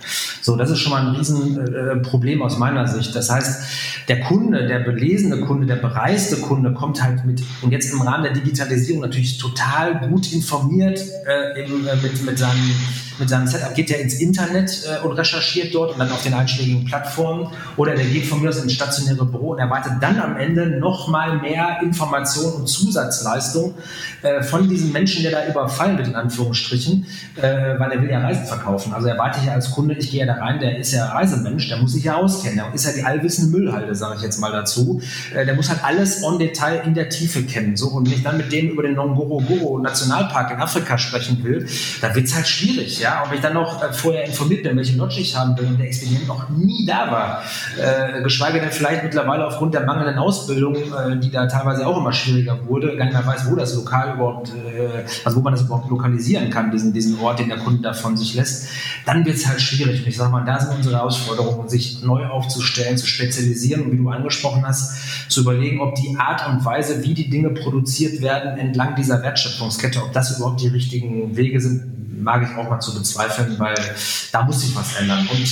So, 0.41 0.55
das 0.55 0.69
ist 0.69 0.79
schon 0.79 0.91
mal 0.91 1.07
ein 1.07 1.15
Riesenproblem 1.15 2.41
aus 2.41 2.57
meiner 2.57 2.87
Sicht. 2.87 3.15
Das 3.15 3.29
heißt, 3.29 4.07
der 4.07 4.21
Kunde, 4.21 4.67
der 4.67 4.79
belesene 4.79 5.41
Kunde, 5.41 5.65
der 5.65 5.77
bereiste 5.77 6.37
Kunde 6.37 6.73
kommt 6.73 7.01
halt 7.03 7.25
mit, 7.25 7.43
und 7.61 7.71
jetzt 7.71 7.91
im 7.91 8.01
Rahmen 8.01 8.23
der 8.23 8.33
Digitalisierung 8.33 9.01
natürlich 9.01 9.37
total 9.37 10.07
gut 10.07 10.31
informiert 10.31 10.99
äh, 11.25 11.63
im, 11.63 11.87
äh, 11.87 11.95
mit, 11.97 12.23
mit 12.25 12.37
seinem 12.37 12.71
mit 13.19 13.29
seinem 13.29 13.47
Setup 13.47 13.73
geht 13.73 13.91
er 13.91 13.99
ins 13.99 14.15
Internet 14.15 14.85
äh, 14.85 15.05
und 15.05 15.13
recherchiert 15.13 15.73
dort 15.73 15.93
und 15.93 15.99
dann 15.99 16.11
auf 16.11 16.23
den 16.23 16.33
einschlägigen 16.33 16.85
Plattformen 16.85 17.49
oder 17.77 17.95
der 17.95 18.05
geht 18.05 18.25
von 18.25 18.41
mir 18.41 18.49
aus 18.49 18.61
ins 18.61 18.73
stationäre 18.73 19.25
Büro 19.25 19.51
und 19.51 19.59
erwartet 19.59 19.93
dann 20.01 20.19
am 20.19 20.37
Ende 20.37 20.67
nochmal 20.79 21.39
mehr 21.39 21.79
Information 21.81 22.53
und 22.53 22.67
Zusatzleistung 22.67 23.75
äh, 24.21 24.43
von 24.43 24.67
diesem 24.67 24.91
Menschen, 24.91 25.23
der 25.23 25.31
da 25.31 25.47
überfallen 25.47 25.97
wird, 25.97 26.07
in 26.07 26.15
Anführungsstrichen, 26.15 27.05
äh, 27.35 27.41
weil 27.79 27.91
er 27.91 28.01
will 28.01 28.09
ja 28.09 28.19
Reisen 28.19 28.45
verkaufen. 28.45 28.93
Also 28.93 29.07
erwarte 29.07 29.39
ich 29.43 29.49
als 29.49 29.71
Kunde, 29.71 29.95
ich 29.95 30.11
gehe 30.11 30.25
ja 30.25 30.25
da 30.25 30.41
rein, 30.41 30.59
der 30.59 30.77
ist 30.77 30.91
ja 30.91 31.05
Reisemensch, 31.05 31.69
der 31.69 31.77
muss 31.77 31.93
sich 31.93 32.03
ja 32.03 32.15
auskennen, 32.15 32.57
der 32.57 32.73
ist 32.73 32.85
ja 32.85 32.91
die 32.93 33.03
allwissende 33.03 33.57
Müllhalde, 33.57 33.95
sage 33.95 34.15
ich 34.17 34.21
jetzt 34.21 34.39
mal 34.39 34.51
dazu. 34.51 35.01
Äh, 35.33 35.45
der 35.45 35.55
muss 35.55 35.69
halt 35.69 35.83
alles 35.83 36.23
on 36.23 36.39
Detail 36.39 36.81
in 36.85 36.93
der 36.93 37.09
Tiefe 37.09 37.43
kennen. 37.43 37.75
So, 37.75 37.89
und 37.89 38.07
wenn 38.07 38.17
ich 38.17 38.23
dann 38.23 38.37
mit 38.37 38.51
dem 38.51 38.69
über 38.69 38.83
den 38.83 38.95
Ngorongoro 38.95 39.79
Nationalpark 39.79 40.51
in 40.51 40.57
Afrika 40.57 40.97
sprechen 40.97 41.43
will, 41.43 41.67
da 42.01 42.13
wird 42.15 42.25
es 42.25 42.35
halt 42.35 42.47
schwierig. 42.47 42.99
Ja? 42.99 43.04
Und 43.23 43.29
wenn 43.29 43.37
ich 43.37 43.43
dann 43.43 43.53
noch 43.53 43.81
äh, 43.81 43.91
vorher 43.91 44.25
informiert 44.25 44.63
bin, 44.63 44.77
welche 44.77 44.97
Lodge 44.97 45.19
ich 45.19 45.35
haben 45.35 45.57
will 45.57 45.67
und 45.67 45.79
der 45.79 45.87
Expedient 45.87 46.27
noch 46.27 46.49
nie 46.49 46.85
da 46.85 47.11
war, 47.11 47.43
äh, 47.77 48.21
geschweige 48.23 48.59
denn 48.59 48.71
vielleicht 48.71 49.03
mittlerweile 49.03 49.45
aufgrund 49.45 49.73
der 49.73 49.85
mangelnden 49.85 50.17
Ausbildung, 50.17 50.75
äh, 50.75 51.17
die 51.17 51.29
da 51.29 51.47
teilweise 51.47 51.85
auch 51.85 51.97
immer 51.97 52.13
schwieriger 52.13 52.57
wurde, 52.65 52.95
gar 52.97 53.05
nicht 53.05 53.13
mehr 53.13 53.25
weiß, 53.25 53.49
wo 53.49 53.55
das 53.55 53.75
Lokal 53.75 54.15
überhaupt, 54.15 54.49
äh, 54.49 55.05
also 55.23 55.37
wo 55.37 55.41
man 55.41 55.53
das 55.53 55.61
überhaupt 55.61 55.89
lokalisieren 55.89 56.49
kann, 56.49 56.71
diesen, 56.71 56.93
diesen 56.93 57.19
Ort, 57.19 57.39
den 57.39 57.49
der 57.49 57.57
Kunde 57.57 57.81
da 57.81 57.93
von 57.93 58.17
sich 58.17 58.33
lässt, 58.33 58.69
dann 59.05 59.25
wird 59.25 59.35
es 59.35 59.47
halt 59.47 59.61
schwierig. 59.61 60.01
Und 60.01 60.07
ich 60.07 60.17
sage 60.17 60.31
mal, 60.31 60.45
da 60.45 60.59
sind 60.59 60.75
unsere 60.75 60.95
Herausforderungen, 60.95 61.69
sich 61.69 62.03
neu 62.03 62.25
aufzustellen, 62.25 62.97
zu 62.97 63.05
spezialisieren 63.05 63.83
und 63.83 63.91
wie 63.91 63.97
du 63.97 64.09
angesprochen 64.09 64.65
hast, 64.65 65.29
zu 65.29 65.41
überlegen, 65.41 65.81
ob 65.81 65.95
die 65.95 66.15
Art 66.17 66.47
und 66.47 66.63
Weise, 66.65 67.03
wie 67.03 67.13
die 67.13 67.29
Dinge 67.29 67.49
produziert 67.49 68.21
werden, 68.21 68.57
entlang 68.57 68.95
dieser 68.95 69.21
Wertschöpfungskette, 69.21 70.01
ob 70.01 70.13
das 70.13 70.37
überhaupt 70.37 70.61
die 70.61 70.67
richtigen 70.67 71.35
Wege 71.35 71.59
sind, 71.61 71.95
mag 72.25 72.41
ich 72.43 72.57
auch 72.57 72.69
mal 72.69 72.79
zu 72.79 72.93
bezweifeln, 72.95 73.57
weil 73.59 73.95
da 74.31 74.41
muss 74.41 74.61
sich 74.61 74.75
was 74.75 74.95
ändern. 74.95 75.27
Und 75.27 75.47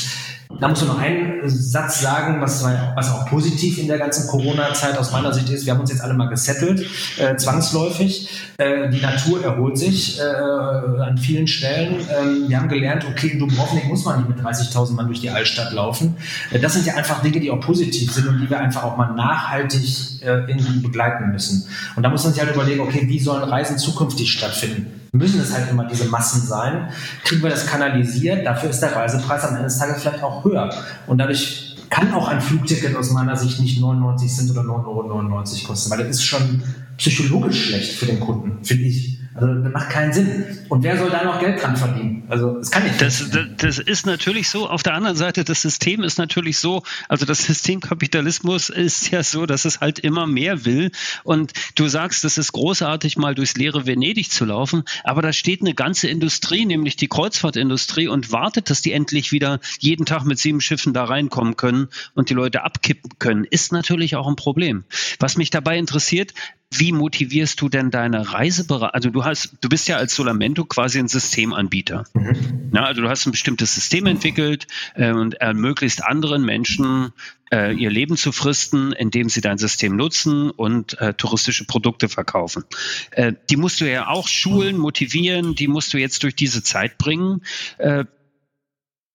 da 0.59 0.67
muss 0.67 0.81
man 0.81 0.95
noch 0.95 0.99
einen 0.99 1.49
Satz 1.49 2.01
sagen, 2.01 2.41
was, 2.41 2.63
was 2.63 3.11
auch 3.11 3.25
positiv 3.27 3.77
in 3.79 3.87
der 3.87 3.97
ganzen 3.97 4.27
Corona-Zeit 4.27 4.97
aus 4.97 5.11
meiner 5.11 5.33
Sicht 5.33 5.49
ist. 5.49 5.65
Wir 5.65 5.73
haben 5.73 5.81
uns 5.81 5.89
jetzt 5.89 6.01
alle 6.01 6.13
mal 6.13 6.29
gesettelt, 6.29 6.85
äh, 7.17 7.35
zwangsläufig. 7.35 8.29
Äh, 8.57 8.89
die 8.89 9.01
Natur 9.01 9.43
erholt 9.43 9.77
sich 9.77 10.19
äh, 10.19 10.23
an 10.23 11.17
vielen 11.17 11.47
Stellen. 11.47 11.95
Ähm, 12.09 12.49
wir 12.49 12.59
haben 12.59 12.69
gelernt, 12.69 13.05
okay, 13.09 13.29
in 13.29 13.39
Dubrovnik 13.39 13.87
muss 13.87 14.05
man 14.05 14.17
nicht 14.17 14.29
mit 14.29 14.39
30.000 14.39 14.93
Mann 14.93 15.07
durch 15.07 15.21
die 15.21 15.29
Altstadt 15.29 15.73
laufen. 15.73 16.17
Äh, 16.51 16.59
das 16.59 16.73
sind 16.73 16.85
ja 16.85 16.95
einfach 16.95 17.21
Dinge, 17.21 17.39
die 17.39 17.51
auch 17.51 17.59
positiv 17.59 18.11
sind 18.11 18.27
und 18.27 18.39
die 18.39 18.49
wir 18.49 18.59
einfach 18.59 18.83
auch 18.83 18.97
mal 18.97 19.13
nachhaltig 19.13 20.21
äh, 20.21 20.41
begleiten 20.81 21.31
müssen. 21.31 21.67
Und 21.95 22.03
da 22.03 22.09
muss 22.09 22.23
man 22.23 22.33
sich 22.33 22.41
halt 22.41 22.53
überlegen, 22.53 22.81
okay, 22.81 23.03
wie 23.07 23.19
sollen 23.19 23.43
Reisen 23.43 23.77
zukünftig 23.77 24.31
stattfinden? 24.31 25.01
müssen 25.13 25.39
es 25.41 25.53
halt 25.53 25.69
immer 25.69 25.85
diese 25.85 26.05
Massen 26.05 26.41
sein. 26.41 26.89
Kriegen 27.23 27.43
wir 27.43 27.51
das 27.51 27.67
kanalisiert, 27.67 28.45
dafür 28.45 28.71
ist 28.71 28.79
der 28.79 28.95
Reisepreis 28.95 29.43
am 29.43 29.51
Ende 29.51 29.65
des 29.65 29.77
Tages 29.77 30.01
vielleicht 30.01 30.23
auch 30.23 30.42
höher. 30.43 30.73
Und 31.07 31.17
dadurch 31.17 31.75
kann 31.89 32.13
auch 32.13 32.27
ein 32.27 32.41
Flugticket 32.41 32.95
aus 32.95 33.11
meiner 33.11 33.35
Sicht 33.35 33.59
nicht 33.59 33.79
99 33.79 34.31
Cent 34.31 34.51
oder 34.51 34.61
9,99 34.61 34.87
Euro 34.87 35.67
kosten, 35.67 35.91
weil 35.91 35.99
das 35.99 36.17
ist 36.17 36.23
schon 36.23 36.63
psychologisch 36.97 37.67
schlecht 37.67 37.93
für 37.93 38.05
den 38.05 38.19
Kunden, 38.19 38.63
finde 38.63 38.85
ich. 38.85 39.19
Also 39.35 39.47
das 39.47 39.73
macht 39.73 39.89
keinen 39.89 40.13
Sinn. 40.13 40.45
Und 40.69 40.83
wer 40.83 40.97
soll 40.97 41.09
da 41.09 41.23
noch 41.23 41.39
Geld 41.39 41.61
dran 41.61 41.75
verdienen? 41.75 42.23
Also 42.29 42.57
es 42.57 42.69
kann 42.69 42.83
nicht. 42.83 43.01
Das, 43.01 43.29
das, 43.31 43.45
das, 43.57 43.79
ist 43.79 44.05
natürlich 44.05 44.49
so. 44.49 44.69
Auf 44.69 44.83
der 44.83 44.93
anderen 44.93 45.15
Seite, 45.15 45.43
das 45.43 45.61
System 45.61 46.03
ist 46.03 46.17
natürlich 46.17 46.59
so, 46.59 46.83
also 47.09 47.25
das 47.25 47.43
System 47.43 47.79
Kapitalismus 47.79 48.69
ist 48.69 49.09
ja 49.09 49.23
so, 49.23 49.45
dass 49.45 49.65
es 49.65 49.81
halt 49.81 49.99
immer 49.99 50.27
mehr 50.27 50.65
will. 50.65 50.91
Und 51.23 51.53
du 51.75 51.87
sagst, 51.87 52.23
es 52.25 52.37
ist 52.37 52.51
großartig, 52.51 53.17
mal 53.17 53.33
durchs 53.33 53.55
leere 53.55 53.87
Venedig 53.87 54.29
zu 54.31 54.45
laufen, 54.45 54.83
aber 55.03 55.21
da 55.21 55.33
steht 55.33 55.61
eine 55.61 55.73
ganze 55.73 56.07
Industrie, 56.07 56.65
nämlich 56.65 56.95
die 56.95 57.07
Kreuzfahrtindustrie, 57.07 58.07
und 58.07 58.31
wartet, 58.31 58.69
dass 58.69 58.81
die 58.81 58.91
endlich 58.91 59.31
wieder 59.31 59.59
jeden 59.79 60.05
Tag 60.05 60.25
mit 60.25 60.37
sieben 60.37 60.61
Schiffen 60.61 60.93
da 60.93 61.05
reinkommen 61.05 61.57
können 61.57 61.89
und 62.13 62.29
die 62.29 62.33
Leute 62.33 62.63
abkippen 62.63 63.11
können. 63.17 63.45
Ist 63.45 63.71
natürlich 63.71 64.15
auch 64.15 64.27
ein 64.27 64.35
Problem. 64.35 64.83
Was 65.19 65.37
mich 65.37 65.49
dabei 65.49 65.77
interessiert, 65.77 66.33
wie 66.79 66.91
motivierst 66.91 67.59
du 67.61 67.69
denn 67.69 67.91
deine 67.91 68.33
Reiseberater? 68.33 68.93
Also 68.93 69.09
du 69.09 69.23
hast, 69.23 69.53
du 69.61 69.69
bist 69.69 69.87
ja 69.87 69.97
als 69.97 70.15
Solamento 70.15 70.65
quasi 70.65 70.99
ein 70.99 71.07
Systemanbieter. 71.07 72.05
Mhm. 72.13 72.71
Ja, 72.73 72.85
also 72.85 73.01
du 73.01 73.09
hast 73.09 73.25
ein 73.25 73.31
bestimmtes 73.31 73.75
System 73.75 74.05
entwickelt 74.05 74.67
äh, 74.95 75.11
und 75.11 75.35
ermöglicht 75.35 76.03
anderen 76.03 76.43
Menschen 76.43 77.13
äh, 77.51 77.73
ihr 77.73 77.91
Leben 77.91 78.17
zu 78.17 78.31
fristen, 78.31 78.93
indem 78.93 79.29
sie 79.29 79.41
dein 79.41 79.57
System 79.57 79.95
nutzen 79.95 80.49
und 80.49 80.99
äh, 80.99 81.13
touristische 81.13 81.65
Produkte 81.65 82.09
verkaufen. 82.09 82.63
Äh, 83.11 83.33
die 83.49 83.57
musst 83.57 83.79
du 83.79 83.89
ja 83.89 84.07
auch 84.07 84.27
schulen, 84.27 84.77
motivieren, 84.77 85.55
die 85.55 85.67
musst 85.67 85.93
du 85.93 85.97
jetzt 85.97 86.23
durch 86.23 86.35
diese 86.35 86.63
Zeit 86.63 86.97
bringen. 86.97 87.41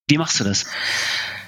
Wie 0.08 0.16
machst 0.16 0.40
du 0.40 0.44
das? 0.44 0.64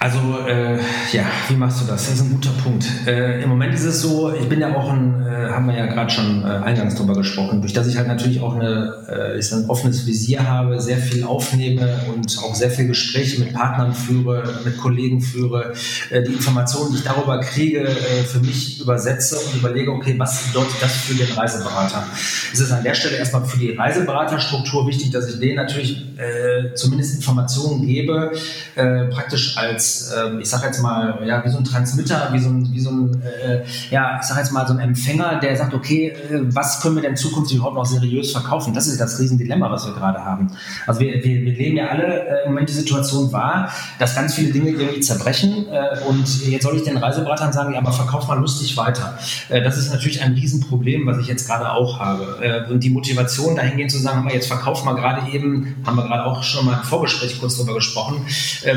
Also 0.01 0.47
äh, 0.47 0.79
ja, 1.11 1.25
wie 1.47 1.55
machst 1.55 1.81
du 1.81 1.85
das? 1.85 2.07
Das 2.07 2.15
ist 2.15 2.21
ein 2.21 2.31
guter 2.31 2.49
Punkt. 2.63 2.87
Äh, 3.05 3.43
Im 3.43 3.49
Moment 3.49 3.71
ist 3.75 3.85
es 3.85 4.01
so, 4.01 4.33
ich 4.33 4.49
bin 4.49 4.59
ja 4.59 4.75
auch 4.75 4.91
ein, 4.91 5.21
äh, 5.21 5.51
haben 5.51 5.67
wir 5.67 5.77
ja 5.77 5.85
gerade 5.85 6.09
schon 6.09 6.43
äh, 6.43 6.47
eingangs 6.47 6.95
drüber 6.95 7.13
gesprochen, 7.13 7.61
durch 7.61 7.73
dass 7.73 7.85
ich 7.85 7.97
halt 7.97 8.07
natürlich 8.07 8.41
auch 8.41 8.55
eine, 8.55 8.95
äh, 9.07 9.37
ist 9.37 9.53
ein 9.53 9.69
offenes 9.69 10.07
Visier 10.07 10.47
habe, 10.47 10.81
sehr 10.81 10.97
viel 10.97 11.23
aufnehme 11.23 12.01
und 12.11 12.35
auch 12.39 12.55
sehr 12.55 12.71
viel 12.71 12.87
Gespräche 12.87 13.41
mit 13.41 13.53
Partnern 13.53 13.93
führe, 13.93 14.43
mit 14.65 14.77
Kollegen 14.77 15.21
führe, 15.21 15.73
äh, 16.09 16.23
die 16.23 16.33
Informationen, 16.33 16.93
die 16.93 16.97
ich 16.97 17.03
darüber 17.03 17.39
kriege, 17.39 17.81
äh, 17.81 18.23
für 18.23 18.39
mich 18.39 18.81
übersetze 18.81 19.37
und 19.37 19.55
überlege, 19.55 19.91
okay, 19.91 20.15
was 20.17 20.47
bedeutet 20.47 20.77
das 20.81 20.93
für 20.93 21.13
den 21.13 21.31
Reiseberater? 21.31 22.03
Es 22.51 22.59
ist 22.59 22.71
an 22.71 22.83
der 22.83 22.95
Stelle 22.95 23.17
erstmal 23.17 23.45
für 23.45 23.59
die 23.59 23.75
Reiseberaterstruktur 23.75 24.87
wichtig, 24.87 25.11
dass 25.11 25.29
ich 25.29 25.39
denen 25.39 25.57
natürlich 25.57 26.03
äh, 26.17 26.73
zumindest 26.73 27.15
Informationen 27.15 27.85
gebe, 27.85 28.31
äh, 28.75 29.05
praktisch 29.05 29.57
als 29.57 30.11
ähm, 30.17 30.39
ich 30.39 30.49
sage 30.49 30.67
jetzt 30.67 30.81
mal, 30.81 31.19
ja, 31.25 31.43
wie 31.43 31.49
so 31.49 31.57
ein 31.57 31.63
Transmitter, 31.63 32.29
wie 32.31 32.39
so 32.39 32.49
ein, 32.49 32.71
wie 32.71 32.79
so 32.79 32.91
ein 32.91 33.21
äh, 33.21 33.63
ja, 33.89 34.17
ich 34.21 34.27
sage 34.27 34.41
jetzt 34.41 34.51
mal 34.51 34.67
so 34.67 34.73
ein 34.73 34.79
Empfänger, 34.79 35.39
der 35.39 35.55
sagt, 35.55 35.73
okay, 35.73 36.09
äh, 36.09 36.41
was 36.43 36.81
können 36.81 36.95
wir 36.95 37.01
denn 37.01 37.15
zukünftig 37.15 37.57
überhaupt 37.57 37.75
noch 37.75 37.85
seriös 37.85 38.31
verkaufen? 38.31 38.73
Das 38.73 38.87
ist 38.87 38.99
das 38.99 39.19
Riesendilemma, 39.19 39.69
was 39.71 39.85
wir 39.85 39.93
gerade 39.93 40.23
haben. 40.23 40.51
Also 40.87 40.99
wir, 40.99 41.13
wir, 41.23 41.41
wir 41.41 41.53
leben 41.53 41.77
ja 41.77 41.87
alle 41.87 42.27
äh, 42.27 42.45
im 42.45 42.51
Moment 42.51 42.69
die 42.69 42.73
Situation 42.73 43.31
wahr, 43.31 43.71
dass 43.99 44.15
ganz 44.15 44.35
viele 44.35 44.51
Dinge 44.51 44.69
irgendwie 44.69 45.01
zerbrechen 45.01 45.67
äh, 45.69 45.99
und 46.07 46.47
jetzt 46.47 46.63
soll 46.63 46.75
ich 46.75 46.83
den 46.83 46.97
Reiseberatern 46.97 47.53
sagen, 47.53 47.73
ja, 47.73 47.79
aber 47.79 47.91
verkauf 47.91 48.27
mal 48.27 48.39
lustig 48.39 48.77
weiter. 48.77 49.17
Äh, 49.49 49.61
das 49.61 49.77
ist 49.77 49.91
natürlich 49.91 50.21
ein 50.21 50.33
Riesenproblem, 50.33 51.05
was 51.05 51.17
ich 51.19 51.27
jetzt 51.27 51.47
gerade 51.47 51.71
auch 51.71 51.99
habe. 51.99 52.37
Äh, 52.41 52.71
und 52.71 52.83
die 52.83 52.89
Motivation 52.89 53.55
dahingehend 53.55 53.91
zu 53.91 53.99
sagen, 53.99 54.27
jetzt 54.33 54.47
verkauf 54.47 54.83
mal 54.83 54.93
gerade 54.93 55.31
eben, 55.31 55.75
haben 55.85 55.97
wir 55.97 56.07
gerade 56.07 56.25
auch 56.25 56.43
schon 56.43 56.65
mal 56.65 56.73
im 56.73 56.83
Vorgespräch 56.83 57.39
kurz 57.39 57.57
drüber 57.57 57.75
gesprochen, 57.75 58.25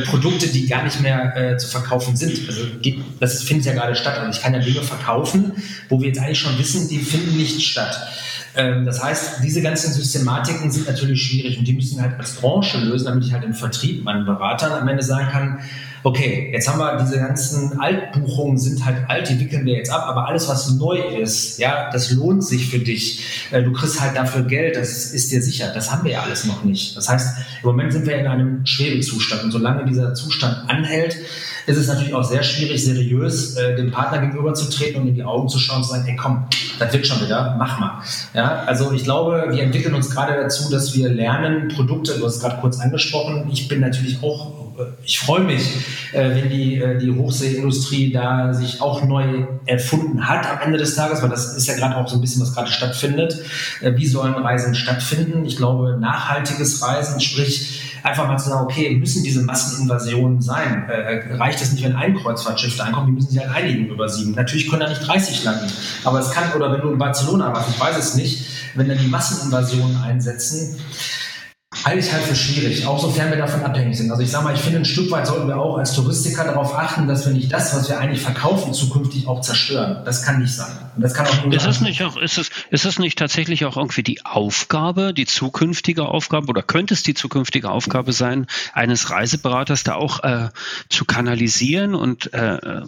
Produkte, 0.01 0.49
die 0.49 0.67
gar 0.67 0.85
nicht 0.85 1.01
mehr 1.01 1.37
äh, 1.37 1.57
zu 1.57 1.69
verkaufen 1.69 2.17
sind. 2.17 2.49
Also 2.49 2.67
das 3.21 3.43
findet 3.43 3.67
ja 3.67 3.73
gerade 3.73 3.95
statt. 3.95 4.19
Also 4.19 4.31
ich 4.31 4.43
kann 4.43 4.55
ja 4.55 4.61
Dinge 4.61 4.83
verkaufen, 4.83 5.53
wo 5.89 6.01
wir 6.01 6.09
jetzt 6.09 6.21
eigentlich 6.21 6.39
schon 6.39 6.59
wissen, 6.59 6.89
die 6.89 6.99
finden 6.99 7.37
nicht 7.37 7.63
statt. 7.63 7.97
Ähm, 8.57 8.85
das 8.85 9.03
heißt, 9.03 9.43
diese 9.43 9.63
ganzen 9.63 9.93
Systematiken 9.93 10.71
sind 10.71 10.87
natürlich 10.87 11.23
schwierig 11.23 11.59
und 11.59 11.67
die 11.67 11.73
müssen 11.73 12.01
halt 12.01 12.19
als 12.19 12.35
Branche 12.35 12.79
lösen, 12.79 13.07
damit 13.07 13.25
ich 13.25 13.33
halt 13.33 13.45
im 13.45 13.55
Vertrieb 13.55 14.05
meinen 14.05 14.25
Beratern 14.27 14.73
am 14.73 14.87
Ende 14.87 15.03
sagen 15.03 15.29
kann, 15.31 15.61
okay, 16.05 16.51
jetzt 16.53 16.69
haben 16.69 16.79
wir 16.79 16.99
diese 17.03 17.19
ganzen 17.19 17.81
Altbuchungen 17.81 18.59
sind 18.59 18.85
halt 18.85 19.09
alt, 19.09 19.29
die 19.29 19.41
wickeln 19.41 19.65
wir 19.65 19.75
jetzt 19.75 19.91
ab, 19.91 20.05
aber 20.07 20.29
alles, 20.29 20.49
was 20.49 20.71
neu 20.75 20.99
ist, 20.99 21.59
ja, 21.59 21.91
das 21.91 22.11
lohnt 22.11 22.45
sich 22.45 22.69
für 22.69 22.79
dich. 22.79 23.49
Du 23.51 23.73
kriegst 23.73 24.01
halt 24.01 24.15
dafür 24.15 24.43
Geld, 24.43 24.77
das 24.77 25.13
ist 25.15 25.33
dir 25.33 25.43
sicher. 25.43 25.73
Das 25.73 25.91
haben 25.91 26.05
wir 26.05 26.13
ja 26.13 26.23
alles 26.23 26.45
noch 26.45 26.63
nicht. 26.63 26.95
Das 26.95 27.09
heißt, 27.09 27.39
im 27.63 27.67
Moment 27.67 27.95
sind 27.95 28.07
wir 28.07 28.19
in 28.19 28.27
einem 28.27 28.67
Schwebezustand 28.67 29.45
und 29.45 29.51
solange 29.51 29.87
dieser 29.87 30.13
Zustand 30.15 30.69
anhält, 30.69 31.17
ist 31.67 31.79
es 31.79 31.89
natürlich 31.89 32.13
auch 32.13 32.23
sehr 32.23 32.43
schwierig, 32.43 32.85
seriös 32.85 33.57
äh, 33.57 33.75
dem 33.75 33.91
Partner 33.91 34.19
gegenüberzutreten 34.21 35.01
und 35.01 35.09
in 35.09 35.15
die 35.15 35.25
Augen 35.25 35.49
zu 35.49 35.59
schauen 35.59 35.79
und 35.79 35.85
zu 35.85 35.91
sagen, 35.91 36.07
ey 36.07 36.17
komm, 36.17 36.45
das 36.79 36.93
wird 36.93 37.07
schon 37.07 37.23
wieder, 37.23 37.57
mach 37.59 37.81
mal. 37.81 38.03
Ja, 38.35 38.65
also 38.67 38.93
ich 38.93 39.05
glaube, 39.05 39.47
wir 39.51 39.63
entwickeln 39.63 39.95
uns 39.95 40.11
gerade 40.11 40.35
dazu, 40.35 40.71
dass 40.71 40.95
wir 40.95 41.09
lernen, 41.09 41.69
Produkte, 41.69 42.19
du 42.19 42.27
hast 42.27 42.37
es 42.37 42.41
gerade 42.43 42.61
kurz 42.61 42.79
angesprochen, 42.79 43.49
ich 43.51 43.69
bin 43.69 43.81
natürlich 43.81 44.23
auch 44.23 44.64
ich 45.05 45.19
freue 45.19 45.43
mich, 45.43 45.63
äh, 46.13 46.31
wenn 46.35 46.49
die, 46.49 46.79
äh, 46.79 46.99
die 46.99 47.11
Hochseeindustrie 47.11 48.13
da 48.13 48.53
sich 48.53 48.81
auch 48.81 49.05
neu 49.05 49.47
erfunden 49.67 50.29
hat 50.29 50.47
am 50.51 50.61
Ende 50.61 50.79
des 50.79 50.95
Tages, 50.95 51.23
weil 51.23 51.29
das 51.29 51.57
ist 51.57 51.67
ja 51.67 51.75
gerade 51.75 51.97
auch 51.97 52.09
so 52.09 52.17
ein 52.17 52.21
bisschen, 52.21 52.43
was 52.43 52.55
gerade 52.55 52.71
stattfindet. 52.71 53.39
Äh, 53.81 53.97
wie 53.97 54.07
sollen 54.07 54.35
Reisen 54.35 54.75
stattfinden? 54.75 55.45
Ich 55.45 55.57
glaube, 55.57 55.97
nachhaltiges 56.01 56.83
Reisen, 56.83 57.21
sprich 57.21 57.81
einfach 58.03 58.29
mal 58.29 58.39
zu 58.39 58.51
sagen, 58.51 58.65
okay, 58.65 58.95
müssen 58.97 59.25
diese 59.25 59.43
Masseninvasionen 59.43 60.43
sein? 60.43 60.85
reicht 61.31 61.63
es 61.63 61.73
nicht, 61.73 61.83
wenn 61.85 61.97
ein 61.97 62.15
Kreuzfahrtschiff 62.15 62.77
da 62.77 62.85
ankommt? 62.85 63.09
Die 63.09 63.13
müssen 63.13 63.31
sich 63.31 63.41
halt 63.41 63.51
einigen 63.51 63.87
über 63.87 64.09
sieben. 64.09 64.33
Natürlich 64.33 64.69
können 64.69 64.81
da 64.81 64.89
nicht 64.89 65.07
30 65.07 65.43
landen, 65.45 65.73
aber 66.05 66.21
es 66.21 66.31
kann, 66.31 66.53
oder 66.53 66.71
wenn 66.71 66.83
du 66.83 66.91
in 66.91 66.99
Barcelona 66.99 67.55
warst, 67.55 67.71
ich 67.71 67.81
weiß 67.81 67.97
es 67.97 68.15
nicht, 68.15 68.45
wenn 68.75 68.89
dann 68.89 68.99
die 68.99 69.07
Masseninvasionen 69.07 69.97
einsetzen, 70.03 70.77
halte 71.85 71.99
ich 71.99 72.13
halt 72.13 72.23
für 72.23 72.35
schwierig, 72.35 72.87
auch 72.87 73.01
sofern 73.01 73.31
wir 73.31 73.37
davon 73.37 73.63
abhängig 73.63 73.97
sind. 73.97 74.11
Also 74.11 74.23
ich 74.23 74.31
sage 74.31 74.45
mal, 74.45 74.55
ich 74.55 74.61
finde, 74.61 74.79
ein 74.79 74.85
Stück 74.85 75.11
weit 75.11 75.27
sollten 75.27 75.49
wir 75.49 75.59
auch 75.59 75.77
als 75.77 75.93
Touristiker 75.93 76.45
darauf 76.45 76.75
achten, 76.77 77.07
dass 77.07 77.27
wir 77.27 77.33
nicht 77.33 77.53
das, 77.53 77.75
was 77.75 77.89
wir 77.89 77.99
eigentlich 77.99 78.23
verkaufen, 78.23 78.73
zukünftig 78.73 79.27
auch 79.27 79.41
zerstören. 79.41 80.03
Das 80.05 80.23
kann 80.23 80.41
nicht 80.41 80.55
sein. 80.55 80.73
Und 80.97 81.03
das 81.03 81.13
kann 81.13 81.27
auch 81.27 81.45
nur 81.45 81.53
ist 81.53 81.67
es 81.67 81.81
nicht 81.81 82.03
auch, 82.03 82.17
ist 82.17 82.39
es, 82.39 82.51
ist 82.71 82.85
es 82.85 82.99
nicht 82.99 83.19
tatsächlich 83.19 83.65
auch 83.65 83.77
irgendwie 83.77 84.03
die 84.03 84.25
Aufgabe, 84.25 85.13
die 85.13 85.27
zukünftige 85.27 86.07
Aufgabe, 86.07 86.49
oder 86.49 86.63
könnte 86.63 86.95
es 86.95 87.03
die 87.03 87.15
zukünftige 87.15 87.71
Aufgabe 87.71 88.13
sein, 88.13 88.47
eines 88.73 89.11
Reiseberaters 89.11 89.85
da 89.85 89.95
auch 89.95 90.23
äh, 90.23 90.49
zu 90.89 91.05
kanalisieren 91.05 91.95
und 91.95 92.33
äh, 92.33 92.57
äh 92.57 92.83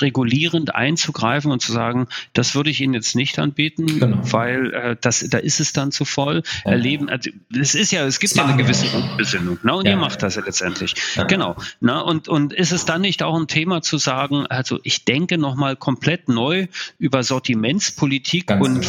regulierend 0.00 0.74
einzugreifen 0.74 1.50
und 1.50 1.60
zu 1.60 1.72
sagen, 1.72 2.08
das 2.32 2.54
würde 2.54 2.70
ich 2.70 2.80
Ihnen 2.80 2.94
jetzt 2.94 3.14
nicht 3.14 3.38
anbieten, 3.38 4.00
genau. 4.00 4.18
weil 4.22 4.72
äh, 4.72 4.96
das, 5.00 5.24
da 5.28 5.38
ist 5.38 5.60
es 5.60 5.72
dann 5.72 5.92
zu 5.92 6.04
voll. 6.04 6.42
Erleben, 6.64 7.08
also, 7.08 7.30
es 7.54 7.74
ist 7.74 7.90
ja 7.90 8.04
es 8.14 8.20
gibt 8.20 8.36
ja 8.36 8.44
eine 8.44 8.56
gewisse 8.56 8.86
Besinnung. 9.16 9.58
Ne? 9.64 9.74
Und 9.74 9.86
ja. 9.86 9.92
ihr 9.92 9.96
macht 9.96 10.22
das 10.22 10.36
ja 10.36 10.42
letztendlich. 10.44 10.94
Ja. 11.16 11.24
Genau. 11.24 11.56
Ne? 11.80 12.02
Und, 12.04 12.28
und 12.28 12.52
ist 12.52 12.70
es 12.70 12.84
dann 12.84 13.00
nicht 13.00 13.24
auch 13.24 13.36
ein 13.36 13.48
Thema 13.48 13.82
zu 13.82 13.98
sagen, 13.98 14.46
also 14.46 14.78
ich 14.84 15.04
denke 15.04 15.36
nochmal 15.36 15.74
komplett 15.74 16.28
neu 16.28 16.68
über 16.98 17.24
Sortimentspolitik 17.24 18.50
und, 18.52 18.82
genau. 18.82 18.86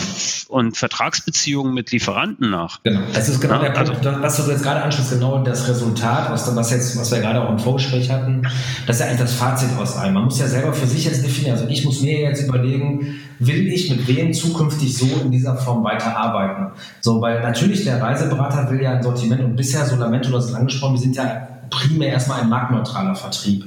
und 0.50 0.78
Vertragsbeziehungen 0.78 1.74
mit 1.74 1.92
Lieferanten 1.92 2.52
nach? 2.52 2.84
Genau. 2.84 3.02
Das 3.14 3.28
ist 3.28 3.42
genau 3.42 3.56
ja, 3.56 3.70
der 3.70 3.84
Punkt, 3.84 4.06
also, 4.06 4.22
was 4.22 4.46
du 4.46 4.52
jetzt 4.52 4.64
gerade 4.64 4.84
ansprichst, 4.84 5.14
genau 5.14 5.44
das 5.44 5.68
Resultat, 5.68 6.30
was, 6.30 6.56
was, 6.56 6.70
jetzt, 6.70 6.96
was 6.96 7.12
wir 7.12 7.20
gerade 7.20 7.42
auch 7.42 7.50
im 7.50 7.58
Vorgespräch 7.60 8.12
hatten, 8.12 8.44
das 8.86 8.98
ist 8.98 9.00
ja 9.00 9.08
eigentlich 9.08 9.22
das 9.22 9.34
Fazit 9.34 9.70
aus 9.80 9.98
allem. 9.98 10.14
Man 10.14 10.26
muss 10.26 10.40
ja 10.40 10.48
selber 10.48 10.72
für 10.72 10.86
sich 10.86 11.06
jetzt 11.06 11.24
definieren. 11.24 11.58
Also 11.58 11.68
ich 11.68 11.84
muss 11.84 12.02
mir 12.02 12.20
jetzt 12.20 12.44
überlegen, 12.44 13.16
will 13.40 13.68
ich 13.68 13.90
mit 13.90 14.08
wem 14.08 14.34
zukünftig 14.34 14.96
so 14.96 15.08
in 15.24 15.32
dieser 15.32 15.58
Form 15.58 15.84
weiterarbeiten? 15.84 16.68
So, 17.02 17.22
weil 17.22 17.42
natürlich 17.42 17.84
der 17.84 18.02
Reiseberater 18.02 18.70
will 18.70 18.82
ja 18.82 18.92
ein 18.92 19.02
Sortiment 19.15 19.43
und 19.43 19.56
bisher, 19.56 19.86
so 19.86 19.95
Lamento, 19.95 20.30
du 20.30 20.38
hast 20.38 20.49
es 20.49 20.54
angesprochen, 20.54 20.95
wir 20.95 21.01
sind 21.01 21.15
ja 21.15 21.47
primär 21.69 22.10
erstmal 22.10 22.41
ein 22.41 22.49
marktneutraler 22.49 23.15
Vertrieb 23.15 23.65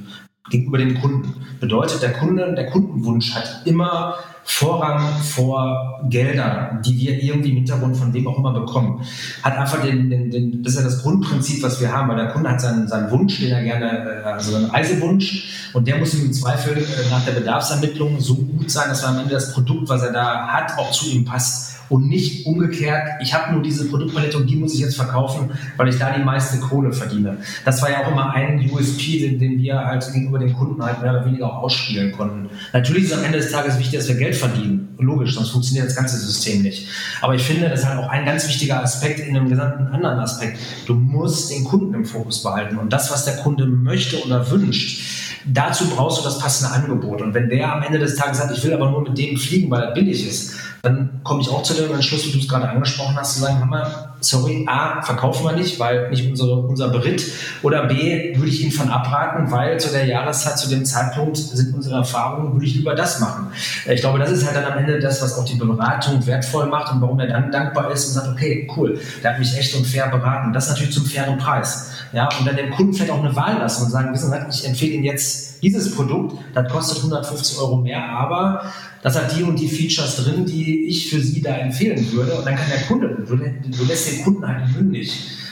gegenüber 0.49 0.77
dem 0.77 0.99
Kunden. 0.99 1.33
Bedeutet, 1.59 2.01
der 2.01 2.13
Kunde, 2.13 2.53
der 2.53 2.67
Kundenwunsch 2.67 3.33
hat 3.33 3.61
immer 3.65 4.15
Vorrang 4.43 5.03
vor 5.21 6.01
Geldern, 6.09 6.81
die 6.83 6.97
wir 6.97 7.21
irgendwie 7.21 7.49
im 7.49 7.57
Hintergrund 7.57 7.95
von 7.97 8.13
wem 8.13 8.27
auch 8.27 8.37
immer 8.37 8.51
bekommen. 8.51 9.01
Hat 9.43 9.57
einfach 9.57 9.81
den, 9.81 10.09
den, 10.09 10.31
den, 10.31 10.63
das 10.63 10.73
ist 10.73 10.79
ja 10.79 10.85
das 10.85 11.03
Grundprinzip, 11.03 11.61
was 11.61 11.79
wir 11.79 11.91
haben, 11.91 12.09
weil 12.09 12.15
der 12.15 12.29
Kunde 12.29 12.49
hat 12.49 12.59
seinen, 12.59 12.87
seinen 12.87 13.11
Wunsch, 13.11 13.39
den 13.39 13.51
er 13.51 13.63
gerne, 13.63 14.21
äh, 14.21 14.23
also 14.23 14.51
seinen 14.51 14.71
Reisewunsch, 14.71 15.69
und 15.73 15.87
der 15.87 15.97
muss 15.97 16.15
im 16.15 16.33
Zweifel 16.33 16.77
äh, 16.77 17.09
nach 17.11 17.23
der 17.25 17.33
Bedarfsermittlung 17.33 18.19
so 18.19 18.35
gut 18.35 18.71
sein, 18.71 18.89
dass 18.89 19.03
am 19.03 19.19
Ende 19.19 19.35
das 19.35 19.53
Produkt, 19.53 19.87
was 19.87 20.01
er 20.01 20.13
da 20.13 20.47
hat, 20.47 20.79
auch 20.79 20.91
zu 20.91 21.09
ihm 21.11 21.25
passt 21.25 21.68
und 21.89 22.07
nicht 22.07 22.45
umgekehrt, 22.45 23.03
ich 23.21 23.33
habe 23.33 23.53
nur 23.53 23.61
diese 23.61 23.89
Produktpalette 23.89 24.37
und 24.37 24.47
die 24.47 24.55
muss 24.55 24.73
ich 24.75 24.79
jetzt 24.79 24.95
verkaufen, 24.95 25.51
weil 25.75 25.89
ich 25.89 25.97
da 25.97 26.11
die 26.11 26.23
meiste 26.23 26.59
Kohle 26.59 26.93
verdiene. 26.93 27.37
Das 27.65 27.81
war 27.81 27.89
ja 27.89 28.03
auch 28.03 28.11
immer 28.11 28.33
ein 28.33 28.69
USP, 28.71 29.19
den, 29.19 29.39
den 29.39 29.59
wir 29.59 29.79
halt 29.79 30.11
gegenüber 30.13 30.39
den 30.39 30.53
Kunden 30.53 30.83
halt 30.83 31.01
mehr 31.01 31.11
oder 31.11 31.25
weniger 31.25 31.47
auch 31.47 31.63
ausspielen 31.63 32.11
konnten. 32.11 32.49
Natürlich 32.73 33.05
ist 33.05 33.13
am 33.13 33.23
Ende 33.23 33.39
des 33.39 33.51
Tages 33.51 33.77
wichtig, 33.79 33.99
dass 33.99 34.07
wir 34.07 34.15
Geld 34.15 34.35
verdienen. 34.35 34.95
Logisch, 34.99 35.33
sonst 35.33 35.49
funktioniert 35.49 35.87
das 35.87 35.95
ganze 35.95 36.17
System 36.17 36.61
nicht. 36.61 36.87
Aber 37.21 37.33
ich 37.33 37.41
finde, 37.41 37.69
das 37.69 37.81
ist 37.81 37.87
halt 37.87 37.99
auch 37.99 38.09
ein 38.09 38.25
ganz 38.25 38.47
wichtiger 38.47 38.83
Aspekt 38.83 39.19
in 39.19 39.35
einem 39.35 39.49
gesamten 39.49 39.87
anderen 39.87 40.19
Aspekt. 40.19 40.59
Du 40.85 40.93
musst 40.93 41.51
den 41.51 41.63
Kunden 41.63 41.93
im 41.93 42.05
Fokus 42.05 42.43
behalten 42.43 42.77
und 42.77 42.93
das, 42.93 43.11
was 43.11 43.25
der 43.25 43.37
Kunde 43.37 43.65
möchte 43.65 44.23
oder 44.23 44.49
wünscht, 44.51 45.01
dazu 45.45 45.85
brauchst 45.89 46.19
du 46.19 46.23
das 46.23 46.39
passende 46.39 46.73
Angebot. 46.73 47.21
Und 47.21 47.33
wenn 47.33 47.49
der 47.49 47.73
am 47.73 47.83
Ende 47.83 47.99
des 47.99 48.15
Tages 48.15 48.37
sagt, 48.37 48.55
ich 48.55 48.63
will 48.63 48.73
aber 48.73 48.89
nur 48.91 49.01
mit 49.01 49.17
dem 49.17 49.37
fliegen, 49.37 49.69
weil 49.71 49.81
er 49.81 49.91
billig 49.91 50.27
ist, 50.27 50.55
dann 50.81 51.21
komme 51.23 51.41
ich 51.41 51.49
auch 51.49 51.63
zu 51.63 51.73
dem 51.83 51.95
Entschluss, 51.95 52.25
wie 52.27 52.31
du 52.31 52.39
es 52.39 52.47
gerade 52.47 52.69
angesprochen 52.69 53.15
hast, 53.17 53.35
zu 53.35 53.39
sagen, 53.41 53.59
Hammer, 53.59 54.15
sorry, 54.21 54.65
A, 54.67 55.01
verkaufen 55.01 55.45
wir 55.45 55.53
nicht, 55.53 55.79
weil 55.79 56.09
nicht 56.09 56.29
unsere, 56.29 56.55
unser 56.55 56.89
Beritt, 56.89 57.23
oder 57.61 57.85
B, 57.85 58.35
würde 58.35 58.49
ich 58.49 58.61
Ihnen 58.61 58.71
von 58.71 58.89
abraten, 58.89 59.51
weil 59.51 59.79
zu 59.79 59.89
der 59.89 60.05
Jahreszeit, 60.05 60.57
zu 60.57 60.69
dem 60.69 60.85
Zeitpunkt 60.85 61.37
sind 61.37 61.75
unsere 61.75 61.95
Erfahrungen, 61.95 62.53
würde 62.53 62.65
ich 62.65 62.75
lieber 62.75 62.95
das 62.95 63.19
machen. 63.19 63.47
Äh, 63.85 63.95
ich 63.95 64.01
glaube, 64.01 64.19
das 64.19 64.31
ist 64.31 64.45
halt 64.45 64.55
dann 64.55 64.71
am 64.71 64.77
Ende 64.77 64.99
das, 64.99 65.21
was 65.21 65.37
auch 65.37 65.45
die 65.45 65.55
Beratung 65.55 66.25
wertvoll 66.25 66.67
macht 66.67 66.93
und 66.93 67.01
warum 67.01 67.19
er 67.19 67.27
dann 67.27 67.51
dankbar 67.51 67.91
ist 67.91 68.07
und 68.07 68.13
sagt, 68.13 68.27
okay, 68.27 68.69
cool, 68.75 68.99
der 69.23 69.31
hat 69.31 69.39
mich 69.39 69.57
echt 69.57 69.75
und 69.75 69.85
fair 69.85 70.07
beraten. 70.09 70.53
Das 70.53 70.69
natürlich 70.69 70.93
zum 70.93 71.05
fairen 71.05 71.37
Preis. 71.37 71.91
Ja, 72.11 72.29
und 72.39 72.47
dann 72.47 72.55
dem 72.55 72.71
Kunden 72.71 72.93
vielleicht 72.93 73.11
auch 73.11 73.23
eine 73.23 73.35
Wahl 73.35 73.57
lassen 73.57 73.85
und 73.85 73.91
sagen, 73.91 74.13
wissen 74.13 74.31
Sie, 74.31 74.37
ich 74.49 74.67
empfehle 74.67 74.93
Ihnen 74.93 75.03
jetzt 75.03 75.48
dieses 75.61 75.95
Produkt, 75.95 76.37
das 76.53 76.71
kostet 76.71 76.97
150 76.97 77.59
Euro 77.59 77.77
mehr, 77.77 78.03
aber 78.03 78.71
das 79.01 79.15
hat 79.15 79.35
die 79.35 79.43
und 79.43 79.59
die 79.59 79.67
Features 79.67 80.17
drin, 80.17 80.45
die 80.45 80.87
ich 80.87 81.09
für 81.09 81.19
Sie 81.19 81.41
da 81.41 81.55
empfehlen 81.55 82.11
würde. 82.11 82.35
Und 82.35 82.45
dann 82.45 82.55
kann 82.55 82.69
der 82.69 82.81
Kunde, 82.87 83.25
du, 83.25 83.85
lässt 83.85 84.11
den 84.11 84.23
Kunden 84.23 84.47
halt 84.47 84.73
mündig. 84.73 85.11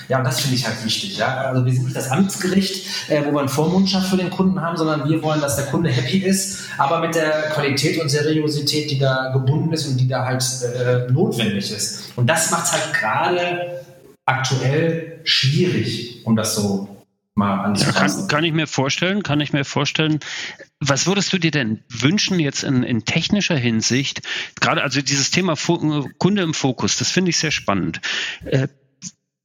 Ja, 0.09 0.19
und 0.19 0.23
das 0.23 0.39
finde 0.39 0.55
ich 0.55 0.65
halt 0.65 0.83
wichtig. 0.85 1.17
Ja? 1.17 1.27
Also 1.27 1.65
wir 1.65 1.73
sind 1.73 1.83
nicht 1.83 1.95
das 1.95 2.09
Amtsgericht, 2.09 3.09
äh, 3.09 3.25
wo 3.25 3.33
wir 3.33 3.39
einen 3.39 3.49
Vormundschaft 3.49 4.07
für 4.07 4.17
den 4.17 4.29
Kunden 4.29 4.61
haben, 4.61 4.77
sondern 4.77 5.09
wir 5.09 5.21
wollen, 5.21 5.41
dass 5.41 5.57
der 5.57 5.65
Kunde 5.65 5.89
happy 5.89 6.19
ist, 6.19 6.59
aber 6.77 7.01
mit 7.01 7.15
der 7.15 7.49
Qualität 7.53 8.01
und 8.01 8.07
Seriosität, 8.07 8.89
die 8.89 8.99
da 8.99 9.31
gebunden 9.33 9.73
ist 9.73 9.85
und 9.87 9.97
die 9.97 10.07
da 10.07 10.25
halt 10.25 10.43
äh, 10.63 11.11
notwendig 11.11 11.71
ist. 11.71 12.11
Und 12.15 12.27
das 12.27 12.51
macht 12.51 12.65
es 12.65 12.71
halt 12.71 12.93
gerade 12.93 13.81
aktuell 14.25 15.19
schwierig, 15.23 16.21
um 16.25 16.35
das 16.35 16.55
so 16.55 16.96
mal 17.37 17.63
anzufassen. 17.63 18.21
Kann, 18.21 18.27
kann, 18.27 18.43
ich 18.43 18.53
mir 18.53 18.67
vorstellen, 18.67 19.23
kann 19.23 19.39
ich 19.39 19.53
mir 19.53 19.63
vorstellen. 19.63 20.19
Was 20.79 21.07
würdest 21.07 21.31
du 21.33 21.37
dir 21.37 21.51
denn 21.51 21.83
wünschen 21.89 22.39
jetzt 22.39 22.63
in, 22.63 22.83
in 22.83 23.05
technischer 23.05 23.57
Hinsicht? 23.57 24.21
Gerade 24.59 24.83
also 24.83 25.01
dieses 25.01 25.31
Thema 25.31 25.55
Kunde 26.17 26.41
im 26.41 26.53
Fokus, 26.53 26.97
das 26.97 27.09
finde 27.11 27.29
ich 27.29 27.37
sehr 27.37 27.51
spannend. 27.51 28.01
Äh, 28.45 28.67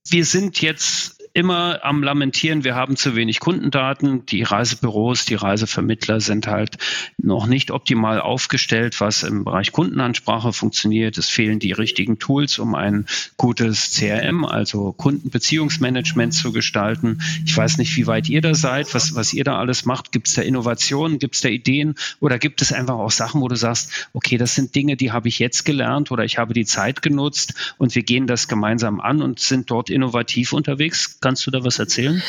wir 0.08 0.24
sind 0.24 0.60
jetzt 0.60 1.21
immer 1.34 1.80
am 1.82 2.02
Lamentieren, 2.02 2.64
wir 2.64 2.74
haben 2.74 2.96
zu 2.96 3.16
wenig 3.16 3.40
Kundendaten. 3.40 4.26
Die 4.26 4.42
Reisebüros, 4.42 5.24
die 5.24 5.34
Reisevermittler 5.34 6.20
sind 6.20 6.46
halt 6.46 6.76
noch 7.16 7.46
nicht 7.46 7.70
optimal 7.70 8.20
aufgestellt, 8.20 9.00
was 9.00 9.22
im 9.22 9.44
Bereich 9.44 9.72
Kundenansprache 9.72 10.52
funktioniert. 10.52 11.16
Es 11.16 11.28
fehlen 11.28 11.58
die 11.58 11.72
richtigen 11.72 12.18
Tools, 12.18 12.58
um 12.58 12.74
ein 12.74 13.06
gutes 13.36 13.92
CRM, 13.96 14.44
also 14.44 14.92
Kundenbeziehungsmanagement 14.92 16.34
zu 16.34 16.52
gestalten. 16.52 17.22
Ich 17.46 17.56
weiß 17.56 17.78
nicht, 17.78 17.96
wie 17.96 18.06
weit 18.06 18.28
ihr 18.28 18.42
da 18.42 18.54
seid, 18.54 18.94
was, 18.94 19.14
was 19.14 19.32
ihr 19.32 19.44
da 19.44 19.58
alles 19.58 19.86
macht. 19.86 20.12
Gibt 20.12 20.28
es 20.28 20.34
da 20.34 20.42
Innovationen, 20.42 21.18
gibt 21.18 21.36
es 21.36 21.40
da 21.40 21.48
Ideen 21.48 21.94
oder 22.20 22.38
gibt 22.38 22.60
es 22.60 22.72
einfach 22.72 22.96
auch 22.96 23.10
Sachen, 23.10 23.40
wo 23.40 23.48
du 23.48 23.56
sagst, 23.56 24.08
okay, 24.12 24.36
das 24.36 24.54
sind 24.54 24.74
Dinge, 24.74 24.96
die 24.96 25.12
habe 25.12 25.28
ich 25.28 25.38
jetzt 25.38 25.64
gelernt 25.64 26.10
oder 26.10 26.24
ich 26.24 26.36
habe 26.36 26.52
die 26.52 26.66
Zeit 26.66 27.00
genutzt 27.00 27.74
und 27.78 27.94
wir 27.94 28.02
gehen 28.02 28.26
das 28.26 28.48
gemeinsam 28.48 29.00
an 29.00 29.22
und 29.22 29.40
sind 29.40 29.70
dort 29.70 29.88
innovativ 29.88 30.52
unterwegs? 30.52 31.20
Kannst 31.22 31.46
du 31.46 31.50
da 31.50 31.64
was 31.64 31.78
erzählen? 31.78 32.20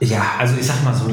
Ja, 0.00 0.32
also 0.38 0.56
ich 0.58 0.66
sag 0.66 0.82
mal 0.84 0.94
so, 0.94 1.06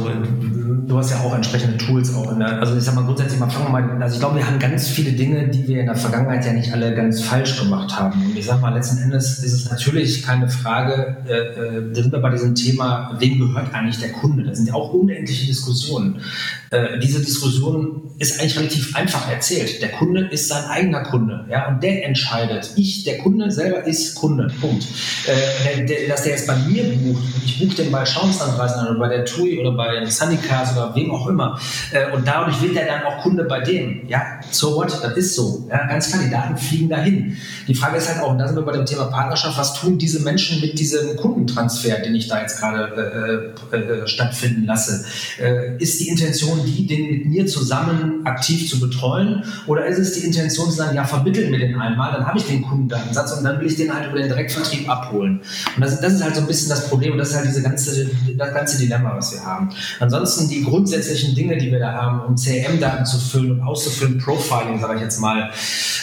du 0.87 0.97
hast 0.97 1.11
ja 1.11 1.19
auch 1.19 1.35
entsprechende 1.35 1.77
Tools 1.77 2.13
auch. 2.13 2.37
Der, 2.37 2.59
also 2.59 2.77
ich 2.77 2.83
sag 2.83 2.95
mal 2.95 3.03
grundsätzlich 3.03 3.39
mal, 3.39 3.49
fangen 3.49 3.65
wir 3.65 3.81
mal, 3.81 4.01
also 4.01 4.15
ich 4.15 4.19
glaube, 4.19 4.37
wir 4.37 4.47
haben 4.47 4.59
ganz 4.59 4.87
viele 4.87 5.11
Dinge, 5.11 5.47
die 5.49 5.67
wir 5.67 5.81
in 5.81 5.85
der 5.85 5.95
Vergangenheit 5.95 6.45
ja 6.45 6.53
nicht 6.53 6.71
alle 6.71 6.95
ganz 6.95 7.21
falsch 7.21 7.59
gemacht 7.59 7.97
haben. 7.97 8.25
Und 8.25 8.37
ich 8.37 8.45
sag 8.45 8.61
mal, 8.61 8.73
letzten 8.73 8.97
Endes 8.97 9.43
ist 9.43 9.53
es 9.53 9.69
natürlich 9.69 10.23
keine 10.23 10.49
Frage, 10.49 11.17
äh, 11.27 11.33
äh 11.33 11.93
da 11.93 12.01
sind 12.01 12.11
wir 12.11 12.19
bei 12.19 12.29
diesem 12.29 12.55
Thema, 12.55 13.15
wem 13.19 13.39
gehört 13.39 13.73
eigentlich 13.73 13.99
der 13.99 14.11
Kunde? 14.11 14.43
Das 14.43 14.57
sind 14.57 14.67
ja 14.67 14.73
auch 14.73 14.93
unendliche 14.93 15.45
Diskussionen. 15.45 16.21
Äh, 16.69 16.99
diese 16.99 17.19
Diskussionen 17.19 18.11
ist 18.19 18.39
eigentlich 18.39 18.57
relativ 18.57 18.95
einfach 18.95 19.29
erzählt. 19.29 19.81
Der 19.81 19.89
Kunde 19.89 20.27
ist 20.31 20.47
sein 20.49 20.65
eigener 20.65 21.03
Kunde, 21.03 21.45
ja, 21.49 21.67
und 21.69 21.83
der 21.83 22.05
entscheidet. 22.05 22.71
Ich, 22.75 23.03
der 23.03 23.19
Kunde 23.19 23.51
selber 23.51 23.85
ist 23.85 24.15
Kunde. 24.15 24.51
Punkt. 24.59 24.85
Äh, 25.25 25.85
der, 25.85 26.07
dass 26.09 26.23
der 26.23 26.33
jetzt 26.33 26.47
bei 26.47 26.55
mir 26.55 26.76
bucht 26.83 27.35
und 27.35 27.43
ich 27.45 27.59
buche 27.59 27.75
den 27.75 27.91
bei 27.91 28.05
Schaumslandreisen 28.05 28.87
oder 28.87 28.99
bei 28.99 29.09
der 29.09 29.25
TUI 29.25 29.59
oder 29.59 29.71
bei 29.71 30.05
Sunny 30.05 30.37
Cars 30.37 30.73
oder 30.73 30.93
wem 30.95 31.11
auch 31.11 31.27
immer 31.27 31.59
äh, 31.91 32.11
und 32.15 32.27
dadurch 32.27 32.61
wird 32.61 32.75
der 32.75 32.85
dann 32.85 33.03
auch 33.03 33.21
Kunde 33.21 33.43
bei 33.43 33.61
dem. 33.61 34.07
Ja, 34.07 34.39
so 34.51 34.75
what? 34.75 34.91
Das 35.01 35.17
ist 35.17 35.35
so. 35.35 35.67
Ja, 35.69 35.87
ganz 35.87 36.09
klar, 36.09 36.23
die 36.23 36.29
Daten 36.29 36.57
fliegen 36.57 36.89
dahin. 36.89 37.37
Die 37.67 37.75
Frage 37.75 37.97
ist 37.97 38.07
halt 38.07 38.21
auch, 38.21 38.31
und 38.31 38.39
da 38.39 38.47
sind 38.47 38.55
wir 38.55 38.63
bei 38.63 38.71
dem 38.71 38.85
Thema 38.85 39.05
Partnerschaft, 39.05 39.57
was 39.57 39.73
tun 39.73 39.97
diese 39.97 40.21
Menschen 40.21 40.61
mit 40.61 40.79
diesem 40.79 41.15
Kundentransfer, 41.17 41.99
den 41.99 42.15
ich 42.15 42.27
da 42.27 42.41
jetzt 42.41 42.59
gerade 42.59 43.53
äh, 43.71 43.75
äh, 43.75 43.79
äh 43.79 44.07
stattfinden 44.07 44.65
lasse? 44.65 45.05
Äh, 45.39 45.81
ist 45.81 45.99
die 45.99 46.09
Intention 46.09 46.61
die, 46.65 46.87
den 46.87 47.09
mit 47.09 47.25
mir 47.25 47.45
zusammen 47.47 48.25
aktiv 48.25 48.69
zu 48.69 48.79
betreuen? 48.79 49.43
Oder 49.65 49.85
ist 49.85 49.99
es 49.99 50.13
die 50.13 50.25
Intention 50.25 50.69
zu 50.69 50.75
sagen, 50.75 50.95
ja, 50.95 51.03
vermitteln 51.03 51.51
wir 51.51 51.59
den 51.59 51.75
einmal, 51.79 52.13
dann 52.13 52.25
habe 52.25 52.37
ich 52.37 52.45
den 52.45 52.61
Kundendatensatz 52.61 53.33
und 53.33 53.43
dann 53.43 53.59
will 53.59 53.67
ich 53.67 53.75
den 53.75 53.93
halt 53.93 54.09
über 54.09 54.19
den 54.19 54.29
Direktvertrieb 54.29 54.89
abholen. 54.89 55.41
Und 55.75 55.81
das, 55.83 55.99
das 55.99 56.13
ist 56.13 56.23
halt 56.23 56.35
so 56.35 56.41
ein 56.41 56.47
bisschen 56.47 56.66
das 56.69 56.89
Problem 56.89 57.13
und 57.13 57.17
das 57.17 57.29
ist 57.29 57.35
halt 57.35 57.47
diese 57.47 57.61
ganze, 57.61 58.09
das 58.35 58.53
ganze 58.53 58.77
Dilemma, 58.77 59.15
was 59.15 59.33
wir 59.33 59.45
haben. 59.45 59.69
Ansonsten 59.99 60.49
die 60.49 60.63
grundsätzlichen 60.63 61.35
Dinge, 61.35 61.57
die 61.57 61.71
wir 61.71 61.79
da 61.79 61.93
haben, 61.93 62.21
um 62.21 62.35
CRM-Daten 62.35 63.05
zu 63.05 63.17
füllen 63.17 63.51
und 63.51 63.61
auszufüllen, 63.61 64.17
Profiling, 64.17 64.79
sage 64.79 64.95
ich 64.95 65.01
jetzt 65.01 65.19
mal, 65.19 65.51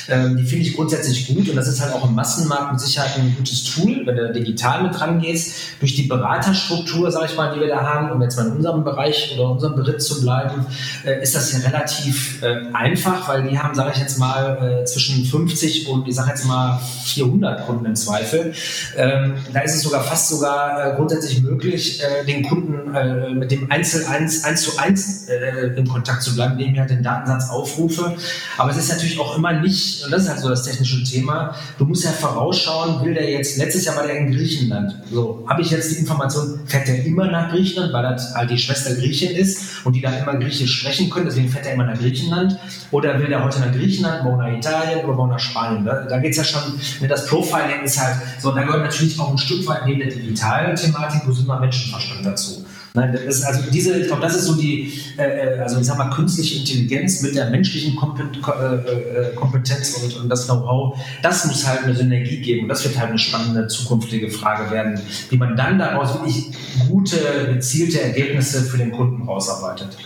ähm, 0.08 0.36
die 0.36 0.44
finde 0.44 0.66
ich 0.66 0.74
grundsätzlich 0.74 1.28
gut 1.28 1.48
und 1.48 1.56
das 1.56 1.68
ist 1.68 1.80
halt 1.80 1.94
auch 1.94 2.06
im 2.08 2.14
Massenmarkt 2.14 2.72
mit 2.72 2.80
Sicherheit 2.80 3.18
ein 3.18 3.34
gutes 3.36 3.64
Tool, 3.64 4.02
wenn 4.04 4.16
du 4.16 4.32
digital 4.32 4.82
mit 4.82 4.98
dran 4.98 5.20
gehst. 5.20 5.56
Durch 5.80 5.94
die 5.94 6.04
Beraterstruktur, 6.04 7.10
sage 7.10 7.26
ich 7.26 7.36
mal, 7.36 7.54
die 7.54 7.60
wir 7.60 7.68
da 7.68 7.82
haben, 7.82 8.10
um 8.10 8.20
jetzt 8.22 8.36
mal 8.36 8.46
in 8.46 8.52
unserem 8.52 8.84
Bereich 8.84 9.32
oder 9.34 9.50
unserem 9.50 9.76
Beritt 9.76 10.02
zu 10.02 10.20
bleiben, 10.20 10.66
äh, 11.04 11.22
ist 11.22 11.34
das 11.34 11.52
ja 11.52 11.58
relativ 11.60 12.42
äh, 12.42 12.72
einfach, 12.72 13.28
weil 13.28 13.48
die 13.48 13.58
haben, 13.58 13.74
sage 13.74 13.92
ich 13.94 14.00
jetzt 14.00 14.18
mal, 14.18 14.82
äh, 14.82 14.84
zwischen 14.84 15.24
50 15.24 15.88
und 15.88 16.08
ich 16.08 16.14
sage 16.14 16.30
jetzt 16.30 16.44
mal 16.44 16.80
400 17.04 17.66
Kunden 17.66 17.86
im 17.86 17.96
Zweifel. 17.96 18.52
Ähm, 18.96 19.34
da 19.52 19.60
ist 19.60 19.74
es 19.74 19.82
sogar 19.82 20.02
fast 20.02 20.28
sogar 20.28 20.53
äh, 20.54 20.96
grundsätzlich 20.96 21.42
möglich, 21.42 22.02
äh, 22.02 22.24
den 22.24 22.42
Kunden 22.42 22.94
äh, 22.94 23.30
mit 23.30 23.50
dem 23.50 23.70
Einzel 23.70 24.04
1, 24.06 24.44
1 24.44 24.62
zu 24.62 24.78
1 24.78 25.28
in 25.76 25.86
Kontakt 25.88 26.22
zu 26.22 26.34
bleiben, 26.34 26.52
indem 26.52 26.74
ich 26.74 26.80
halt 26.80 26.90
den 26.90 27.02
Datensatz 27.02 27.50
aufrufe. 27.50 28.14
Aber 28.58 28.70
es 28.70 28.76
ist 28.76 28.90
natürlich 28.90 29.18
auch 29.18 29.36
immer 29.36 29.52
nicht, 29.52 30.04
und 30.04 30.10
das 30.10 30.24
ist 30.24 30.28
halt 30.28 30.40
so 30.40 30.48
das 30.48 30.62
technische 30.64 31.02
Thema, 31.02 31.54
du 31.78 31.84
musst 31.84 32.04
ja 32.04 32.10
vorausschauen, 32.10 33.04
will 33.04 33.14
der 33.14 33.30
jetzt, 33.30 33.56
letztes 33.56 33.84
Jahr 33.84 33.96
war 33.96 34.06
der 34.06 34.16
in 34.16 34.32
Griechenland. 34.32 34.94
So, 35.10 35.44
habe 35.48 35.62
ich 35.62 35.70
jetzt 35.70 35.90
die 35.90 35.96
Information, 35.96 36.60
fährt 36.66 36.88
der 36.88 37.04
immer 37.04 37.26
nach 37.30 37.50
Griechenland, 37.50 37.92
weil 37.92 38.02
das 38.02 38.34
halt 38.34 38.50
die 38.50 38.58
Schwester 38.58 38.94
Griechin 38.94 39.34
ist 39.36 39.84
und 39.84 39.94
die 39.94 40.00
dann 40.00 40.14
immer 40.14 40.36
Griechisch 40.36 40.80
sprechen 40.80 41.10
können, 41.10 41.26
deswegen 41.26 41.48
fährt 41.48 41.66
er 41.66 41.74
immer 41.74 41.84
nach 41.84 41.98
Griechenland. 41.98 42.58
Oder 42.90 43.18
will 43.18 43.28
der 43.28 43.44
heute 43.44 43.60
nach 43.60 43.72
Griechenland, 43.72 44.24
morgen 44.24 44.38
nach 44.38 44.56
Italien 44.56 45.04
oder 45.04 45.14
morgen 45.14 45.30
nach 45.30 45.40
Spanien. 45.40 45.84
Da, 45.84 46.02
da 46.02 46.18
geht 46.18 46.32
es 46.32 46.36
ja 46.36 46.44
schon, 46.44 46.62
ne, 47.00 47.08
das 47.08 47.26
Profiling 47.26 47.82
ist 47.82 48.00
halt, 48.00 48.16
so, 48.38 48.52
da 48.52 48.62
gehört 48.62 48.82
natürlich 48.82 49.18
auch 49.18 49.30
ein 49.30 49.38
Stück 49.38 49.66
weit 49.66 49.86
neben 49.86 50.00
der 50.00 50.10
digitalen 50.10 50.43
Thematik, 50.74 51.22
wo 51.26 51.32
sind 51.32 51.46
wir 51.46 51.58
Menschenverstand 51.58 52.24
dazu. 52.24 52.64
Nein, 52.96 53.18
also 53.26 53.70
diese, 53.72 53.98
ich 53.98 54.06
glaube, 54.06 54.22
das 54.22 54.36
ist 54.36 54.44
so 54.44 54.54
die, 54.54 54.92
äh, 55.18 55.56
äh, 55.56 55.58
also 55.58 55.80
ich 55.80 55.86
sag 55.86 55.98
mal, 55.98 56.10
künstliche 56.10 56.60
Intelligenz 56.60 57.22
mit 57.22 57.34
der 57.34 57.50
menschlichen 57.50 57.98
äh, 57.98 58.74
äh, 58.74 59.34
Kompetenz 59.34 59.94
und, 59.94 60.16
und 60.16 60.28
das 60.28 60.46
Know-how, 60.46 60.96
das 61.20 61.44
muss 61.46 61.66
halt 61.66 61.82
eine 61.82 61.96
Synergie 61.96 62.40
geben. 62.40 62.62
Und 62.62 62.68
das 62.68 62.84
wird 62.84 62.96
halt 62.96 63.08
eine 63.08 63.18
spannende 63.18 63.66
zukünftige 63.66 64.30
Frage 64.30 64.70
werden, 64.70 65.00
wie 65.28 65.36
man 65.36 65.56
dann 65.56 65.80
daraus 65.80 66.14
wirklich 66.14 66.52
gute, 66.88 67.16
gezielte 67.52 68.00
Ergebnisse 68.00 68.62
für 68.62 68.78
den 68.78 68.92
Kunden 68.92 69.22
rausarbeitet. 69.22 69.96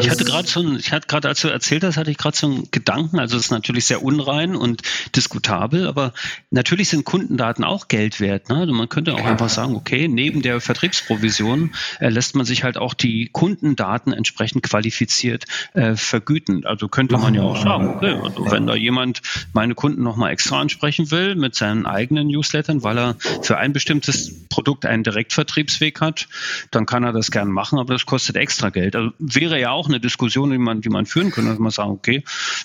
Ich 0.00 0.10
hatte 0.10 0.24
gerade 0.24 0.48
so 0.48 0.62
ich 0.76 0.92
hatte 0.92 1.06
gerade, 1.06 1.28
als 1.28 1.40
du 1.40 1.48
erzählt 1.48 1.84
hast, 1.84 1.96
hatte 1.96 2.10
ich 2.10 2.18
gerade 2.18 2.36
so 2.36 2.46
einen 2.46 2.70
Gedanken. 2.70 3.18
Also 3.18 3.36
es 3.36 3.46
ist 3.46 3.50
natürlich 3.50 3.86
sehr 3.86 4.02
unrein 4.02 4.56
und 4.56 4.82
diskutabel, 5.16 5.86
aber 5.86 6.12
natürlich 6.50 6.88
sind 6.88 7.04
Kundendaten 7.04 7.64
auch 7.64 7.88
Geld 7.88 8.20
wert. 8.20 8.48
Ne? 8.48 8.56
Also 8.56 8.72
man 8.72 8.88
könnte 8.88 9.14
auch 9.14 9.18
ja. 9.18 9.26
einfach 9.26 9.48
sagen, 9.48 9.74
okay, 9.74 10.08
neben 10.08 10.42
der 10.42 10.60
Vertriebsprovision 10.60 11.74
äh, 12.00 12.08
lässt 12.08 12.34
man 12.34 12.46
sich 12.46 12.64
halt 12.64 12.76
auch 12.76 12.94
die 12.94 13.28
Kundendaten 13.32 14.12
entsprechend 14.12 14.62
qualifiziert 14.62 15.44
äh, 15.74 15.96
vergüten. 15.96 16.64
Also 16.66 16.88
könnte 16.88 17.16
man 17.18 17.34
ja 17.34 17.42
auch 17.42 17.62
sagen, 17.62 17.88
okay, 17.96 18.14
also 18.22 18.50
wenn 18.50 18.66
da 18.66 18.74
jemand 18.74 19.22
meine 19.52 19.74
Kunden 19.74 20.02
nochmal 20.02 20.32
extra 20.32 20.60
ansprechen 20.60 21.10
will 21.10 21.34
mit 21.34 21.54
seinen 21.54 21.86
eigenen 21.86 22.28
Newslettern, 22.28 22.82
weil 22.82 22.98
er 22.98 23.16
für 23.42 23.58
ein 23.58 23.72
bestimmtes 23.72 24.48
Produkt 24.48 24.86
einen 24.86 25.02
Direktvertriebsweg 25.02 26.00
hat, 26.00 26.28
dann 26.70 26.86
kann 26.86 27.04
er 27.04 27.12
das 27.12 27.30
gern 27.30 27.50
machen, 27.50 27.78
aber 27.78 27.94
das 27.94 28.06
kostet 28.06 28.36
extra 28.36 28.70
Geld. 28.70 28.96
Also 28.96 29.12
wäre 29.18 29.58
ja 29.62 29.70
auch 29.70 29.88
eine 29.88 30.00
Diskussion, 30.00 30.50
die 30.50 30.58
man, 30.58 30.80
die 30.80 30.88
man 30.88 31.06
führen 31.06 31.30
könnte, 31.30 31.50
dass 31.50 31.58
man 31.58 31.70
sagen, 31.70 31.90
okay, 31.90 32.22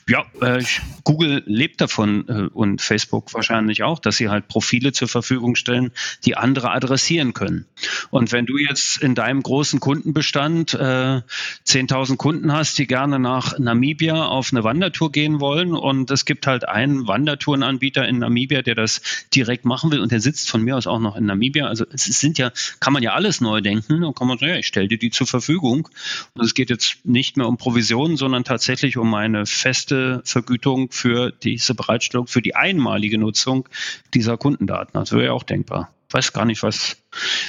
ja, 0.07 0.25
äh, 0.41 0.63
Google 1.03 1.43
lebt 1.45 1.81
davon 1.81 2.27
äh, 2.27 2.49
und 2.53 2.81
Facebook 2.81 3.33
wahrscheinlich 3.33 3.83
auch, 3.83 3.99
dass 3.99 4.17
sie 4.17 4.29
halt 4.29 4.47
Profile 4.47 4.91
zur 4.91 5.07
Verfügung 5.07 5.55
stellen, 5.55 5.91
die 6.25 6.35
andere 6.35 6.71
adressieren 6.71 7.33
können. 7.33 7.65
Und 8.09 8.31
wenn 8.31 8.45
du 8.45 8.57
jetzt 8.57 8.97
in 8.97 9.15
deinem 9.15 9.41
großen 9.41 9.79
Kundenbestand 9.79 10.73
äh, 10.73 11.21
10.000 11.65 12.17
Kunden 12.17 12.51
hast, 12.51 12.77
die 12.77 12.87
gerne 12.87 13.19
nach 13.19 13.57
Namibia 13.59 14.25
auf 14.25 14.51
eine 14.51 14.63
Wandertour 14.63 15.11
gehen 15.11 15.39
wollen 15.39 15.73
und 15.73 16.11
es 16.11 16.25
gibt 16.25 16.47
halt 16.47 16.67
einen 16.67 17.07
Wandertourenanbieter 17.07 18.07
in 18.07 18.19
Namibia, 18.19 18.61
der 18.61 18.75
das 18.75 19.01
direkt 19.33 19.65
machen 19.65 19.91
will 19.91 19.99
und 19.99 20.11
der 20.11 20.19
sitzt 20.19 20.49
von 20.49 20.63
mir 20.63 20.77
aus 20.77 20.87
auch 20.87 20.99
noch 20.99 21.15
in 21.15 21.25
Namibia. 21.25 21.67
Also 21.67 21.85
es 21.91 22.05
sind 22.05 22.37
ja, 22.37 22.51
kann 22.79 22.93
man 22.93 23.03
ja 23.03 23.13
alles 23.13 23.41
neu 23.41 23.61
denken 23.61 24.03
und 24.03 24.17
kann 24.17 24.27
man 24.27 24.37
sagen, 24.37 24.51
ja, 24.51 24.57
ich 24.57 24.67
stelle 24.67 24.87
dir 24.87 24.97
die 24.97 25.11
zur 25.11 25.27
Verfügung. 25.27 25.89
Und 26.33 26.45
es 26.45 26.53
geht 26.53 26.69
jetzt 26.69 26.86
nicht 27.03 27.37
mehr 27.37 27.47
um 27.47 27.57
Provisionen, 27.57 28.17
sondern 28.17 28.43
tatsächlich 28.43 28.97
um 28.97 29.13
eine 29.13 29.45
feste 29.45 30.21
Vergütung 30.25 30.91
für 30.91 31.31
diese 31.31 31.75
Bereitstellung, 31.75 32.27
für 32.27 32.41
die 32.41 32.55
einmalige 32.55 33.17
Nutzung 33.17 33.67
dieser 34.13 34.37
Kundendaten. 34.37 34.93
Das 34.93 35.11
wäre 35.11 35.25
ja 35.25 35.31
auch 35.33 35.43
denkbar. 35.43 35.91
Ich 36.07 36.13
weiß 36.13 36.31
gar 36.31 36.45
nicht, 36.45 36.63
was 36.63 36.97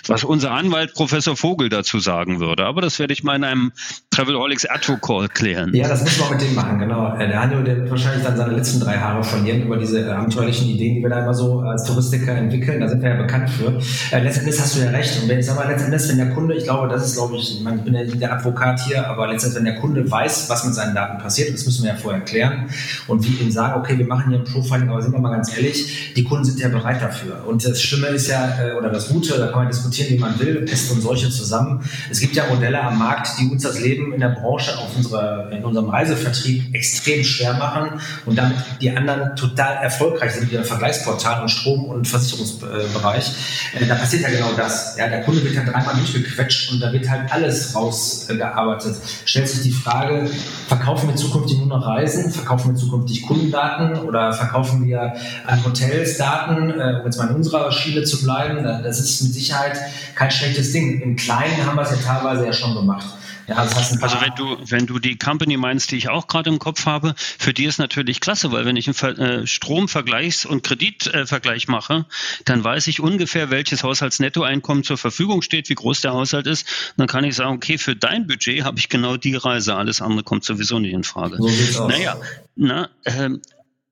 was 0.07 0.25
unser 0.25 0.53
Anwalt 0.53 0.95
Professor 0.95 1.37
Vogel 1.37 1.69
dazu 1.69 1.99
sagen 1.99 2.41
würde. 2.41 2.65
Aber 2.65 2.81
das 2.81 2.99
werde 2.99 3.13
ich 3.13 3.23
mal 3.23 3.37
in 3.37 3.45
einem 3.45 3.73
Travelholics 4.19 4.67
Atto-Call 4.67 5.29
klären. 5.29 5.73
Ja, 5.73 5.87
das 5.87 6.03
müssen 6.03 6.25
wir 6.25 6.31
mit 6.31 6.41
dem 6.41 6.53
machen, 6.53 6.81
genau. 6.81 7.15
Äh, 7.17 7.29
der 7.29 7.41
Hanjo, 7.41 7.63
der 7.63 7.77
wird 7.77 7.89
wahrscheinlich 7.89 8.25
dann 8.25 8.37
seine 8.37 8.53
letzten 8.53 8.81
drei 8.81 8.97
Haare 8.97 9.23
verlieren 9.23 9.63
über 9.63 9.77
diese 9.77 10.01
äh, 10.01 10.11
abenteuerlichen 10.11 10.67
Ideen, 10.71 10.97
die 10.97 11.03
wir 11.03 11.09
da 11.09 11.21
immer 11.21 11.35
so 11.35 11.61
als 11.61 11.85
Touristiker 11.85 12.33
entwickeln. 12.33 12.81
Da 12.81 12.89
sind 12.89 13.01
wir 13.01 13.11
ja 13.11 13.17
bekannt 13.17 13.49
für. 13.49 13.79
Äh, 14.11 14.25
letztendlich 14.25 14.59
hast 14.59 14.75
du 14.75 14.81
ja 14.81 14.91
recht. 14.91 15.23
Und 15.23 15.29
wenn 15.29 15.39
ich 15.39 15.47
sage 15.47 15.61
mal, 15.61 15.69
letztendlich, 15.69 16.09
wenn 16.09 16.17
der 16.17 16.31
Kunde, 16.31 16.57
ich 16.57 16.65
glaube, 16.65 16.89
das 16.89 17.07
ist, 17.07 17.15
glaube 17.15 17.37
ich, 17.37 17.61
ich, 17.61 17.65
bin 17.65 17.95
ja 17.95 18.03
der 18.03 18.33
Advokat 18.33 18.81
hier, 18.81 19.07
aber 19.07 19.29
letztendlich, 19.29 19.59
wenn 19.59 19.73
der 19.73 19.81
Kunde 19.81 20.11
weiß, 20.11 20.51
was 20.51 20.65
mit 20.65 20.75
seinen 20.75 20.97
Daten 20.97 21.23
passiert, 21.23 21.55
das 21.55 21.65
müssen 21.65 21.85
wir 21.85 21.93
ja 21.93 21.97
vorher 21.97 22.21
klären 22.23 22.69
und 23.07 23.25
wie 23.25 23.41
ihm 23.41 23.53
sagen, 23.53 23.79
okay, 23.79 23.97
wir 23.97 24.07
machen 24.09 24.31
hier 24.31 24.41
ein 24.41 24.45
Profiling, 24.45 24.89
aber 24.89 25.01
sind 25.01 25.13
wir 25.13 25.21
mal 25.21 25.31
ganz 25.31 25.57
ehrlich, 25.57 26.13
die 26.17 26.25
Kunden 26.25 26.45
sind 26.45 26.59
ja 26.59 26.67
bereit 26.71 27.01
dafür. 27.01 27.45
Und 27.47 27.65
das 27.65 27.81
Schlimme 27.81 28.09
ist 28.09 28.27
ja, 28.27 28.53
oder 28.77 28.91
das 28.91 29.11
Gute, 29.11 29.39
da 29.39 29.47
kann 29.47 29.61
man 29.61 29.69
diskutieren, 29.69 30.11
wie 30.11 30.19
man 30.19 30.37
will, 30.41 30.63
Pest 30.63 30.91
und 30.91 31.03
Seuche 31.03 31.31
zusammen. 31.31 31.89
Es 32.11 32.19
gibt 32.19 32.35
ja 32.35 32.47
Modelle 32.53 32.83
am 32.83 32.99
Markt, 32.99 33.39
die 33.39 33.49
uns 33.49 33.63
das 33.63 33.79
Leben 33.79 34.08
in 34.13 34.21
der 34.21 34.31
Branche, 34.31 34.77
auf 34.79 34.97
unsere, 34.97 35.51
in 35.53 35.65
unserem 35.65 35.89
Reisevertrieb 35.91 36.75
extrem 36.75 37.25
schwer 37.25 37.55
machen 37.55 38.01
und 38.27 38.37
damit 38.37 38.57
die 38.81 38.91
anderen 38.91 39.37
total 39.37 39.77
erfolgreich 39.83 40.33
sind, 40.33 40.51
wie 40.51 40.59
ein 40.59 40.65
Vergleichsportal 40.65 41.43
und 41.43 41.49
Strom- 41.49 41.85
und 41.87 42.07
Versicherungsbereich. 42.07 43.33
Äh, 43.75 43.87
da 43.87 43.95
passiert 43.95 44.23
ja 44.23 44.31
genau 44.31 44.53
das. 44.57 44.97
Ja, 44.97 45.09
der 45.09 45.23
Kunde 45.23 45.43
wird 45.45 45.55
ja 45.55 45.65
dreimal 45.65 45.95
durchgequetscht 45.95 46.73
und 46.73 46.81
da 46.81 46.93
wird 46.93 47.09
halt 47.09 47.33
alles 47.33 47.75
rausgearbeitet. 47.75 48.97
Stellt 49.25 49.49
sich 49.49 49.63
die 49.63 49.73
Frage, 49.73 50.29
verkaufen 50.67 51.09
wir 51.09 51.17
zukünftig 51.17 51.59
nur 51.59 51.67
noch 51.67 51.87
Reisen, 51.87 52.31
verkaufen 52.31 52.73
wir 52.73 52.77
zukünftig 52.77 53.23
Kundendaten 53.23 53.99
oder 53.99 54.33
verkaufen 54.33 54.87
wir 54.87 55.15
an 55.47 55.65
Hotels 55.65 56.17
Daten, 56.19 56.71
äh, 56.71 56.99
um 57.01 57.05
jetzt 57.05 57.19
mal 57.19 57.29
in 57.29 57.37
unserer 57.37 57.71
Schiene 57.73 58.05
zu 58.05 58.23
bleiben. 58.23 58.63
Das 58.63 58.99
ist 59.01 59.23
mit 59.23 59.35
Sicherheit 59.35 59.79
kein 60.15 60.31
schlechtes 60.31 60.73
Ding. 60.73 61.01
Im 61.01 61.17
Kleinen 61.17 61.65
haben 61.65 61.77
wir 61.77 61.83
es 61.83 61.91
ja 61.91 61.97
teilweise 61.97 62.45
ja 62.45 62.53
schon 62.53 62.75
gemacht. 62.75 63.07
Ja, 63.49 63.65
das 63.65 63.75
heißt 63.75 64.03
also 64.03 64.21
wenn 64.21 64.35
du, 64.35 64.59
wenn 64.71 64.87
du 64.87 64.99
die 64.99 65.17
Company 65.17 65.57
meinst, 65.57 65.91
die 65.91 65.97
ich 65.97 66.11
auch 66.11 66.27
gerade 66.27 66.51
im 66.51 66.59
Kopf 66.59 66.85
habe, 66.85 67.15
für 67.17 67.55
die 67.55 67.65
ist 67.65 67.79
natürlich 67.79 68.21
klasse, 68.21 68.53
weil 68.53 68.67
wenn 68.67 68.77
ich 68.77 68.87
einen 68.87 69.17
äh, 69.19 69.47
Stromvergleichs- 69.47 70.47
und 70.47 70.63
Kreditvergleich 70.63 71.67
mache, 71.67 72.05
dann 72.45 72.63
weiß 72.63 72.87
ich 72.89 73.01
ungefähr, 73.01 73.51
welches 73.51 73.83
Haushaltsnettoeinkommen 73.83 74.85
zur 74.85 74.99
Verfügung 74.99 75.41
steht, 75.41 75.71
wie 75.71 75.75
groß 75.75 76.03
der 76.03 76.13
Haushalt 76.13 76.47
ist. 76.47 76.69
Und 76.91 76.99
dann 76.99 77.07
kann 77.07 77.25
ich 77.25 77.37
sagen, 77.37 77.57
okay, 77.57 77.79
für 77.79 77.97
dein 77.97 78.27
Budget 78.27 78.65
habe 78.65 78.79
ich 78.79 78.91
genau 78.91 79.17
die 79.17 79.35
Reise, 79.35 79.75
alles 79.77 80.03
andere 80.03 80.25
kommt 80.25 80.45
sowieso 80.45 80.79
nicht 80.79 80.93
in 80.93 81.05
Frage. 81.05 81.39
So 81.39 81.89
naja, 81.89 82.21
na, 82.55 82.91
ähm, 83.07 83.41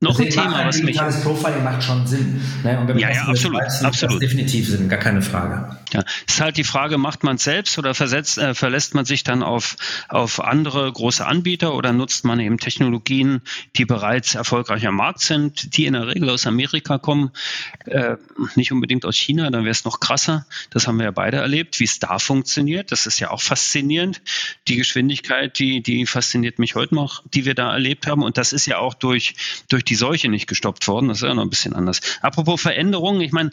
noch 0.01 0.21
ein 0.21 0.29
Thema, 0.29 0.67
was 0.67 0.77
mich. 0.77 0.87
Digitales 0.87 1.23
Profiling 1.23 1.65
macht 1.65 1.83
schon 1.83 2.07
Sinn. 2.07 2.43
Ne? 2.63 2.79
Und 2.79 2.89
wenn 2.89 2.99
ja, 2.99 3.11
ja, 3.11 3.23
absolut, 3.23 3.63
weiß, 3.63 3.83
absolut. 3.83 4.21
definitiv 4.21 4.69
Sinn, 4.69 4.91
gar 4.91 4.99
keine 4.99 5.23
Frage. 5.23 5.75
Ja, 5.93 6.05
ist 6.27 6.41
halt 6.41 6.59
die 6.59 6.65
Frage, 6.65 6.99
macht 6.99 7.25
man 7.25 7.37
es 7.37 7.45
selbst 7.45 7.79
oder 7.79 7.95
versetzt, 7.95 8.37
äh, 8.37 8.55
verlässt 8.55 8.95
man 8.95 9.07
sich 9.07 9.25
dann 9.25 9.43
auf, 9.43 9.77
auf 10.09 10.45
andere 10.45 10.93
große 10.93 11.25
Anbieter 11.25 11.75
oder 11.75 11.95
nutzt 11.95 12.27
man 12.27 12.41
eben 12.41 12.59
Technologien, 12.59 13.41
die 13.77 13.87
bereits 13.87 14.35
erfolgreich 14.35 14.87
am 14.87 14.97
Markt 14.97 15.21
sind, 15.21 15.77
die 15.79 15.87
in 15.87 15.95
der 15.95 16.09
Regel 16.09 16.29
aus 16.29 16.47
Amerika 16.47 16.99
kommen, 16.99 17.31
äh, 17.87 18.17
nicht 18.55 18.73
unbedingt 18.73 19.07
aus 19.07 19.17
China, 19.17 19.49
dann 19.49 19.63
wäre 19.63 19.71
es 19.71 19.87
noch 19.87 19.99
krasser. 19.99 20.45
Das 20.69 20.87
haben 20.87 20.99
wir 20.99 21.05
ja 21.05 21.11
beide 21.11 21.39
erlebt, 21.39 21.81
wie 21.81 21.85
es 21.85 22.01
da 22.01 22.19
funktioniert. 22.19 22.93
Das 22.93 23.07
ist 23.07 23.19
ja 23.19 23.31
auch 23.31 23.41
faszinierend. 23.41 24.21
Die 24.69 24.77
Geschwindigkeit, 24.77 25.59
die, 25.59 25.83
die 25.83 26.05
fasziniert 26.05 26.59
mich 26.59 26.75
heute 26.75 26.95
noch, 26.95 27.23
die 27.33 27.47
wir 27.47 27.55
da 27.55 27.73
erlebt 27.73 28.07
haben. 28.07 28.23
Und 28.23 28.37
das 28.37 28.53
ist 28.53 28.67
ja 28.67 28.77
auch 28.77 28.93
durch, 28.93 29.35
durch 29.69 29.86
die 29.89 29.95
Seuche 29.95 30.29
nicht 30.29 30.47
gestoppt 30.47 30.87
worden. 30.89 31.09
Das 31.09 31.19
ist 31.19 31.23
ja 31.23 31.35
noch 31.35 31.43
ein 31.43 31.51
bisschen 31.51 31.75
anders. 31.75 32.01
Apropos 32.23 32.61
Veränderungen, 32.61 33.21
ich 33.21 33.33
meine, 33.33 33.51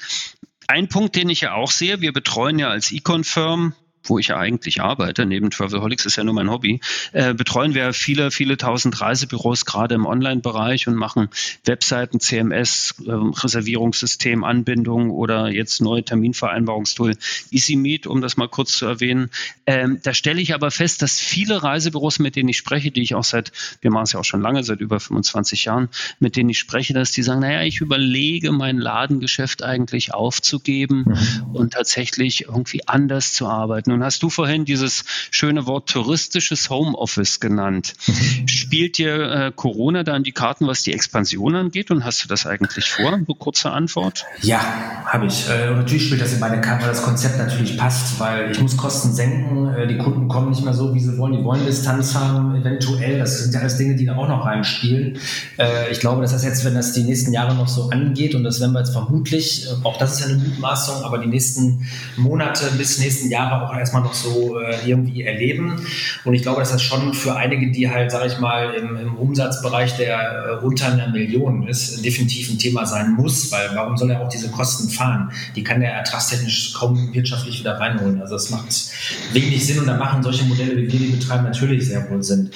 ein 0.68 0.88
Punkt, 0.88 1.16
den 1.16 1.30
ich 1.30 1.42
ja 1.42 1.54
auch 1.54 1.72
sehe, 1.72 2.02
wir 2.02 2.14
betreuen 2.14 2.60
ja 2.60 2.70
als 2.70 2.92
Econ-Firm 2.92 3.74
wo 4.04 4.20
ich 4.20 4.28
ja 4.28 4.38
eigentlich 4.38 4.82
arbeite, 4.82 5.26
neben 5.26 5.50
Travelholics 5.50 6.06
ist 6.06 6.18
ja 6.18 6.24
nur 6.24 6.34
mein 6.34 6.50
Hobby, 6.50 6.82
äh, 7.12 7.34
betreuen 7.34 7.74
wir 7.74 7.94
viele, 7.94 8.32
viele 8.32 8.58
tausend 8.58 9.00
Reisebüros 9.00 9.66
gerade 9.66 9.96
im 9.96 10.06
Online-Bereich 10.06 10.88
und 10.88 10.96
machen 10.96 11.30
Webseiten, 11.66 12.20
CMS, 12.20 12.96
äh, 13.06 13.12
Reservierungssystem, 13.12 14.44
Anbindung 14.44 15.10
oder 15.10 15.50
jetzt 15.50 15.82
neue 15.82 16.04
Terminvereinbarungstool 16.04 17.16
EasyMeet, 17.52 18.08
um 18.08 18.22
das 18.22 18.38
mal 18.38 18.50
kurz 18.50 18.74
zu 18.74 18.86
erwähnen. 18.86 19.30
Ähm, 19.66 20.00
da 20.04 20.14
stelle 20.14 20.42
ich 20.42 20.54
aber 20.54 20.72
fest, 20.72 21.02
dass 21.02 21.20
viele 21.20 21.64
Reisebüros, 21.64 22.20
mit 22.20 22.36
denen 22.36 22.50
ich 22.50 22.58
spreche, 22.58 22.92
die 22.92 23.02
ich 23.02 23.16
auch 23.16 23.24
seit, 23.24 23.52
wir 23.82 23.92
machen 23.92 24.04
es 24.04 24.12
ja 24.14 24.20
auch 24.20 24.26
schon 24.26 24.42
lange, 24.42 24.64
seit 24.64 24.82
über 24.82 25.00
25 25.00 25.66
Jahren, 25.66 25.90
mit 26.20 26.36
denen 26.36 26.50
ich 26.50 26.60
spreche, 26.60 26.94
dass 26.94 27.12
die 27.12 27.24
sagen, 27.24 27.42
naja, 27.42 27.64
ich 27.64 27.80
überlege, 27.80 28.52
mein 28.52 28.78
Ladengeschäft 28.78 29.64
eigentlich 29.64 30.14
aufzugeben 30.14 31.06
mhm. 31.08 31.56
und 31.56 31.74
tatsächlich 31.74 32.46
irgendwie 32.46 32.88
anders 32.88 33.34
zu 33.34 33.48
arbeiten 33.48 33.93
nun 33.94 34.04
hast 34.04 34.24
du 34.24 34.30
vorhin 34.30 34.66
dieses 34.66 35.06
schöne 35.32 35.66
Wort 35.68 35.90
touristisches 35.90 36.70
Homeoffice 36.70 37.40
genannt. 37.40 37.94
Mhm. 38.08 38.48
Spielt 38.48 38.98
dir 38.98 39.32
äh, 39.32 39.52
Corona 39.56 40.04
da 40.04 40.16
in 40.16 40.24
die 40.24 40.32
Karten, 40.32 40.68
was 40.68 40.82
die 40.82 40.94
Expansion 40.94 41.56
angeht? 41.56 41.92
Und 41.92 42.04
hast 42.04 42.24
du 42.24 42.28
das 42.28 42.46
eigentlich 42.46 42.90
vor? 42.90 43.14
Eine 43.14 43.26
kurze 43.26 43.72
Antwort. 43.72 44.26
Ja, 44.42 44.60
habe 45.06 45.28
ich. 45.28 45.48
Äh, 45.48 45.70
und 45.70 45.78
natürlich 45.78 46.06
spielt 46.06 46.22
das 46.22 46.34
in 46.34 46.40
meine 46.40 46.60
Karten, 46.60 46.84
weil 46.84 46.90
das 46.90 47.04
Konzept 47.04 47.38
natürlich 47.38 47.78
passt, 47.78 48.20
weil 48.20 48.52
ich 48.52 48.60
muss 48.60 48.76
Kosten 48.76 49.14
senken. 49.14 49.74
Äh, 49.74 49.88
die 49.88 49.98
Kunden 49.98 50.28
kommen 50.28 50.50
nicht 50.50 50.64
mehr 50.64 50.74
so, 50.74 50.94
wie 50.96 51.00
sie 51.00 51.18
wollen. 51.18 51.34
Die 51.34 51.44
wollen 51.44 51.66
Distanz 51.66 52.16
haben, 52.16 52.56
eventuell. 52.56 53.20
Das 53.20 53.44
sind 53.44 53.54
ja 53.54 53.60
alles 53.60 53.78
Dinge, 53.78 53.96
die 53.96 54.06
da 54.06 54.16
auch 54.16 54.28
noch 54.28 54.46
reinspielen. 54.46 55.20
Äh, 55.58 55.92
ich 55.92 56.00
glaube, 56.00 56.22
dass 56.22 56.32
das 56.32 56.44
jetzt, 56.44 56.66
wenn 56.66 56.74
das 56.74 56.94
die 56.94 57.04
nächsten 57.04 57.32
Jahre 57.32 57.54
noch 57.56 57.68
so 57.68 57.90
angeht, 57.90 58.34
und 58.34 58.44
das 58.44 58.60
werden 58.60 58.74
wir 58.74 58.80
jetzt 58.80 58.94
vermutlich, 58.94 59.68
äh, 59.68 59.86
auch 59.86 59.98
das 59.98 60.14
ist 60.14 60.20
ja 60.22 60.26
eine 60.28 60.38
Mutmaßung, 60.38 61.04
aber 61.04 61.20
die 61.20 61.28
nächsten 61.28 61.86
Monate 62.18 62.72
bis 62.78 62.98
nächsten 63.00 63.30
Jahre 63.30 63.66
auch 63.66 63.76
erstmal 63.84 64.02
noch 64.02 64.14
so 64.14 64.60
äh, 64.60 64.76
irgendwie 64.86 65.24
erleben. 65.24 65.86
Und 66.24 66.34
ich 66.34 66.42
glaube, 66.42 66.62
dass 66.62 66.72
das 66.72 66.82
schon 66.82 67.14
für 67.14 67.36
einige, 67.36 67.72
die 67.72 67.90
halt, 67.90 68.12
sage 68.12 68.28
ich 68.28 68.40
mal, 68.40 68.74
im, 68.74 68.96
im 68.96 69.16
Umsatzbereich 69.16 69.98
der 69.98 70.60
äh, 70.62 70.66
unter 70.66 70.88
einer 70.88 71.10
Million 71.10 71.68
ist, 71.68 72.04
definitiv 72.04 72.50
ein 72.50 72.58
Thema 72.58 72.86
sein 72.86 73.12
muss, 73.12 73.52
weil 73.52 73.70
warum 73.74 73.98
soll 73.98 74.10
er 74.12 74.22
auch 74.22 74.30
diese 74.30 74.50
Kosten 74.50 74.90
fahren? 74.90 75.32
Die 75.56 75.64
kann 75.64 75.82
er 75.82 75.94
ertragstechnisch 75.94 76.74
kaum 76.74 77.14
wirtschaftlich 77.14 77.60
wieder 77.60 77.80
reinholen. 77.80 78.22
Also 78.22 78.36
es 78.36 78.50
macht 78.50 78.92
wenig 79.34 79.66
Sinn 79.66 79.80
und 79.80 79.88
da 79.88 79.98
machen 79.98 80.24
solche 80.24 80.46
Modelle, 80.46 80.78
wie 80.78 80.92
wir 80.92 81.00
die 81.00 81.08
betreiben, 81.08 81.44
natürlich 81.44 81.86
sehr 81.86 82.10
wohl 82.10 82.24
Sinn. 82.24 82.50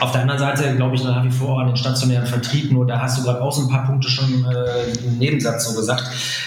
Auf 0.00 0.12
der 0.12 0.22
anderen 0.22 0.40
Seite 0.40 0.74
glaube 0.76 0.96
ich 0.96 1.04
nach 1.04 1.24
wie 1.24 1.30
vor 1.30 1.60
an 1.60 1.68
den 1.68 1.76
stationären 1.76 2.26
Vertrieb, 2.26 2.72
nur 2.72 2.86
da 2.86 3.00
hast 3.00 3.18
du 3.18 3.22
gerade 3.22 3.40
auch 3.40 3.52
so 3.52 3.62
ein 3.62 3.68
paar 3.68 3.86
Punkte 3.86 4.08
schon 4.08 4.44
äh, 4.44 5.06
im 5.06 5.18
Nebensatz 5.18 5.66
so 5.66 5.76
gesagt. 5.76 6.04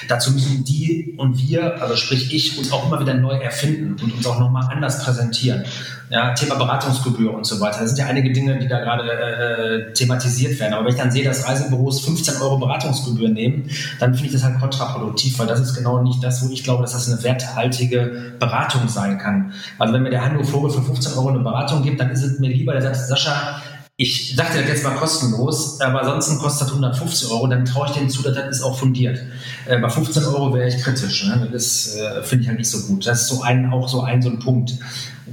Dazu 0.07 0.31
müssen 0.31 0.63
die 0.63 1.15
und 1.17 1.37
wir, 1.39 1.81
also 1.81 1.95
sprich 1.95 2.33
ich, 2.33 2.57
uns 2.57 2.71
auch 2.71 2.87
immer 2.87 2.99
wieder 2.99 3.13
neu 3.13 3.35
erfinden 3.35 3.95
und 4.01 4.13
uns 4.13 4.25
auch 4.25 4.39
nochmal 4.39 4.67
anders 4.71 5.03
präsentieren. 5.03 5.63
Ja, 6.09 6.33
Thema 6.33 6.55
Beratungsgebühr 6.55 7.33
und 7.33 7.45
so 7.45 7.61
weiter. 7.61 7.79
Das 7.81 7.91
sind 7.91 7.99
ja 7.99 8.07
einige 8.07 8.33
Dinge, 8.33 8.59
die 8.59 8.67
da 8.67 8.79
gerade 8.79 9.09
äh, 9.09 9.93
thematisiert 9.93 10.59
werden. 10.59 10.73
Aber 10.73 10.83
wenn 10.83 10.93
ich 10.93 10.99
dann 10.99 11.11
sehe, 11.11 11.23
dass 11.23 11.47
Reisebüros 11.47 12.01
15 12.01 12.41
Euro 12.41 12.57
Beratungsgebühr 12.57 13.29
nehmen, 13.29 13.69
dann 13.99 14.13
finde 14.13 14.27
ich 14.27 14.33
das 14.33 14.43
halt 14.43 14.59
kontraproduktiv, 14.59 15.39
weil 15.39 15.47
das 15.47 15.61
ist 15.61 15.73
genau 15.73 16.01
nicht 16.03 16.21
das, 16.21 16.45
wo 16.45 16.51
ich 16.51 16.65
glaube, 16.65 16.81
dass 16.81 16.91
das 16.91 17.09
eine 17.09 17.23
werthaltige 17.23 18.33
Beratung 18.39 18.89
sein 18.89 19.17
kann. 19.19 19.53
Also 19.79 19.93
wenn 19.93 20.03
mir 20.03 20.09
der 20.09 20.25
Hanno 20.25 20.43
Vogel 20.43 20.69
für 20.69 20.81
15 20.81 21.13
Euro 21.13 21.29
eine 21.29 21.39
Beratung 21.39 21.81
gibt, 21.81 22.01
dann 22.01 22.09
ist 22.09 22.23
es 22.23 22.39
mir 22.39 22.49
lieber, 22.49 22.73
der 22.73 22.81
sagt, 22.81 22.97
Sascha, 22.97 23.61
ich 24.01 24.35
dachte 24.35 24.59
das 24.59 24.67
jetzt 24.67 24.83
mal 24.83 24.95
kostenlos, 24.95 25.79
aber 25.79 26.01
ansonsten 26.01 26.39
kostet 26.39 26.67
das 26.67 26.69
150 26.71 27.29
Euro, 27.29 27.45
dann 27.45 27.65
traue 27.65 27.85
ich 27.87 27.93
denen 27.93 28.09
zu, 28.09 28.23
dass 28.23 28.33
das 28.33 28.57
ist 28.57 28.63
auch 28.63 28.77
fundiert. 28.77 29.19
Äh, 29.67 29.77
bei 29.77 29.89
15 29.89 30.23
Euro 30.25 30.51
wäre 30.55 30.67
ich 30.67 30.77
kritisch. 30.77 31.27
Ne? 31.27 31.47
Das 31.51 31.95
äh, 31.95 32.23
finde 32.23 32.41
ich 32.43 32.47
halt 32.49 32.57
nicht 32.57 32.69
so 32.69 32.81
gut. 32.87 33.05
Das 33.05 33.21
ist 33.21 33.27
so 33.27 33.43
ein, 33.43 33.71
auch 33.71 33.87
so 33.87 34.01
ein, 34.01 34.23
so 34.23 34.29
ein 34.29 34.39
Punkt 34.39 34.73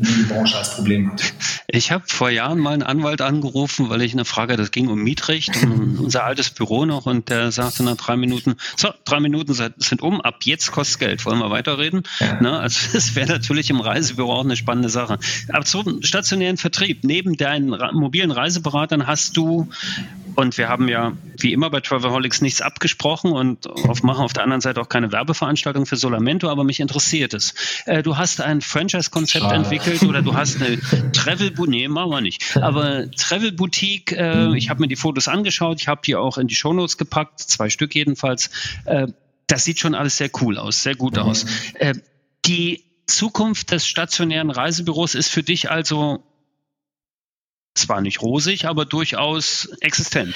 die 0.00 0.22
Branche 0.22 0.56
als 0.56 0.74
Problem 0.74 1.12
hat. 1.12 1.32
Ich 1.70 1.92
habe 1.92 2.04
vor 2.06 2.30
Jahren 2.30 2.58
mal 2.58 2.72
einen 2.72 2.82
Anwalt 2.82 3.20
angerufen, 3.20 3.90
weil 3.90 4.00
ich 4.02 4.12
eine 4.14 4.24
Frage, 4.24 4.56
das 4.56 4.70
ging 4.70 4.88
um 4.88 5.02
Mietrecht, 5.02 5.62
um 5.62 5.98
unser 6.00 6.24
altes 6.24 6.50
Büro 6.50 6.86
noch 6.86 7.06
und 7.06 7.28
der 7.28 7.52
sagte 7.52 7.82
nach 7.82 7.96
drei 7.96 8.16
Minuten, 8.16 8.56
so, 8.76 8.88
drei 9.04 9.20
Minuten 9.20 9.52
sind 9.52 10.00
um, 10.00 10.20
ab 10.20 10.36
jetzt 10.44 10.72
kostet 10.72 11.00
Geld, 11.00 11.26
wollen 11.26 11.38
wir 11.40 11.50
weiterreden? 11.50 12.04
Ja. 12.20 12.40
Ne? 12.40 12.58
Also 12.58 12.88
das 12.92 13.14
wäre 13.14 13.28
natürlich 13.28 13.70
im 13.70 13.80
Reisebüro 13.80 14.32
auch 14.32 14.44
eine 14.44 14.56
spannende 14.56 14.88
Sache. 14.88 15.18
Aber 15.48 15.64
zum 15.64 16.02
stationären 16.02 16.56
Vertrieb, 16.56 17.04
neben 17.04 17.36
deinen 17.36 17.68
mobilen 17.92 18.30
Reiseberatern 18.30 19.06
hast 19.06 19.36
du 19.36 19.68
und 20.38 20.56
wir 20.56 20.68
haben 20.68 20.86
ja 20.86 21.14
wie 21.36 21.52
immer 21.52 21.68
bei 21.68 21.80
Travelholics 21.80 22.42
nichts 22.42 22.62
abgesprochen 22.62 23.32
und 23.32 23.66
auf, 23.66 24.04
machen 24.04 24.22
auf 24.22 24.32
der 24.32 24.44
anderen 24.44 24.60
Seite 24.60 24.80
auch 24.80 24.88
keine 24.88 25.10
Werbeveranstaltung 25.10 25.84
für 25.84 25.96
Solamento, 25.96 26.48
aber 26.48 26.62
mich 26.62 26.78
interessiert 26.78 27.34
es. 27.34 27.54
Äh, 27.86 28.04
du 28.04 28.18
hast 28.18 28.40
ein 28.40 28.60
Franchise-Konzept 28.60 29.50
entwickelt 29.50 30.04
oder 30.04 30.22
du 30.22 30.34
hast 30.34 30.62
eine 30.62 30.78
Travel 31.10 31.50
Boutique, 31.50 31.70
nee, 31.70 31.88
machen 31.88 32.10
wir 32.12 32.20
nicht, 32.20 32.56
aber 32.56 33.10
Travel 33.10 33.50
Boutique, 33.50 34.12
äh, 34.12 34.56
ich 34.56 34.70
habe 34.70 34.80
mir 34.80 34.86
die 34.86 34.94
Fotos 34.94 35.26
angeschaut, 35.26 35.80
ich 35.80 35.88
habe 35.88 36.02
die 36.06 36.14
auch 36.14 36.38
in 36.38 36.46
die 36.46 36.54
Shownotes 36.54 36.98
gepackt, 36.98 37.40
zwei 37.40 37.68
Stück 37.68 37.96
jedenfalls. 37.96 38.50
Äh, 38.84 39.08
das 39.48 39.64
sieht 39.64 39.80
schon 39.80 39.96
alles 39.96 40.18
sehr 40.18 40.30
cool 40.40 40.56
aus, 40.56 40.84
sehr 40.84 40.94
gut 40.94 41.16
mhm. 41.16 41.22
aus. 41.22 41.46
Äh, 41.74 41.94
die 42.46 42.84
Zukunft 43.08 43.72
des 43.72 43.88
stationären 43.88 44.50
Reisebüros 44.50 45.16
ist 45.16 45.30
für 45.30 45.42
dich 45.42 45.68
also 45.68 46.22
zwar 47.78 48.00
nicht 48.00 48.22
rosig, 48.22 48.66
aber 48.66 48.84
durchaus 48.84 49.68
existent. 49.80 50.34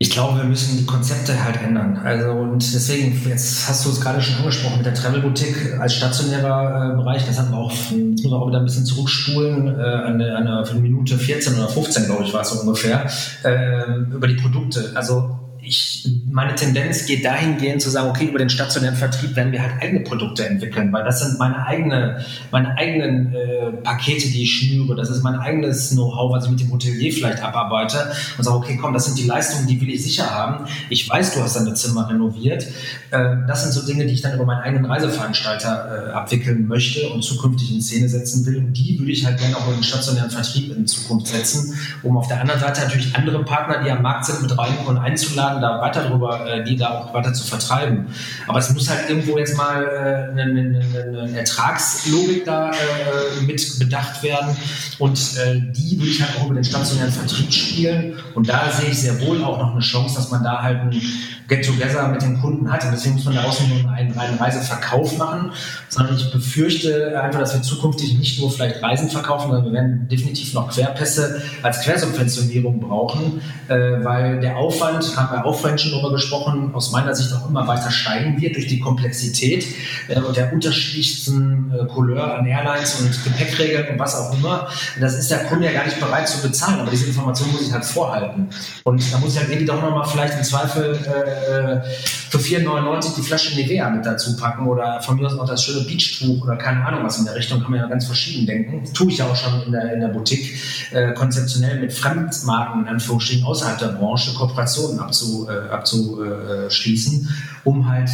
Ich 0.00 0.10
glaube, 0.10 0.38
wir 0.38 0.44
müssen 0.44 0.78
die 0.78 0.86
Konzepte 0.86 1.42
halt 1.42 1.60
ändern. 1.60 1.96
Also 1.96 2.30
und 2.30 2.62
deswegen, 2.72 3.20
jetzt 3.28 3.68
hast 3.68 3.84
du 3.84 3.90
es 3.90 4.00
gerade 4.00 4.22
schon 4.22 4.36
angesprochen 4.36 4.76
mit 4.76 4.86
der 4.86 4.94
Travel 4.94 5.20
Boutique 5.20 5.76
als 5.80 5.96
stationärer 5.96 6.92
äh, 6.92 6.96
Bereich, 6.96 7.26
das 7.26 7.36
hatten 7.36 7.50
wir 7.50 7.58
auch, 7.58 7.72
jetzt 7.72 7.90
müssen 7.90 8.30
wir 8.30 8.36
auch 8.36 8.46
wieder 8.46 8.60
ein 8.60 8.64
bisschen 8.64 8.86
zurückspulen, 8.86 9.66
äh, 9.66 9.82
eine, 9.82 10.36
eine 10.36 10.80
Minute 10.80 11.18
14 11.18 11.56
oder 11.56 11.68
15, 11.68 12.06
glaube 12.06 12.22
ich, 12.22 12.32
war 12.32 12.42
es 12.42 12.50
so 12.50 12.60
ungefähr, 12.60 13.10
äh, 13.42 14.14
über 14.14 14.28
die 14.28 14.36
Produkte. 14.36 14.92
Also 14.94 15.47
ich, 15.68 16.08
meine 16.30 16.54
Tendenz 16.54 17.06
geht 17.06 17.24
dahingehend 17.24 17.82
zu 17.82 17.90
sagen, 17.90 18.08
okay, 18.08 18.24
über 18.26 18.38
den 18.38 18.48
stationären 18.48 18.96
Vertrieb 18.96 19.36
werden 19.36 19.52
wir 19.52 19.62
halt 19.62 19.82
eigene 19.82 20.00
Produkte 20.00 20.46
entwickeln, 20.46 20.92
weil 20.92 21.04
das 21.04 21.20
sind 21.20 21.38
meine, 21.38 21.66
eigene, 21.66 22.24
meine 22.50 22.76
eigenen 22.76 23.34
äh, 23.34 23.72
Pakete, 23.82 24.28
die 24.28 24.42
ich 24.44 24.52
schnüre, 24.52 24.96
das 24.96 25.10
ist 25.10 25.22
mein 25.22 25.36
eigenes 25.36 25.90
Know-how, 25.90 26.32
was 26.32 26.44
ich 26.46 26.50
mit 26.50 26.60
dem 26.60 26.72
Hotelier 26.72 27.12
vielleicht 27.12 27.42
abarbeite 27.42 28.10
und 28.36 28.44
sage, 28.44 28.56
okay, 28.56 28.78
komm, 28.80 28.94
das 28.94 29.04
sind 29.04 29.18
die 29.18 29.26
Leistungen, 29.26 29.66
die 29.66 29.80
will 29.80 29.90
ich 29.90 30.02
sicher 30.02 30.30
haben. 30.30 30.66
Ich 30.88 31.08
weiß, 31.08 31.34
du 31.34 31.42
hast 31.42 31.56
deine 31.56 31.74
Zimmer 31.74 32.08
renoviert. 32.08 32.66
Äh, 33.10 33.36
das 33.46 33.62
sind 33.62 33.72
so 33.72 33.86
Dinge, 33.86 34.06
die 34.06 34.14
ich 34.14 34.22
dann 34.22 34.34
über 34.34 34.46
meinen 34.46 34.62
eigenen 34.62 34.86
Reiseveranstalter 34.86 36.08
äh, 36.08 36.12
abwickeln 36.12 36.66
möchte 36.66 37.08
und 37.10 37.22
zukünftig 37.22 37.72
in 37.72 37.82
Szene 37.82 38.08
setzen 38.08 38.46
will. 38.46 38.58
Und 38.58 38.72
die 38.72 38.98
würde 38.98 39.12
ich 39.12 39.26
halt 39.26 39.38
gerne 39.38 39.56
auch 39.56 39.66
über 39.66 39.74
den 39.74 39.84
stationären 39.84 40.30
Vertrieb 40.30 40.74
in 40.74 40.86
Zukunft 40.86 41.26
setzen, 41.28 41.74
um 42.02 42.16
auf 42.16 42.28
der 42.28 42.40
anderen 42.40 42.60
Seite 42.60 42.80
natürlich 42.80 43.14
andere 43.14 43.44
Partner, 43.44 43.82
die 43.84 43.90
am 43.90 44.02
Markt 44.02 44.24
sind, 44.24 44.42
mit 44.42 44.56
rein 44.56 44.78
und 44.86 44.98
einzuladen, 44.98 45.57
da 45.60 45.80
weiter 45.80 46.08
drüber, 46.08 46.46
äh, 46.46 46.64
die 46.64 46.76
da 46.76 46.90
auch 46.90 47.14
weiter 47.14 47.32
zu 47.32 47.46
vertreiben. 47.46 48.06
Aber 48.46 48.58
es 48.58 48.72
muss 48.72 48.88
halt 48.88 49.08
irgendwo 49.08 49.38
jetzt 49.38 49.56
mal 49.56 49.82
äh, 49.84 50.30
eine, 50.30 50.42
eine, 50.42 51.20
eine 51.22 51.38
Ertragslogik 51.38 52.44
da 52.44 52.70
äh, 52.70 53.42
mit 53.46 53.78
bedacht 53.78 54.22
werden. 54.22 54.56
Und 54.98 55.18
äh, 55.36 55.60
die 55.72 55.98
würde 55.98 56.10
ich 56.10 56.22
halt 56.22 56.38
auch 56.38 56.46
über 56.46 56.54
den 56.54 56.64
stationären 56.64 57.12
Vertrieb 57.12 57.52
spielen. 57.52 58.18
Und 58.34 58.48
da 58.48 58.70
sehe 58.70 58.90
ich 58.90 59.00
sehr 59.00 59.20
wohl 59.20 59.42
auch 59.42 59.58
noch 59.58 59.72
eine 59.72 59.80
Chance, 59.80 60.16
dass 60.16 60.30
man 60.30 60.42
da 60.42 60.62
halt 60.62 60.80
ein 60.80 61.02
Get-Together 61.48 62.08
mit 62.08 62.22
den 62.22 62.40
Kunden 62.40 62.70
hat. 62.70 62.84
Und 62.84 62.92
deswegen 62.92 63.14
muss 63.14 63.24
man 63.24 63.34
daraus 63.34 63.60
nicht 63.60 63.82
nur 63.82 63.90
einen 63.90 64.12
reinen 64.12 64.38
Reiseverkauf 64.38 65.16
machen, 65.16 65.50
sondern 65.88 66.16
ich 66.16 66.30
befürchte 66.30 67.20
einfach, 67.20 67.40
dass 67.40 67.54
wir 67.54 67.62
zukünftig 67.62 68.18
nicht 68.18 68.38
nur 68.38 68.50
vielleicht 68.50 68.82
Reisen 68.82 69.08
verkaufen, 69.08 69.50
sondern 69.50 69.64
wir 69.64 69.72
werden 69.72 70.08
definitiv 70.08 70.52
noch 70.52 70.68
Querpässe 70.70 71.42
als 71.62 71.80
Quersubventionierung 71.80 72.80
brauchen, 72.80 73.40
äh, 73.68 74.04
weil 74.04 74.40
der 74.40 74.56
Aufwand, 74.56 75.16
haben 75.16 75.32
wir 75.32 75.44
auch 75.48 75.58
vorhin 75.58 75.78
schon 75.78 75.92
darüber 75.92 76.12
gesprochen, 76.12 76.70
aus 76.74 76.92
meiner 76.92 77.14
Sicht 77.14 77.32
auch 77.32 77.48
immer 77.48 77.66
weiter 77.66 77.90
steigen 77.90 78.40
wird 78.40 78.56
durch 78.56 78.66
die 78.66 78.78
Komplexität 78.78 79.64
äh, 80.08 80.20
der 80.34 80.52
unterschiedlichsten 80.52 81.72
äh, 81.72 81.86
Couleur 81.86 82.38
an 82.38 82.46
Airlines 82.46 83.00
und 83.00 83.24
Gepäckregeln 83.24 83.88
und 83.88 83.98
was 83.98 84.14
auch 84.16 84.32
immer. 84.34 84.68
Das 85.00 85.14
ist 85.14 85.30
der 85.30 85.44
Kunde 85.44 85.66
ja 85.66 85.72
gar 85.72 85.84
nicht 85.84 85.98
bereit 86.00 86.28
zu 86.28 86.40
bezahlen, 86.42 86.80
aber 86.80 86.90
diese 86.90 87.06
Information 87.06 87.50
muss 87.52 87.66
ich 87.66 87.72
halt 87.72 87.84
vorhalten. 87.84 88.48
Und 88.84 89.12
da 89.12 89.18
muss 89.18 89.32
ich 89.32 89.38
halt 89.38 89.48
irgendwie 89.48 89.66
doch 89.66 89.80
nochmal 89.80 90.06
vielleicht 90.06 90.36
im 90.36 90.44
Zweifel 90.44 90.94
äh, 90.94 91.88
für 92.30 92.38
4,99 92.38 93.16
die 93.16 93.22
Flasche 93.22 93.56
Nivea 93.56 93.88
mit 93.90 94.04
dazu 94.04 94.36
packen 94.36 94.66
oder 94.66 95.00
von 95.02 95.16
mir 95.16 95.26
aus 95.26 95.38
auch 95.38 95.46
das 95.46 95.64
schöne 95.64 95.84
Beachtuch 95.86 96.42
oder 96.42 96.56
keine 96.56 96.84
Ahnung 96.84 97.04
was 97.04 97.18
in 97.18 97.24
der 97.24 97.34
Richtung, 97.34 97.60
kann 97.60 97.70
man 97.70 97.80
ja 97.80 97.86
ganz 97.86 98.06
verschieden 98.06 98.46
denken. 98.46 98.82
Das 98.82 98.92
tue 98.92 99.08
ich 99.08 99.18
ja 99.18 99.26
auch 99.26 99.36
schon 99.36 99.62
in 99.66 99.72
der, 99.72 99.94
in 99.94 100.00
der 100.00 100.08
Boutique, 100.08 100.56
äh, 100.92 101.12
konzeptionell 101.14 101.80
mit 101.80 101.92
Fremdmarken 101.92 102.82
in 102.82 102.88
Anführungsstrichen 102.88 103.44
außerhalb 103.44 103.78
der 103.78 103.88
Branche 103.88 104.34
Kooperationen 104.34 104.98
abzu, 105.00 105.27
äh, 105.48 105.68
abzuschließen, 105.70 107.28
um 107.64 107.88
halt 107.88 108.10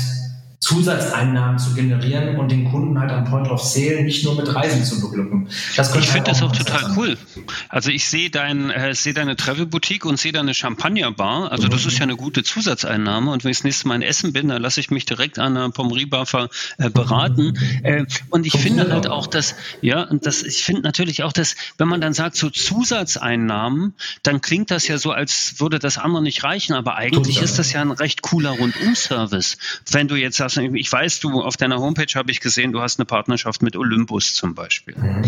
Zusatzeinnahmen 0.61 1.59
zu 1.59 1.75
generieren 1.75 2.37
und 2.37 2.51
den 2.51 2.71
Kunden 2.71 2.99
halt 2.99 3.11
am 3.11 3.25
Point 3.25 3.49
of 3.49 3.63
Sale 3.63 4.03
nicht 4.03 4.25
nur 4.25 4.35
mit 4.35 4.55
Reisen 4.55 4.85
zu 4.85 5.01
beglücken. 5.01 5.49
ich 5.49 5.85
finde 5.85 6.13
halt 6.13 6.29
das 6.29 6.43
auch 6.43 6.53
total 6.53 6.81
sein. 6.81 6.95
cool. 6.97 7.19
Also 7.69 7.91
ich 7.91 8.09
sehe 8.09 8.31
dein, 8.31 8.71
äh, 8.71 8.95
sehe 8.95 9.13
deine 9.13 9.37
Travel 9.37 9.67
Boutique 9.67 10.07
und 10.07 10.19
sehe 10.19 10.33
deine 10.33 10.55
Champagner 10.55 11.13
Bar. 11.13 11.53
Also 11.53 11.67
mhm. 11.67 11.71
das 11.71 11.85
ist 11.85 11.99
ja 11.99 12.05
eine 12.05 12.17
gute 12.17 12.43
Zusatzeinnahme. 12.43 13.31
Und 13.31 13.45
wenn 13.45 13.51
ich 13.51 13.59
das 13.59 13.65
nächste 13.65 13.89
Mal 13.89 13.97
in 13.97 14.03
Essen 14.03 14.33
bin, 14.33 14.49
dann 14.49 14.63
lasse 14.63 14.81
ich 14.81 14.91
mich 14.91 15.05
direkt 15.05 15.39
an 15.39 15.55
der 15.55 15.69
Pommerie 15.69 16.07
Bar 16.07 16.27
äh, 16.79 16.89
beraten. 16.89 17.59
Mhm. 17.59 17.85
Äh, 17.85 18.07
und 18.31 18.47
ich 18.47 18.55
finde 18.55 18.91
halt 18.91 19.07
auch, 19.07 19.27
dass 19.27 19.55
ja, 19.83 20.03
und 20.03 20.25
das, 20.25 20.43
ich 20.43 20.65
finde 20.65 20.83
natürlich 20.83 21.23
auch, 21.23 21.33
dass 21.33 21.57
wenn 21.77 21.89
man 21.89 22.01
dann 22.01 22.15
sagt 22.15 22.37
so 22.37 22.49
Zusatzeinnahmen, 22.49 23.95
dann 24.23 24.41
klingt 24.41 24.71
das 24.71 24.89
ja 24.89 24.97
so, 24.97 25.11
als 25.11 25.57
würde 25.59 25.79
das 25.79 25.99
andere 25.99 26.23
nicht 26.23 26.43
reichen. 26.43 26.73
Aber 26.73 26.97
eigentlich 26.97 27.43
ist 27.43 27.59
das 27.59 27.73
ja 27.73 27.83
ein 27.83 27.91
recht 27.91 28.23
cooler 28.23 28.53
Rundum-Service. 28.53 29.59
Wenn 29.91 30.09
du 30.09 30.17
jetzt 30.17 30.39
sagst 30.39 30.54
hast, 30.57 30.75
ich 30.75 30.91
weiß, 30.91 31.21
du 31.21 31.43
auf 31.43 31.57
deiner 31.57 31.79
Homepage 31.79 32.13
habe 32.15 32.31
ich 32.31 32.41
gesehen, 32.41 32.73
du 32.73 32.81
hast 32.81 32.99
eine 32.99 33.07
Partnerschaft 33.07 33.63
mit 33.63 33.77
Olympus 33.77 34.35
zum 34.35 34.55
Beispiel. 34.55 34.97
Mhm. 34.97 35.25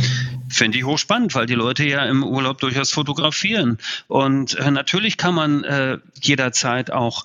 Finde 0.49 0.79
ich 0.79 0.85
hochspannend, 0.85 1.35
weil 1.35 1.47
die 1.47 1.55
Leute 1.55 1.87
ja 1.87 2.05
im 2.07 2.22
Urlaub 2.22 2.59
durchaus 2.59 2.93
fotografieren. 2.93 3.79
Und 4.07 4.55
äh, 4.55 4.70
natürlich 4.70 5.16
kann 5.16 5.35
man 5.35 5.64
äh, 5.64 5.99
jederzeit 6.20 6.91
auch 6.91 7.24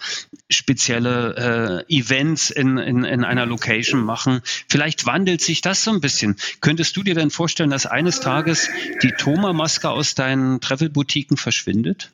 spezielle 0.50 1.86
äh, 1.88 1.96
Events 1.96 2.50
in, 2.50 2.78
in, 2.78 3.04
in 3.04 3.24
einer 3.24 3.46
Location 3.46 4.04
machen. 4.04 4.42
Vielleicht 4.68 5.06
wandelt 5.06 5.42
sich 5.42 5.62
das 5.62 5.84
so 5.84 5.92
ein 5.92 6.02
bisschen. 6.02 6.36
Könntest 6.62 6.96
du 6.98 7.04
dir 7.04 7.16
denn 7.16 7.30
vorstellen, 7.30 7.70
dass 7.70 7.86
eines 7.86 8.20
Tages 8.20 8.70
die 9.02 9.12
Thoma-Maske 9.12 9.90
aus 9.90 10.16
deinen 10.16 10.62
Travel-Boutiquen 10.62 11.38
verschwindet? 11.38 12.12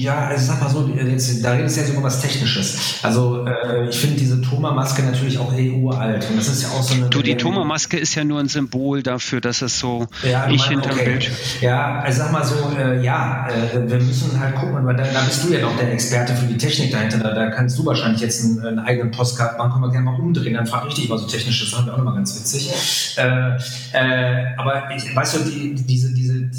Ja, 0.00 0.26
also 0.28 0.46
sag 0.46 0.60
mal 0.60 0.68
so, 0.68 0.86
jetzt, 0.86 1.44
da 1.44 1.52
redest 1.52 1.76
du 1.76 1.80
jetzt 1.80 1.92
über 1.92 2.02
was 2.02 2.20
Technisches. 2.20 3.00
Also 3.02 3.44
äh, 3.46 3.88
ich 3.88 3.98
finde 3.98 4.16
diese 4.16 4.40
Thoma-Maske 4.40 5.02
natürlich 5.02 5.38
auch 5.38 5.52
EU-alt. 5.52 6.26
Und 6.30 6.36
das 6.36 6.48
ist 6.48 6.62
ja 6.62 6.68
auch 6.68 6.82
so 6.82 6.94
eine. 6.94 7.08
Du, 7.08 7.22
die 7.22 7.36
Thoma-Maske 7.36 7.98
ist 7.98 8.14
ja 8.14 8.24
nur 8.24 8.38
ein 8.38 8.48
Symbol 8.48 9.02
dafür, 9.02 9.40
dass 9.40 9.62
es 9.62 9.78
so 9.78 10.06
ja, 10.22 10.48
ich 10.48 10.64
hinterm 10.64 10.92
okay. 10.92 11.04
Bild. 11.04 11.30
Ja, 11.60 12.00
also 12.00 12.18
sag 12.20 12.32
mal 12.32 12.44
so, 12.44 12.54
äh, 12.78 13.02
ja, 13.02 13.48
äh, 13.48 13.90
wir 13.90 13.98
müssen 13.98 14.38
halt 14.38 14.54
gucken, 14.54 14.86
weil 14.86 14.96
da, 14.96 15.04
da, 15.04 15.20
bist 15.22 15.44
du 15.44 15.52
ja 15.52 15.60
noch 15.60 15.76
der 15.76 15.92
Experte 15.92 16.34
für 16.34 16.46
die 16.46 16.56
Technik 16.56 16.92
dahinter. 16.92 17.18
Da, 17.18 17.34
da 17.34 17.50
kannst 17.50 17.78
du 17.78 17.84
wahrscheinlich 17.86 18.20
jetzt 18.20 18.44
einen, 18.44 18.60
einen 18.64 18.78
eigenen 18.78 19.10
Postcard 19.10 19.58
machen, 19.58 19.72
können 19.72 19.84
wir 19.84 19.90
gerne 19.90 20.04
mal 20.04 20.20
umdrehen. 20.20 20.54
Dann 20.54 20.66
frag 20.66 20.86
ich 20.88 20.94
dich 20.94 21.08
mal 21.08 21.18
so 21.18 21.26
technisch, 21.26 21.60
das 21.60 21.70
fanden 21.70 21.88
wir 21.88 21.94
auch 21.94 21.98
nochmal 21.98 22.14
ganz 22.14 22.38
witzig. 22.38 22.70
Äh, 23.16 23.56
äh, 23.92 24.46
aber 24.56 24.90
ich, 24.94 25.14
weißt 25.14 25.36
du, 25.36 25.50
die, 25.50 25.74
diese, 25.74 26.14
diese 26.14 26.50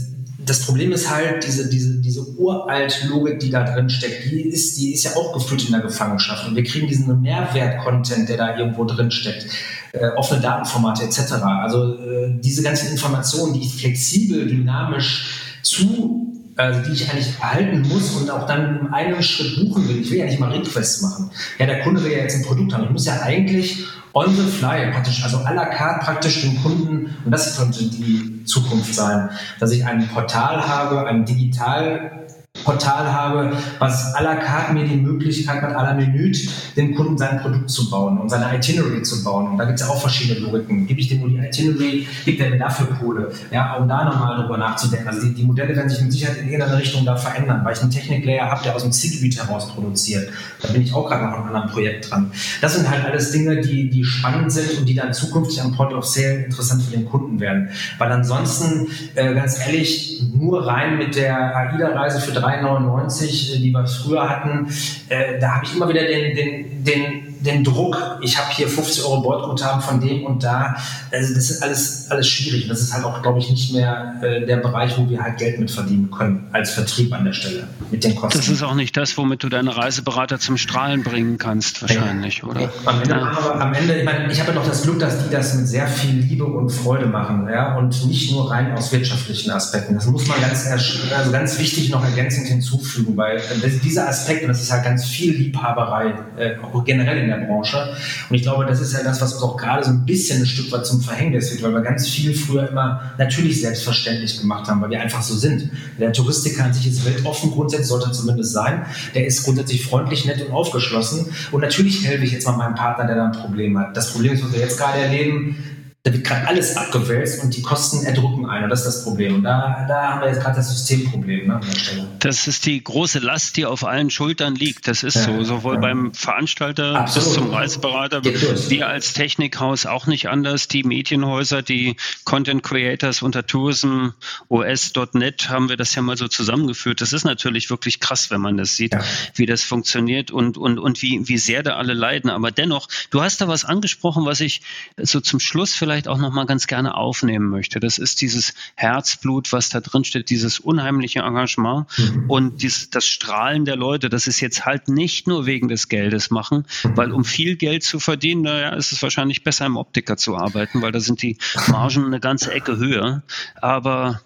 das 0.45 0.65
Problem 0.65 0.91
ist 0.91 1.09
halt, 1.09 1.45
diese, 1.45 1.69
diese, 1.69 1.99
diese 1.99 2.21
uralt 2.37 3.05
Logik, 3.09 3.39
die 3.39 3.49
da 3.49 3.63
drin 3.63 3.89
steckt, 3.89 4.31
die 4.31 4.41
ist, 4.41 4.77
die 4.77 4.93
ist 4.93 5.03
ja 5.03 5.15
auch 5.15 5.33
gefühlt 5.33 5.65
in 5.65 5.71
der 5.71 5.81
Gefangenschaft. 5.81 6.47
Und 6.47 6.55
wir 6.55 6.63
kriegen 6.63 6.87
diesen 6.87 7.21
Mehrwert-Content, 7.21 8.29
der 8.29 8.37
da 8.37 8.57
irgendwo 8.57 8.85
drin 8.85 9.11
steckt. 9.11 9.47
Äh, 9.93 10.09
offene 10.15 10.41
Datenformate 10.41 11.03
etc. 11.03 11.33
Also 11.33 11.95
äh, 11.95 12.39
diese 12.39 12.63
ganzen 12.63 12.91
Informationen, 12.91 13.53
die 13.53 13.67
flexibel, 13.67 14.47
dynamisch 14.47 15.59
zu 15.61 16.31
also 16.61 16.81
die 16.81 16.93
ich 16.93 17.11
eigentlich 17.11 17.33
erhalten 17.39 17.81
muss 17.87 18.11
und 18.11 18.29
auch 18.29 18.45
dann 18.45 18.79
in 18.79 18.93
einem 18.93 19.21
Schritt 19.21 19.59
buchen 19.59 19.87
will. 19.87 20.01
Ich 20.01 20.11
will 20.11 20.19
ja 20.19 20.25
nicht 20.25 20.39
mal 20.39 20.51
Requests 20.51 21.01
machen. 21.01 21.31
Ja, 21.57 21.65
der 21.65 21.81
Kunde 21.81 22.03
will 22.03 22.11
ja 22.11 22.19
jetzt 22.19 22.35
ein 22.35 22.43
Produkt 22.43 22.73
haben. 22.73 22.85
Ich 22.85 22.89
muss 22.89 23.05
ja 23.05 23.21
eigentlich 23.21 23.85
on 24.13 24.35
the 24.35 24.43
fly 24.43 24.91
praktisch, 24.91 25.23
also 25.23 25.37
à 25.37 25.53
la 25.53 25.65
carte 25.65 26.05
praktisch 26.05 26.41
dem 26.41 26.61
Kunden, 26.61 27.15
und 27.23 27.31
das 27.31 27.57
könnte 27.57 27.83
die 27.83 28.43
Zukunft 28.45 28.93
sein, 28.93 29.29
dass 29.59 29.71
ich 29.71 29.85
ein 29.85 30.07
Portal 30.09 30.67
habe, 30.67 31.07
ein 31.07 31.25
digital 31.25 32.27
Portal 32.63 33.11
habe, 33.11 33.51
was 33.79 34.13
à 34.15 34.23
la 34.23 34.35
carte 34.35 34.73
mir 34.73 34.85
die 34.85 34.97
Möglichkeit 34.97 35.61
hat, 35.61 35.75
à 35.75 35.83
la 35.83 35.93
Minute 35.93 36.39
dem 36.75 36.95
Kunden 36.95 37.17
sein 37.17 37.41
Produkt 37.41 37.69
zu 37.69 37.89
bauen 37.89 38.17
und 38.19 38.29
seine 38.29 38.55
Itinerary 38.55 39.01
zu 39.03 39.23
bauen. 39.23 39.47
Und 39.47 39.57
da 39.57 39.65
gibt 39.65 39.79
es 39.79 39.85
ja 39.85 39.91
auch 39.91 39.99
verschiedene 39.99 40.39
Logiken. 40.39 40.87
Gebe 40.87 40.99
ich 40.99 41.09
dem 41.09 41.21
nur 41.21 41.29
die 41.29 41.37
Itinerary, 41.37 42.07
gibt 42.25 42.39
er 42.39 42.49
mir 42.49 42.59
dafür 42.59 42.87
Kohle? 42.87 43.31
Ja, 43.51 43.75
um 43.75 43.87
da 43.87 44.03
nochmal 44.05 44.41
drüber 44.41 44.57
nachzudenken. 44.57 45.07
Also 45.07 45.21
die, 45.21 45.33
die, 45.33 45.43
Modelle 45.43 45.75
werden 45.75 45.89
sich 45.89 46.01
mit 46.01 46.11
Sicherheit 46.11 46.37
in 46.37 46.49
irgendeiner 46.49 46.77
Richtung 46.77 47.05
da 47.05 47.15
verändern, 47.15 47.61
weil 47.63 47.73
ich 47.73 47.81
einen 47.81 47.91
Technik-Layer 47.91 48.49
habe, 48.49 48.63
der 48.63 48.75
aus 48.75 48.83
dem 48.83 48.91
Zielgebiet 48.91 49.37
heraus 49.37 49.67
produziert. 49.69 50.29
Da 50.61 50.69
bin 50.69 50.81
ich 50.81 50.93
auch 50.93 51.07
gerade 51.09 51.25
noch 51.25 51.31
an 51.31 51.37
einem 51.39 51.47
anderen 51.47 51.69
Projekt 51.71 52.11
dran. 52.11 52.31
Das 52.61 52.75
sind 52.75 52.89
halt 52.89 53.05
alles 53.05 53.31
Dinge, 53.31 53.61
die, 53.61 53.89
die 53.89 54.03
spannend 54.03 54.51
sind 54.51 54.77
und 54.77 54.85
die 54.87 54.95
dann 54.95 55.13
zukünftig 55.13 55.61
am 55.61 55.75
Point 55.75 55.93
of 55.93 56.05
Sale 56.05 56.45
interessant 56.45 56.83
für 56.83 56.91
den 56.91 57.05
Kunden 57.05 57.39
werden. 57.39 57.69
Weil 57.97 58.11
ansonsten, 58.11 58.87
äh, 59.15 59.33
ganz 59.33 59.59
ehrlich, 59.59 60.23
nur 60.33 60.65
rein 60.65 60.97
mit 60.97 61.15
der 61.15 61.55
AIDA-Reise 61.55 62.19
für 62.19 62.31
3,99, 62.59 63.55
äh, 63.55 63.59
die 63.59 63.71
wir 63.71 63.87
früher 63.87 64.29
hatten, 64.29 64.67
äh, 65.09 65.39
da 65.39 65.55
habe 65.55 65.65
ich 65.65 65.75
immer 65.75 65.89
wieder 65.89 66.03
den, 66.05 66.35
den, 66.35 66.83
den 66.83 67.30
den 67.41 67.63
Druck, 67.63 67.97
ich 68.21 68.37
habe 68.37 68.51
hier 68.51 68.67
50 68.67 69.03
Euro 69.03 69.21
Bordguthaben 69.21 69.81
von 69.81 69.99
dem 69.99 70.25
und 70.25 70.43
da, 70.43 70.75
also 71.11 71.33
das 71.33 71.49
ist 71.49 71.63
alles, 71.63 72.07
alles 72.09 72.27
schwierig. 72.27 72.67
Das 72.67 72.81
ist 72.81 72.93
halt 72.93 73.03
auch, 73.03 73.21
glaube 73.21 73.39
ich, 73.39 73.49
nicht 73.49 73.73
mehr 73.73 74.15
äh, 74.21 74.45
der 74.45 74.57
Bereich, 74.57 74.97
wo 74.97 75.09
wir 75.09 75.21
halt 75.21 75.37
Geld 75.37 75.59
mit 75.59 75.71
verdienen 75.71 76.11
können, 76.11 76.47
als 76.51 76.71
Vertrieb 76.71 77.13
an 77.13 77.25
der 77.25 77.33
Stelle, 77.33 77.67
mit 77.89 78.03
den 78.03 78.15
Kosten. 78.15 78.37
Das 78.37 78.47
ist 78.47 78.61
auch 78.61 78.75
nicht 78.75 78.95
das, 78.95 79.17
womit 79.17 79.43
du 79.43 79.49
deine 79.49 79.75
Reiseberater 79.75 80.39
zum 80.39 80.57
Strahlen 80.57 81.03
bringen 81.03 81.37
kannst, 81.37 81.81
wahrscheinlich, 81.81 82.39
ja. 82.39 82.43
oder? 82.45 82.71
Am 82.85 83.01
Ende, 83.01 83.15
ja. 83.15 83.31
aber 83.31 83.61
am 83.61 83.73
Ende, 83.73 83.97
ich 83.97 84.05
meine, 84.05 84.31
ich 84.31 84.39
habe 84.39 84.51
ja 84.51 84.55
noch 84.55 84.67
das 84.67 84.83
Glück, 84.83 84.99
dass 84.99 85.23
die 85.23 85.31
das 85.31 85.55
mit 85.55 85.67
sehr 85.67 85.87
viel 85.87 86.19
Liebe 86.19 86.45
und 86.45 86.69
Freude 86.69 87.07
machen, 87.07 87.47
ja, 87.51 87.75
und 87.77 88.05
nicht 88.05 88.31
nur 88.31 88.51
rein 88.51 88.71
aus 88.73 88.91
wirtschaftlichen 88.91 89.51
Aspekten. 89.51 89.95
Das 89.95 90.05
muss 90.05 90.27
man 90.27 90.39
ganz, 90.39 90.67
also 90.67 91.31
ganz 91.31 91.57
wichtig 91.59 91.89
noch 91.89 92.03
ergänzend 92.03 92.47
hinzufügen, 92.47 93.17
weil 93.17 93.37
äh, 93.37 93.69
dieser 93.83 94.07
Aspekt, 94.07 94.43
und 94.43 94.49
das 94.49 94.61
ist 94.61 94.71
halt 94.71 94.83
ganz 94.83 95.05
viel 95.05 95.33
Liebhaberei, 95.33 96.13
äh, 96.37 96.55
auch 96.61 96.83
generell 96.83 97.17
in 97.17 97.30
der 97.31 97.45
Branche. 97.45 97.95
Und 98.29 98.35
ich 98.35 98.43
glaube, 98.43 98.65
das 98.65 98.79
ist 98.81 98.93
ja 98.93 99.03
das, 99.03 99.21
was 99.21 99.33
uns 99.33 99.43
auch 99.43 99.57
gerade 99.57 99.83
so 99.83 99.91
ein 99.91 100.05
bisschen 100.05 100.41
ein 100.41 100.45
Stück 100.45 100.71
weit 100.71 100.85
zum 100.85 101.01
Verhängnis 101.01 101.51
wird, 101.51 101.63
weil 101.63 101.73
wir 101.73 101.81
ganz 101.81 102.07
viel 102.07 102.33
früher 102.33 102.69
immer 102.69 103.13
natürlich 103.17 103.61
selbstverständlich 103.61 104.39
gemacht 104.39 104.67
haben, 104.67 104.81
weil 104.81 104.89
wir 104.89 105.01
einfach 105.01 105.21
so 105.21 105.35
sind. 105.35 105.69
Der 105.99 106.13
Touristiker 106.13 106.63
an 106.63 106.73
sich 106.73 106.87
ist 106.87 107.05
weltoffen, 107.05 107.51
grundsätzlich 107.51 107.87
sollte 107.87 108.07
er 108.07 108.13
zumindest 108.13 108.53
sein. 108.53 108.85
Der 109.15 109.25
ist 109.25 109.43
grundsätzlich 109.43 109.85
freundlich, 109.85 110.25
nett 110.25 110.45
und 110.45 110.51
aufgeschlossen. 110.51 111.27
Und 111.51 111.61
natürlich 111.61 112.05
helfe 112.05 112.23
ich 112.23 112.31
jetzt 112.31 112.45
mal 112.45 112.57
meinem 112.57 112.75
Partner, 112.75 113.07
der 113.07 113.15
da 113.15 113.25
ein 113.25 113.31
Problem 113.31 113.77
hat. 113.77 113.95
Das 113.95 114.11
Problem 114.11 114.33
ist, 114.33 114.43
was 114.43 114.53
wir 114.53 114.59
jetzt 114.59 114.77
gerade 114.77 114.99
erleben, 114.99 115.57
da 116.03 116.11
wird 116.11 116.23
gerade 116.23 116.47
alles 116.47 116.77
abgewälzt 116.77 117.43
und 117.43 117.55
die 117.55 117.61
Kosten 117.61 118.03
erdrücken 118.03 118.47
ein. 118.47 118.63
Und 118.63 118.71
das 118.71 118.79
ist 118.79 118.87
das 118.87 119.03
Problem. 119.03 119.35
Und 119.35 119.43
da, 119.43 119.85
da 119.87 120.13
haben 120.13 120.21
wir 120.21 120.29
jetzt 120.29 120.41
gerade 120.41 120.55
das 120.55 120.71
Systemproblem 120.71 121.47
ne, 121.47 121.55
an 121.55 121.61
der 121.61 121.77
Stelle. 121.77 122.07
Das 122.17 122.47
ist 122.47 122.65
die 122.65 122.83
große 122.83 123.19
Last, 123.19 123.55
die 123.55 123.67
auf 123.67 123.85
allen 123.85 124.09
Schultern 124.09 124.55
liegt. 124.55 124.87
Das 124.87 125.03
ist 125.03 125.15
ja, 125.15 125.25
so, 125.25 125.43
sowohl 125.43 125.75
ja. 125.75 125.81
beim 125.81 126.11
Veranstalter 126.15 127.01
Absolut. 127.01 127.27
bis 127.27 127.35
zum 127.35 127.53
Reiseberater. 127.53 128.23
Wir 128.23 128.87
als 128.87 129.13
Technikhaus 129.13 129.85
auch 129.85 130.07
nicht 130.07 130.27
anders. 130.27 130.67
Die 130.67 130.83
Medienhäuser, 130.83 131.61
die 131.61 131.97
Content 132.23 132.63
Creators 132.63 133.21
unter 133.21 133.45
tourismos.net 133.45 135.49
haben 135.49 135.69
wir 135.69 135.77
das 135.77 135.93
ja 135.93 136.01
mal 136.01 136.17
so 136.17 136.27
zusammengeführt. 136.27 137.01
Das 137.01 137.13
ist 137.13 137.25
natürlich 137.25 137.69
wirklich 137.69 137.99
krass, 137.99 138.31
wenn 138.31 138.41
man 138.41 138.57
das 138.57 138.75
sieht, 138.75 138.93
ja. 138.93 139.03
wie 139.35 139.45
das 139.45 139.61
funktioniert 139.61 140.31
und, 140.31 140.57
und, 140.57 140.79
und 140.79 141.03
wie, 141.03 141.27
wie 141.27 141.37
sehr 141.37 141.61
da 141.61 141.75
alle 141.75 141.93
leiden. 141.93 142.31
Aber 142.31 142.49
dennoch, 142.49 142.87
du 143.11 143.21
hast 143.21 143.39
da 143.39 143.47
was 143.47 143.65
angesprochen, 143.65 144.25
was 144.25 144.39
ich 144.39 144.61
so 144.97 145.19
zum 145.19 145.39
Schluss 145.39 145.75
vielleicht 145.75 145.90
vielleicht 145.91 146.07
auch 146.07 146.19
noch 146.19 146.31
mal 146.31 146.45
ganz 146.45 146.67
gerne 146.67 146.95
aufnehmen 146.95 147.49
möchte. 147.49 147.81
Das 147.81 147.97
ist 147.97 148.21
dieses 148.21 148.53
Herzblut, 148.75 149.51
was 149.51 149.67
da 149.67 149.81
drin 149.81 150.05
steht, 150.05 150.29
dieses 150.29 150.57
unheimliche 150.57 151.19
Engagement 151.19 151.87
mhm. 151.97 152.29
und 152.29 152.61
dies, 152.61 152.89
das 152.89 153.05
Strahlen 153.05 153.65
der 153.65 153.75
Leute. 153.75 154.09
Das 154.09 154.25
ist 154.25 154.39
jetzt 154.39 154.65
halt 154.65 154.87
nicht 154.87 155.27
nur 155.27 155.45
wegen 155.45 155.67
des 155.67 155.89
Geldes 155.89 156.31
machen, 156.31 156.65
weil 156.95 157.11
um 157.11 157.25
viel 157.25 157.57
Geld 157.57 157.83
zu 157.83 157.99
verdienen, 157.99 158.43
naja, 158.43 158.69
ist 158.69 158.93
es 158.93 159.03
wahrscheinlich 159.03 159.43
besser 159.43 159.65
im 159.65 159.75
Optiker 159.75 160.15
zu 160.15 160.37
arbeiten, 160.37 160.81
weil 160.81 160.93
da 160.93 161.01
sind 161.01 161.21
die 161.21 161.37
Margen 161.67 162.05
eine 162.05 162.21
ganze 162.21 162.53
Ecke 162.53 162.77
höher. 162.77 163.23
Aber 163.61 164.21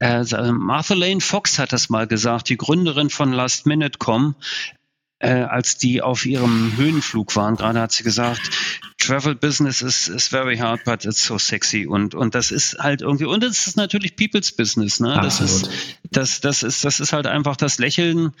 äh, 0.00 0.24
Martha 0.50 0.94
Lane 0.94 1.20
Fox 1.20 1.60
hat 1.60 1.72
das 1.72 1.88
mal 1.88 2.08
gesagt, 2.08 2.48
die 2.48 2.56
Gründerin 2.56 3.10
von 3.10 3.32
Last-Minute.com, 3.32 4.34
äh, 5.20 5.30
als 5.30 5.78
die 5.78 6.02
auf 6.02 6.26
ihrem 6.26 6.76
Höhenflug 6.76 7.36
waren. 7.36 7.54
Gerade 7.54 7.80
hat 7.80 7.92
sie 7.92 8.02
gesagt, 8.02 8.40
Travel 8.98 9.34
Business 9.34 9.82
is, 9.82 10.08
is 10.08 10.28
very 10.28 10.56
hard, 10.56 10.84
but 10.84 11.04
it's 11.04 11.22
so 11.22 11.38
sexy 11.38 11.86
und, 11.86 12.14
und 12.14 12.34
das 12.34 12.50
ist 12.50 12.78
halt 12.78 13.02
irgendwie, 13.02 13.26
und 13.26 13.44
es 13.44 13.66
ist 13.66 13.76
natürlich 13.76 14.16
People's 14.16 14.52
Business, 14.52 15.00
ne? 15.00 15.18
Das 15.22 15.40
ist, 15.40 15.70
das, 16.10 16.40
das 16.40 16.62
ist, 16.62 16.84
das 16.84 16.98
ist 16.98 17.12
halt 17.12 17.26
einfach 17.26 17.56
das 17.56 17.78
Lächeln 17.78 18.32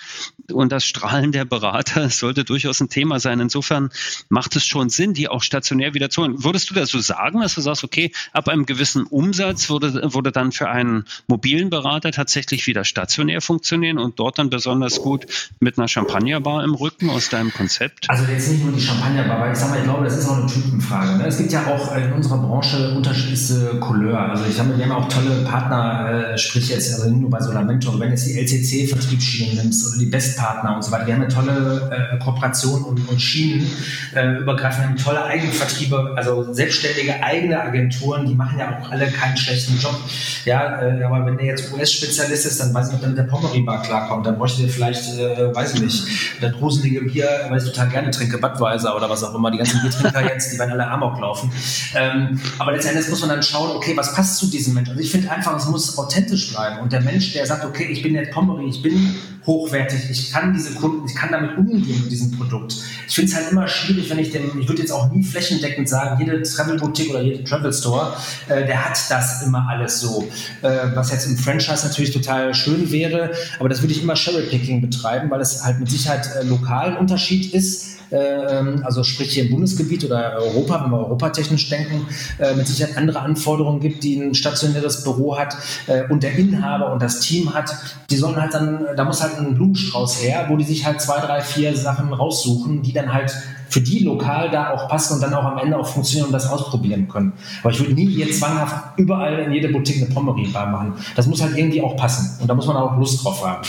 und 0.50 0.72
das 0.72 0.84
Strahlen 0.84 1.32
der 1.32 1.44
Berater. 1.44 2.04
Es 2.04 2.18
sollte 2.26 2.44
durchaus 2.44 2.80
ein 2.80 2.88
Thema 2.88 3.20
sein. 3.20 3.38
Insofern 3.38 3.90
macht 4.28 4.56
es 4.56 4.66
schon 4.66 4.88
Sinn, 4.88 5.14
die 5.14 5.28
auch 5.28 5.42
stationär 5.42 5.94
wieder 5.94 6.10
zu 6.10 6.22
holen. 6.22 6.42
Würdest 6.42 6.70
du 6.70 6.74
das 6.74 6.90
so 6.90 7.00
sagen, 7.00 7.40
dass 7.40 7.54
du 7.54 7.60
sagst, 7.60 7.84
okay, 7.84 8.12
ab 8.32 8.48
einem 8.48 8.66
gewissen 8.66 9.04
Umsatz 9.04 9.68
würde, 9.68 10.14
würde 10.14 10.32
dann 10.32 10.52
für 10.52 10.68
einen 10.68 11.04
mobilen 11.26 11.70
Berater 11.70 12.12
tatsächlich 12.12 12.66
wieder 12.66 12.84
stationär 12.84 13.40
funktionieren 13.40 13.98
und 13.98 14.18
dort 14.18 14.38
dann 14.38 14.50
besonders 14.50 15.00
gut 15.00 15.26
mit 15.60 15.78
einer 15.78 15.88
Champagnerbar 15.88 16.64
im 16.64 16.74
Rücken 16.74 17.10
aus 17.10 17.28
deinem 17.28 17.52
Konzept? 17.52 18.08
Also 18.08 18.24
jetzt 18.24 18.50
nicht 18.50 18.64
nur 18.64 18.72
die 18.72 18.82
Champagnerbar, 18.82 19.40
weil 19.40 19.52
ich 19.52 19.58
sag 19.58 19.70
mal, 19.70 19.78
ich 19.78 19.84
glaube, 19.84 20.04
das 20.04 20.16
ist 20.16 20.28
auch 20.28 20.36
eine 20.36 20.45
Typenfrage. 20.46 21.18
Ne? 21.18 21.26
Es 21.26 21.38
gibt 21.38 21.52
ja 21.52 21.66
auch 21.66 21.94
in 21.96 22.12
unserer 22.12 22.38
Branche 22.38 22.94
unterschiedlichste 22.94 23.78
Couleur. 23.80 24.18
Also 24.30 24.44
ich 24.48 24.58
habe, 24.58 24.76
wir 24.76 24.84
haben 24.84 24.92
auch 24.92 25.08
tolle 25.08 25.44
Partner, 25.44 26.32
äh, 26.32 26.38
sprich 26.38 26.68
jetzt 26.68 26.92
also 26.94 27.10
nicht 27.10 27.20
nur 27.20 27.30
bei 27.30 27.40
Solamento, 27.40 27.98
wenn 27.98 28.10
jetzt 28.10 28.26
die 28.26 28.38
LCC-Vertriebsschienen 28.38 29.56
nimmst 29.56 29.86
oder 29.86 29.98
die 29.98 30.06
Bestpartner 30.06 30.76
und 30.76 30.84
so 30.84 30.90
weiter, 30.92 31.06
wir 31.06 31.14
haben 31.14 31.22
eine 31.22 31.32
tolle 31.32 31.90
äh, 32.12 32.18
Kooperation 32.18 32.84
und, 32.84 33.08
und 33.08 33.20
Schienen 33.20 33.66
äh, 34.14 34.38
übergreifend, 34.38 34.86
haben 34.86 34.96
tolle 34.96 35.24
Eigenvertriebe, 35.24 36.14
also 36.16 36.52
selbstständige 36.52 37.22
eigene 37.22 37.60
Agenturen, 37.60 38.26
die 38.26 38.34
machen 38.34 38.58
ja 38.58 38.78
auch 38.78 38.90
alle 38.90 39.06
keinen 39.08 39.36
schlechten 39.36 39.78
Job. 39.78 39.98
Ja, 40.44 40.80
äh, 40.80 41.02
aber 41.02 41.26
wenn 41.26 41.36
der 41.36 41.46
jetzt 41.46 41.72
US-Spezialist 41.72 42.46
ist, 42.46 42.60
dann 42.60 42.72
weiß 42.72 42.86
ich 42.86 42.92
nicht, 42.92 42.96
ob 42.96 43.00
der 43.00 43.08
mit 43.10 43.18
der 43.18 43.24
Pommery-Bar 43.24 43.82
klarkommt. 43.82 44.26
Dann 44.26 44.38
bräuchte 44.38 44.62
der 44.62 44.70
vielleicht, 44.70 45.18
äh, 45.18 45.54
weiß 45.54 45.74
ich 45.74 45.80
nicht, 45.82 46.04
das 46.40 46.52
gruselige 46.52 47.02
Bier, 47.02 47.28
weil 47.48 47.58
ich 47.58 47.64
total 47.64 47.88
gerne 47.88 48.10
trinke, 48.10 48.38
Budweiser 48.38 48.96
oder 48.96 49.08
was 49.10 49.24
auch 49.24 49.34
immer. 49.34 49.50
Die 49.50 49.58
ganzen 49.58 49.80
Biertrinker 49.80 50.22
jetzt, 50.36 50.52
die 50.52 50.58
werden 50.58 50.72
alle 50.72 50.86
Amok 50.86 51.18
laufen. 51.20 51.50
Ähm, 51.94 52.40
aber 52.58 52.72
letztendlich 52.72 53.08
muss 53.08 53.20
man 53.20 53.30
dann 53.30 53.42
schauen, 53.42 53.76
okay, 53.76 53.96
was 53.96 54.14
passt 54.14 54.38
zu 54.38 54.46
diesem 54.46 54.74
Menschen? 54.74 54.90
Also 54.90 55.02
ich 55.02 55.10
finde 55.10 55.30
einfach, 55.30 55.56
es 55.56 55.66
muss 55.66 55.98
authentisch 55.98 56.52
bleiben. 56.52 56.80
Und 56.80 56.92
der 56.92 57.00
Mensch, 57.00 57.32
der 57.32 57.46
sagt, 57.46 57.64
okay, 57.64 57.88
ich 57.90 58.02
bin 58.02 58.14
jetzt 58.14 58.30
Pommery, 58.30 58.68
ich 58.68 58.82
bin 58.82 59.14
hochwertig, 59.46 60.10
ich 60.10 60.32
kann 60.32 60.52
diese 60.52 60.74
Kunden, 60.74 61.06
ich 61.06 61.14
kann 61.14 61.30
damit 61.30 61.56
umgehen 61.56 62.02
mit 62.02 62.10
diesem 62.10 62.32
Produkt. 62.32 62.74
Ich 63.06 63.14
finde 63.14 63.30
es 63.30 63.36
halt 63.36 63.52
immer 63.52 63.68
schwierig, 63.68 64.10
wenn 64.10 64.18
ich 64.18 64.32
dem, 64.32 64.58
ich 64.60 64.68
würde 64.68 64.82
jetzt 64.82 64.90
auch 64.90 65.10
nie 65.12 65.22
flächendeckend 65.22 65.88
sagen, 65.88 66.18
jede 66.18 66.42
Travel 66.42 66.76
Boutique 66.76 67.10
oder 67.10 67.22
jede 67.22 67.44
Travel 67.44 67.72
Store, 67.72 68.16
äh, 68.48 68.66
der 68.66 68.84
hat 68.84 68.98
das 69.08 69.42
immer 69.42 69.68
alles 69.68 70.00
so. 70.00 70.28
Äh, 70.62 70.88
was 70.94 71.12
jetzt 71.12 71.26
im 71.26 71.36
Franchise 71.36 71.86
natürlich 71.86 72.12
total 72.12 72.54
schön 72.54 72.90
wäre, 72.90 73.30
aber 73.60 73.68
das 73.68 73.82
würde 73.82 73.92
ich 73.92 74.02
immer 74.02 74.14
Cherry-Picking 74.14 74.80
betreiben, 74.80 75.30
weil 75.30 75.40
es 75.40 75.62
halt 75.62 75.78
mit 75.78 75.90
Sicherheit 75.90 76.28
äh, 76.34 76.42
lokal 76.44 76.92
ein 76.92 76.96
Unterschied 76.96 77.54
ist 77.54 77.95
also 78.10 79.02
sprich 79.02 79.32
hier 79.32 79.44
im 79.44 79.50
Bundesgebiet 79.50 80.04
oder 80.04 80.36
Europa, 80.36 80.84
wenn 80.84 80.90
wir 80.90 80.98
europatechnisch 80.98 81.68
denken, 81.68 82.06
äh, 82.38 82.54
mit 82.54 82.66
Sicherheit 82.66 82.96
andere 82.96 83.20
Anforderungen 83.20 83.80
gibt, 83.80 84.04
die 84.04 84.16
ein 84.16 84.34
stationäres 84.34 85.04
Büro 85.04 85.36
hat 85.36 85.56
äh, 85.86 86.04
und 86.08 86.22
der 86.22 86.36
Inhaber 86.36 86.92
und 86.92 87.02
das 87.02 87.20
Team 87.20 87.54
hat, 87.54 87.74
die 88.10 88.16
sollen 88.16 88.36
halt 88.36 88.54
dann, 88.54 88.86
da 88.96 89.04
muss 89.04 89.22
halt 89.22 89.38
ein 89.38 89.54
Blumenstrauß 89.54 90.22
her, 90.22 90.46
wo 90.48 90.56
die 90.56 90.64
sich 90.64 90.86
halt 90.86 91.00
zwei, 91.00 91.20
drei, 91.20 91.40
vier 91.40 91.76
Sachen 91.76 92.12
raussuchen, 92.12 92.82
die 92.82 92.92
dann 92.92 93.12
halt 93.12 93.34
für 93.68 93.80
die 93.80 94.00
lokal 94.00 94.50
da 94.50 94.70
auch 94.70 94.88
passen 94.88 95.14
und 95.14 95.22
dann 95.22 95.34
auch 95.34 95.44
am 95.44 95.58
Ende 95.58 95.76
auch 95.76 95.86
funktionieren 95.86 96.26
und 96.26 96.32
das 96.32 96.48
ausprobieren 96.48 97.08
können. 97.08 97.32
Aber 97.62 97.72
ich 97.72 97.80
würde 97.80 97.94
nie 97.94 98.06
jetzt 98.06 98.38
zwanghaft 98.38 98.98
überall 98.98 99.40
in 99.40 99.52
jede 99.52 99.68
Boutique 99.68 100.02
eine 100.02 100.14
Pommery-Bar 100.14 100.66
machen. 100.68 100.94
Das 101.14 101.26
muss 101.26 101.42
halt 101.42 101.56
irgendwie 101.56 101.82
auch 101.82 101.96
passen 101.96 102.40
und 102.40 102.48
da 102.48 102.54
muss 102.54 102.66
man 102.66 102.76
auch 102.76 102.96
Lust 102.96 103.24
drauf 103.24 103.44
haben. 103.44 103.62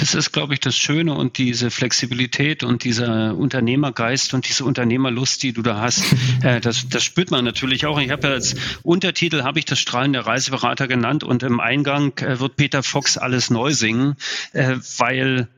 Das 0.00 0.14
ist, 0.14 0.32
glaube 0.32 0.54
ich, 0.54 0.60
das 0.60 0.76
Schöne 0.76 1.14
und 1.14 1.38
diese 1.38 1.70
Flexibilität 1.70 2.64
und 2.64 2.84
dieser 2.84 3.36
Unternehmergeist 3.36 4.34
und 4.34 4.48
diese 4.48 4.64
Unternehmerlust, 4.64 5.42
die 5.42 5.52
du 5.52 5.62
da 5.62 5.80
hast, 5.80 6.04
äh, 6.42 6.60
das, 6.60 6.88
das 6.88 7.04
spürt 7.04 7.30
man 7.30 7.44
natürlich 7.44 7.86
auch. 7.86 8.00
Ich 8.00 8.10
habe 8.10 8.26
ja 8.26 8.34
als 8.34 8.56
Untertitel 8.82 9.42
habe 9.42 9.58
ich 9.58 9.64
das 9.64 9.78
Strahlen 9.78 10.12
der 10.12 10.26
Reiseberater 10.26 10.88
genannt 10.88 11.24
und 11.24 11.42
im 11.42 11.60
Eingang 11.60 12.18
äh, 12.18 12.40
wird 12.40 12.56
Peter 12.56 12.82
Fox 12.82 13.16
alles 13.16 13.50
neu 13.50 13.72
singen, 13.72 14.16
äh, 14.52 14.76
weil 14.98 15.48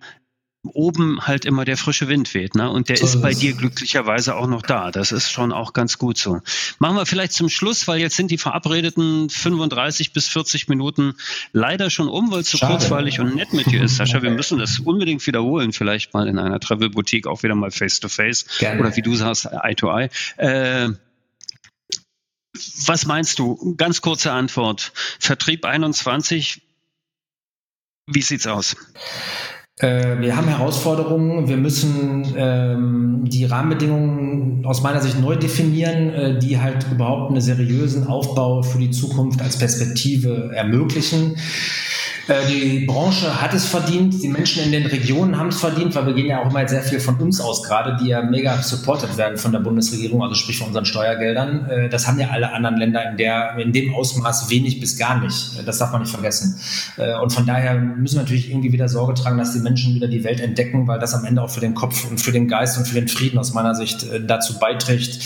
oben 0.68 1.20
halt 1.20 1.44
immer 1.44 1.64
der 1.64 1.76
frische 1.76 2.08
Wind 2.08 2.34
weht. 2.34 2.54
Ne? 2.54 2.70
Und 2.70 2.88
der 2.88 2.96
so 2.96 3.04
ist 3.04 3.22
bei 3.22 3.34
dir 3.34 3.54
glücklicherweise 3.54 4.34
auch 4.36 4.46
noch 4.46 4.62
da. 4.62 4.90
Das 4.90 5.12
ist 5.12 5.30
schon 5.30 5.52
auch 5.52 5.72
ganz 5.72 5.98
gut 5.98 6.18
so. 6.18 6.40
Machen 6.78 6.96
wir 6.96 7.06
vielleicht 7.06 7.32
zum 7.32 7.48
Schluss, 7.48 7.88
weil 7.88 8.00
jetzt 8.00 8.16
sind 8.16 8.30
die 8.30 8.38
verabredeten 8.38 9.30
35 9.30 10.12
bis 10.12 10.28
40 10.28 10.68
Minuten 10.68 11.14
leider 11.52 11.90
schon 11.90 12.08
um, 12.08 12.30
weil 12.30 12.40
es 12.40 12.50
so 12.50 12.58
kurzweilig 12.58 13.20
und 13.20 13.34
nett 13.34 13.52
mit 13.52 13.66
dir 13.66 13.82
ist. 13.82 13.96
Sascha, 13.96 14.22
wir 14.22 14.30
müssen 14.36 14.58
das 14.58 14.78
unbedingt 14.78 15.26
wiederholen, 15.26 15.72
vielleicht 15.72 16.14
mal 16.14 16.28
in 16.28 16.38
einer 16.38 16.60
Travel 16.60 16.90
Boutique 16.90 17.26
auch 17.26 17.42
wieder 17.42 17.54
mal 17.54 17.70
face 17.70 18.00
to 18.00 18.08
face 18.08 18.46
Gerne. 18.58 18.80
oder 18.80 18.96
wie 18.96 19.02
du 19.02 19.14
sagst, 19.14 19.46
eye 19.46 19.74
to 19.74 19.90
eye. 19.90 20.10
Äh, 20.36 20.90
was 22.86 23.06
meinst 23.06 23.38
du? 23.38 23.74
Ganz 23.76 24.00
kurze 24.00 24.32
Antwort. 24.32 24.92
Vertrieb 25.18 25.64
21, 25.64 26.62
wie 28.06 28.22
sieht's 28.22 28.46
aus? 28.46 28.76
Äh, 29.78 30.20
wir 30.20 30.36
haben 30.36 30.48
Herausforderungen. 30.48 31.48
Wir 31.48 31.58
müssen 31.58 32.34
ähm, 32.34 33.24
die 33.26 33.44
Rahmenbedingungen 33.44 34.64
aus 34.64 34.82
meiner 34.82 35.02
Sicht 35.02 35.20
neu 35.20 35.36
definieren, 35.36 36.10
äh, 36.10 36.38
die 36.38 36.58
halt 36.58 36.86
überhaupt 36.90 37.30
einen 37.30 37.42
seriösen 37.42 38.06
Aufbau 38.06 38.62
für 38.62 38.78
die 38.78 38.90
Zukunft 38.90 39.42
als 39.42 39.58
Perspektive 39.58 40.50
ermöglichen. 40.54 41.36
Äh, 42.28 42.46
die 42.48 42.86
Branche 42.86 43.40
hat 43.40 43.54
es 43.54 43.66
verdient, 43.66 44.20
die 44.20 44.28
Menschen 44.28 44.64
in 44.64 44.72
den 44.72 44.86
Regionen 44.86 45.38
haben 45.38 45.48
es 45.48 45.60
verdient, 45.60 45.94
weil 45.94 46.06
wir 46.06 46.14
gehen 46.14 46.26
ja 46.26 46.42
auch 46.42 46.50
immer 46.50 46.66
sehr 46.66 46.82
viel 46.82 46.98
von 46.98 47.16
uns 47.16 47.40
aus 47.40 47.62
gerade, 47.62 47.96
die 48.02 48.08
ja 48.08 48.22
mega 48.22 48.60
supported 48.62 49.16
werden 49.16 49.38
von 49.38 49.52
der 49.52 49.60
Bundesregierung, 49.60 50.22
also 50.22 50.34
sprich 50.34 50.58
von 50.58 50.68
unseren 50.68 50.84
Steuergeldern. 50.84 51.70
Äh, 51.70 51.88
das 51.88 52.08
haben 52.08 52.18
ja 52.18 52.30
alle 52.30 52.52
anderen 52.52 52.76
Länder 52.78 53.08
in, 53.10 53.16
der, 53.16 53.56
in 53.58 53.72
dem 53.72 53.94
Ausmaß 53.94 54.50
wenig 54.50 54.80
bis 54.80 54.98
gar 54.98 55.20
nicht. 55.20 55.58
Äh, 55.58 55.64
das 55.64 55.78
darf 55.78 55.92
man 55.92 56.02
nicht 56.02 56.10
vergessen. 56.10 56.58
Und 57.22 57.32
von 57.32 57.46
daher 57.46 57.74
müssen 57.74 58.16
wir 58.16 58.22
natürlich 58.22 58.50
irgendwie 58.50 58.72
wieder 58.72 58.88
Sorge 58.88 59.14
tragen, 59.14 59.38
dass 59.38 59.52
die 59.52 59.58
Menschen 59.60 59.94
wieder 59.94 60.08
die 60.08 60.24
Welt 60.24 60.40
entdecken, 60.40 60.86
weil 60.86 60.98
das 60.98 61.14
am 61.14 61.24
Ende 61.24 61.42
auch 61.42 61.50
für 61.50 61.60
den 61.60 61.74
Kopf 61.74 62.08
und 62.08 62.20
für 62.20 62.32
den 62.32 62.48
Geist 62.48 62.78
und 62.78 62.86
für 62.86 62.94
den 62.94 63.08
Frieden 63.08 63.38
aus 63.38 63.52
meiner 63.52 63.74
Sicht 63.74 64.06
dazu 64.26 64.58
beiträgt, 64.58 65.18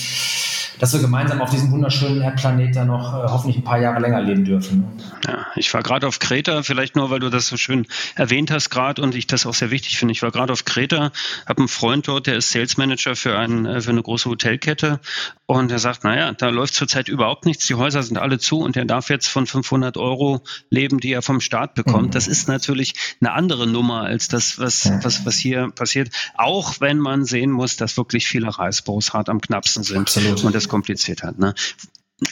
dass 0.81 0.95
wir 0.95 1.01
gemeinsam 1.01 1.41
auf 1.41 1.51
diesem 1.51 1.71
wunderschönen 1.71 2.23
Erdplanet 2.23 2.75
da 2.75 2.85
noch 2.85 3.15
äh, 3.15 3.29
hoffentlich 3.29 3.59
ein 3.59 3.65
paar 3.65 3.79
Jahre 3.79 4.01
länger 4.01 4.23
leben 4.23 4.45
dürfen. 4.45 4.85
Ja, 5.27 5.47
ich 5.55 5.73
war 5.75 5.83
gerade 5.83 6.07
auf 6.09 6.19
Kreta, 6.19 6.63
vielleicht 6.63 6.97
nur, 6.97 7.11
weil 7.11 7.21
du 7.21 7.29
das 7.29 7.47
so 7.47 7.57
schön 7.57 7.87
erwähnt 8.15 8.51
hast 8.51 8.71
gerade 8.71 9.03
und 9.03 9.15
ich 9.15 9.27
das 9.27 9.45
auch 9.47 9.55
sehr 9.55 9.71
wichtig 9.71 9.99
finde. 9.99 10.13
Ich 10.13 10.23
war 10.23 10.31
gerade 10.31 10.53
auf 10.53 10.65
Kreta, 10.65 11.13
habe 11.47 11.59
einen 11.59 11.69
Freund 11.69 12.09
dort, 12.09 12.27
der 12.27 12.37
ist 12.37 12.51
Sales 12.51 12.79
Manager 12.79 13.15
für, 13.15 13.39
ein, 13.39 13.67
äh, 13.67 13.81
für 13.83 13.91
eine 13.91 14.03
große 14.03 14.29
Hotelkette 14.31 15.01
und 15.45 15.71
er 15.71 15.79
sagt, 15.79 16.05
naja, 16.05 16.33
da 16.33 16.49
läuft 16.49 16.75
zurzeit 16.75 17.09
überhaupt 17.09 17.45
nichts, 17.45 17.67
die 17.67 17.75
Häuser 17.75 18.03
sind 18.03 18.17
alle 18.17 18.39
zu 18.39 18.61
und 18.61 18.77
er 18.77 18.87
darf 18.87 19.11
jetzt 19.11 19.29
von 19.29 19.47
500 19.47 19.99
Euro 19.99 20.43
leben, 20.71 20.99
die 20.99 21.13
er 21.13 21.21
vom 21.21 21.41
Staat 21.41 21.75
bekommt. 21.75 22.09
Mhm. 22.09 22.11
Das 22.13 22.27
ist 22.27 22.49
natürlich 22.49 22.95
eine 23.21 23.33
andere 23.33 23.67
Nummer 23.67 24.03
als 24.03 24.29
das, 24.29 24.59
was, 24.59 24.85
ja. 24.85 25.05
was, 25.05 25.27
was 25.27 25.37
hier 25.37 25.71
passiert, 25.75 26.11
auch 26.37 26.81
wenn 26.81 26.99
man 26.99 27.27
sehen 27.27 27.51
muss, 27.51 27.77
dass 27.77 27.99
wirklich 27.99 28.27
viele 28.27 28.59
Reisbüros 28.59 29.13
hart 29.13 29.29
am 29.29 29.43
knappsten 29.43 29.83
sind 29.83 30.03
Absolut. 30.03 30.43
und 30.45 30.55
das 30.55 30.70
kompliziert 30.71 31.23
hat. 31.23 31.39
Ne? 31.39 31.55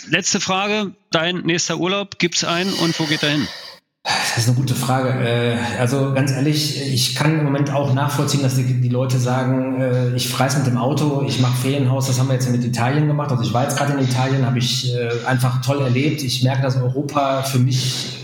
Letzte 0.07 0.41
Frage, 0.41 0.95
dein 1.11 1.39
nächster 1.43 1.78
Urlaub, 1.78 2.18
gibt 2.18 2.36
es 2.36 2.45
einen 2.45 2.72
und 2.72 2.99
wo 2.99 3.05
geht 3.05 3.22
er 3.22 3.30
hin? 3.30 3.49
Das 4.39 4.45
ist 4.45 4.51
eine 4.51 4.57
gute 4.57 4.77
Frage. 4.77 5.09
Äh, 5.09 5.57
also 5.81 6.15
ganz 6.15 6.31
ehrlich, 6.31 6.81
ich 6.95 7.15
kann 7.17 7.41
im 7.41 7.45
Moment 7.45 7.73
auch 7.73 7.93
nachvollziehen, 7.93 8.41
dass 8.41 8.55
die, 8.55 8.63
die 8.63 8.89
Leute 8.89 9.19
sagen, 9.19 9.81
äh, 9.81 10.15
ich 10.15 10.29
freis 10.29 10.57
mit 10.57 10.67
dem 10.67 10.79
Auto, 10.79 11.25
ich 11.27 11.41
mache 11.41 11.57
Ferienhaus, 11.57 12.07
das 12.07 12.21
haben 12.21 12.29
wir 12.29 12.35
jetzt 12.35 12.49
mit 12.49 12.65
Italien 12.65 13.09
gemacht. 13.09 13.33
Also 13.33 13.43
ich 13.43 13.53
war 13.53 13.65
jetzt 13.65 13.77
gerade 13.77 13.95
in 13.95 13.99
Italien, 13.99 14.47
habe 14.47 14.59
ich 14.59 14.95
äh, 14.95 15.11
einfach 15.27 15.61
toll 15.61 15.83
erlebt. 15.83 16.23
Ich 16.23 16.45
merke, 16.45 16.63
dass 16.63 16.77
Europa 16.77 17.43
für 17.43 17.59
mich 17.59 18.17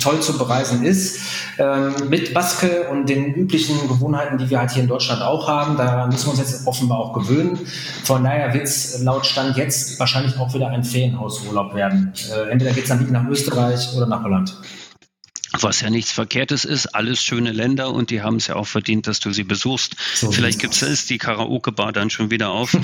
toll 0.00 0.20
zu 0.20 0.38
bereisen 0.38 0.84
ist. 0.84 1.20
Ähm, 1.58 1.94
mit 2.08 2.32
Baske 2.32 2.88
und 2.90 3.08
den 3.08 3.34
üblichen 3.34 3.88
Gewohnheiten, 3.88 4.38
die 4.38 4.48
wir 4.48 4.60
halt 4.60 4.70
hier 4.70 4.82
in 4.82 4.88
Deutschland 4.88 5.20
auch 5.20 5.48
haben. 5.48 5.76
Da 5.76 6.06
müssen 6.06 6.26
wir 6.26 6.30
uns 6.30 6.38
jetzt 6.38 6.66
offenbar 6.66 6.98
auch 6.98 7.12
gewöhnen. 7.12 7.58
Von 8.04 8.22
daher 8.22 8.54
wird 8.54 8.64
es 8.64 9.02
laut 9.02 9.26
Stand 9.26 9.56
jetzt 9.56 9.98
wahrscheinlich 9.98 10.38
auch 10.38 10.54
wieder 10.54 10.68
ein 10.68 10.84
Ferienhausurlaub 10.84 11.74
werden. 11.74 12.12
Entweder 12.50 12.72
geht 12.72 12.84
es 12.84 12.88
dann 12.88 13.00
wieder 13.00 13.10
nach 13.10 13.28
Österreich 13.28 13.96
oder 13.96 14.06
nach 14.06 14.22
Holland 14.22 14.54
was 15.62 15.80
ja 15.80 15.90
nichts 15.90 16.12
Verkehrtes 16.12 16.64
ist, 16.64 16.94
alles 16.94 17.22
schöne 17.22 17.52
Länder 17.52 17.92
und 17.92 18.10
die 18.10 18.22
haben 18.22 18.36
es 18.36 18.46
ja 18.46 18.56
auch 18.56 18.66
verdient, 18.66 19.06
dass 19.06 19.20
du 19.20 19.32
sie 19.32 19.44
besuchst. 19.44 19.96
So 20.14 20.30
Vielleicht 20.30 20.58
gibt 20.58 20.80
es 20.80 21.06
die 21.06 21.18
Karaoke-Bar 21.18 21.92
dann 21.92 22.10
schon 22.10 22.30
wieder 22.30 22.50
auf. 22.50 22.76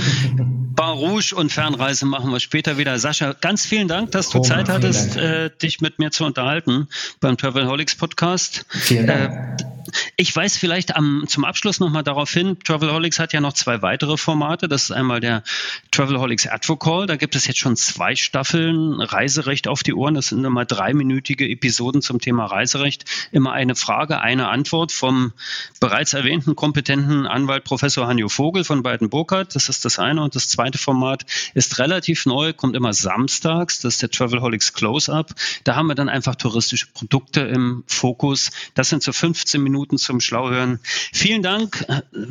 Bar 0.77 0.93
Rouge 0.93 1.35
und 1.35 1.51
Fernreise 1.51 2.05
machen 2.05 2.31
wir 2.31 2.41
später 2.41 2.77
wieder. 2.77 2.99
Sascha, 2.99 3.33
ganz 3.33 3.65
vielen 3.65 3.89
Dank, 3.89 4.13
dass 4.13 4.29
du 4.29 4.39
oh, 4.39 4.43
Zeit 4.43 4.69
hattest, 4.69 5.17
äh, 5.17 5.51
dich 5.51 5.81
mit 5.81 5.99
mir 5.99 6.11
zu 6.11 6.25
unterhalten 6.25 6.89
beim 7.21 7.39
Travelholics 7.39 7.95
Podcast. 7.95 8.67
Vielen 8.69 9.07
Dank. 9.07 9.61
Äh, 9.61 9.77
ich 10.17 10.35
weiß 10.35 10.57
vielleicht 10.57 10.97
am, 10.97 11.25
zum 11.29 11.45
Abschluss 11.45 11.81
nochmal 11.81 12.03
darauf 12.03 12.31
hin, 12.31 12.59
Travelholics 12.65 13.19
hat 13.19 13.33
ja 13.33 13.41
noch 13.41 13.53
zwei 13.53 13.83
weitere 13.83 14.17
Formate. 14.17 14.69
Das 14.69 14.85
ist 14.85 14.91
einmal 14.91 15.21
der 15.21 15.43
Travelholics 15.91 16.47
Advocall. 16.47 17.07
Da 17.07 17.17
gibt 17.17 17.37
es 17.37 17.47
jetzt 17.47 17.59
schon 17.59 17.77
zwei 17.77 18.17
Staffeln 18.17 19.01
Reiserecht 19.01 19.69
auf 19.69 19.83
die 19.83 19.95
Ohren. 19.95 20.15
Das 20.15 20.29
sind 20.29 20.45
immer 20.45 20.65
dreiminütige 20.65 21.49
Episoden 21.49 22.03
zum 22.03 22.21
Thema 22.21 22.47
Reiserecht. 22.67 23.05
Immer 23.33 23.53
eine 23.53 23.75
Frage, 23.75 24.21
eine 24.21 24.49
Antwort 24.49 24.93
vom 24.93 25.33
bereits 25.81 26.13
erwähnten 26.13 26.55
kompetenten 26.55 27.27
Anwalt 27.27 27.65
Professor 27.65 28.07
Hanjo 28.07 28.29
Vogel 28.29 28.65
von 28.65 28.83
Beiden 28.83 29.11
Burkhardt. 29.11 29.55
Das 29.55 29.69
ist 29.69 29.85
das 29.85 29.99
eine. 29.99 30.23
Und 30.23 30.35
das 30.35 30.49
zweite 30.49 30.67
zweite 30.67 30.79
Format 30.79 31.25
ist 31.55 31.79
relativ 31.79 32.27
neu, 32.27 32.53
kommt 32.53 32.77
immer 32.77 32.93
samstags. 32.93 33.81
Das 33.81 33.95
ist 33.95 34.03
der 34.03 34.11
Travelholics 34.11 34.73
Close-Up. 34.73 35.33
Da 35.65 35.77
haben 35.77 35.87
wir 35.87 35.95
dann 35.95 36.09
einfach 36.09 36.35
touristische 36.35 36.87
Produkte 36.93 37.41
im 37.41 37.85
Fokus. 37.87 38.51
Das 38.75 38.89
sind 38.89 39.03
so 39.03 39.13
15 39.13 39.63
Minuten 39.63 39.99
zum 39.99 40.21
Schlauhören. 40.21 40.81
Vielen 41.13 41.43
Dank. 41.43 41.87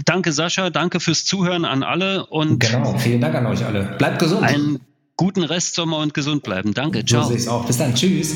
Danke, 0.05 0.31
Sascha. 0.31 0.69
Danke 0.69 0.99
fürs 0.99 1.25
Zuhören 1.25 1.65
an 1.65 1.83
alle. 1.83 2.25
Und 2.25 2.59
genau. 2.59 2.97
Vielen 2.97 3.21
Dank 3.21 3.35
an 3.35 3.45
euch 3.45 3.65
alle. 3.65 3.95
Bleibt 3.97 4.19
gesund. 4.19 4.43
Einen 4.43 4.79
guten 5.17 5.43
Restsommer 5.43 5.97
und 5.97 6.13
gesund 6.13 6.43
bleiben. 6.43 6.73
Danke. 6.73 7.05
Ciao. 7.05 7.23
So 7.23 7.29
sehe 7.29 7.37
ich 7.37 7.47
auch. 7.47 7.65
Bis 7.65 7.77
dann. 7.77 7.95
Tschüss. 7.95 8.35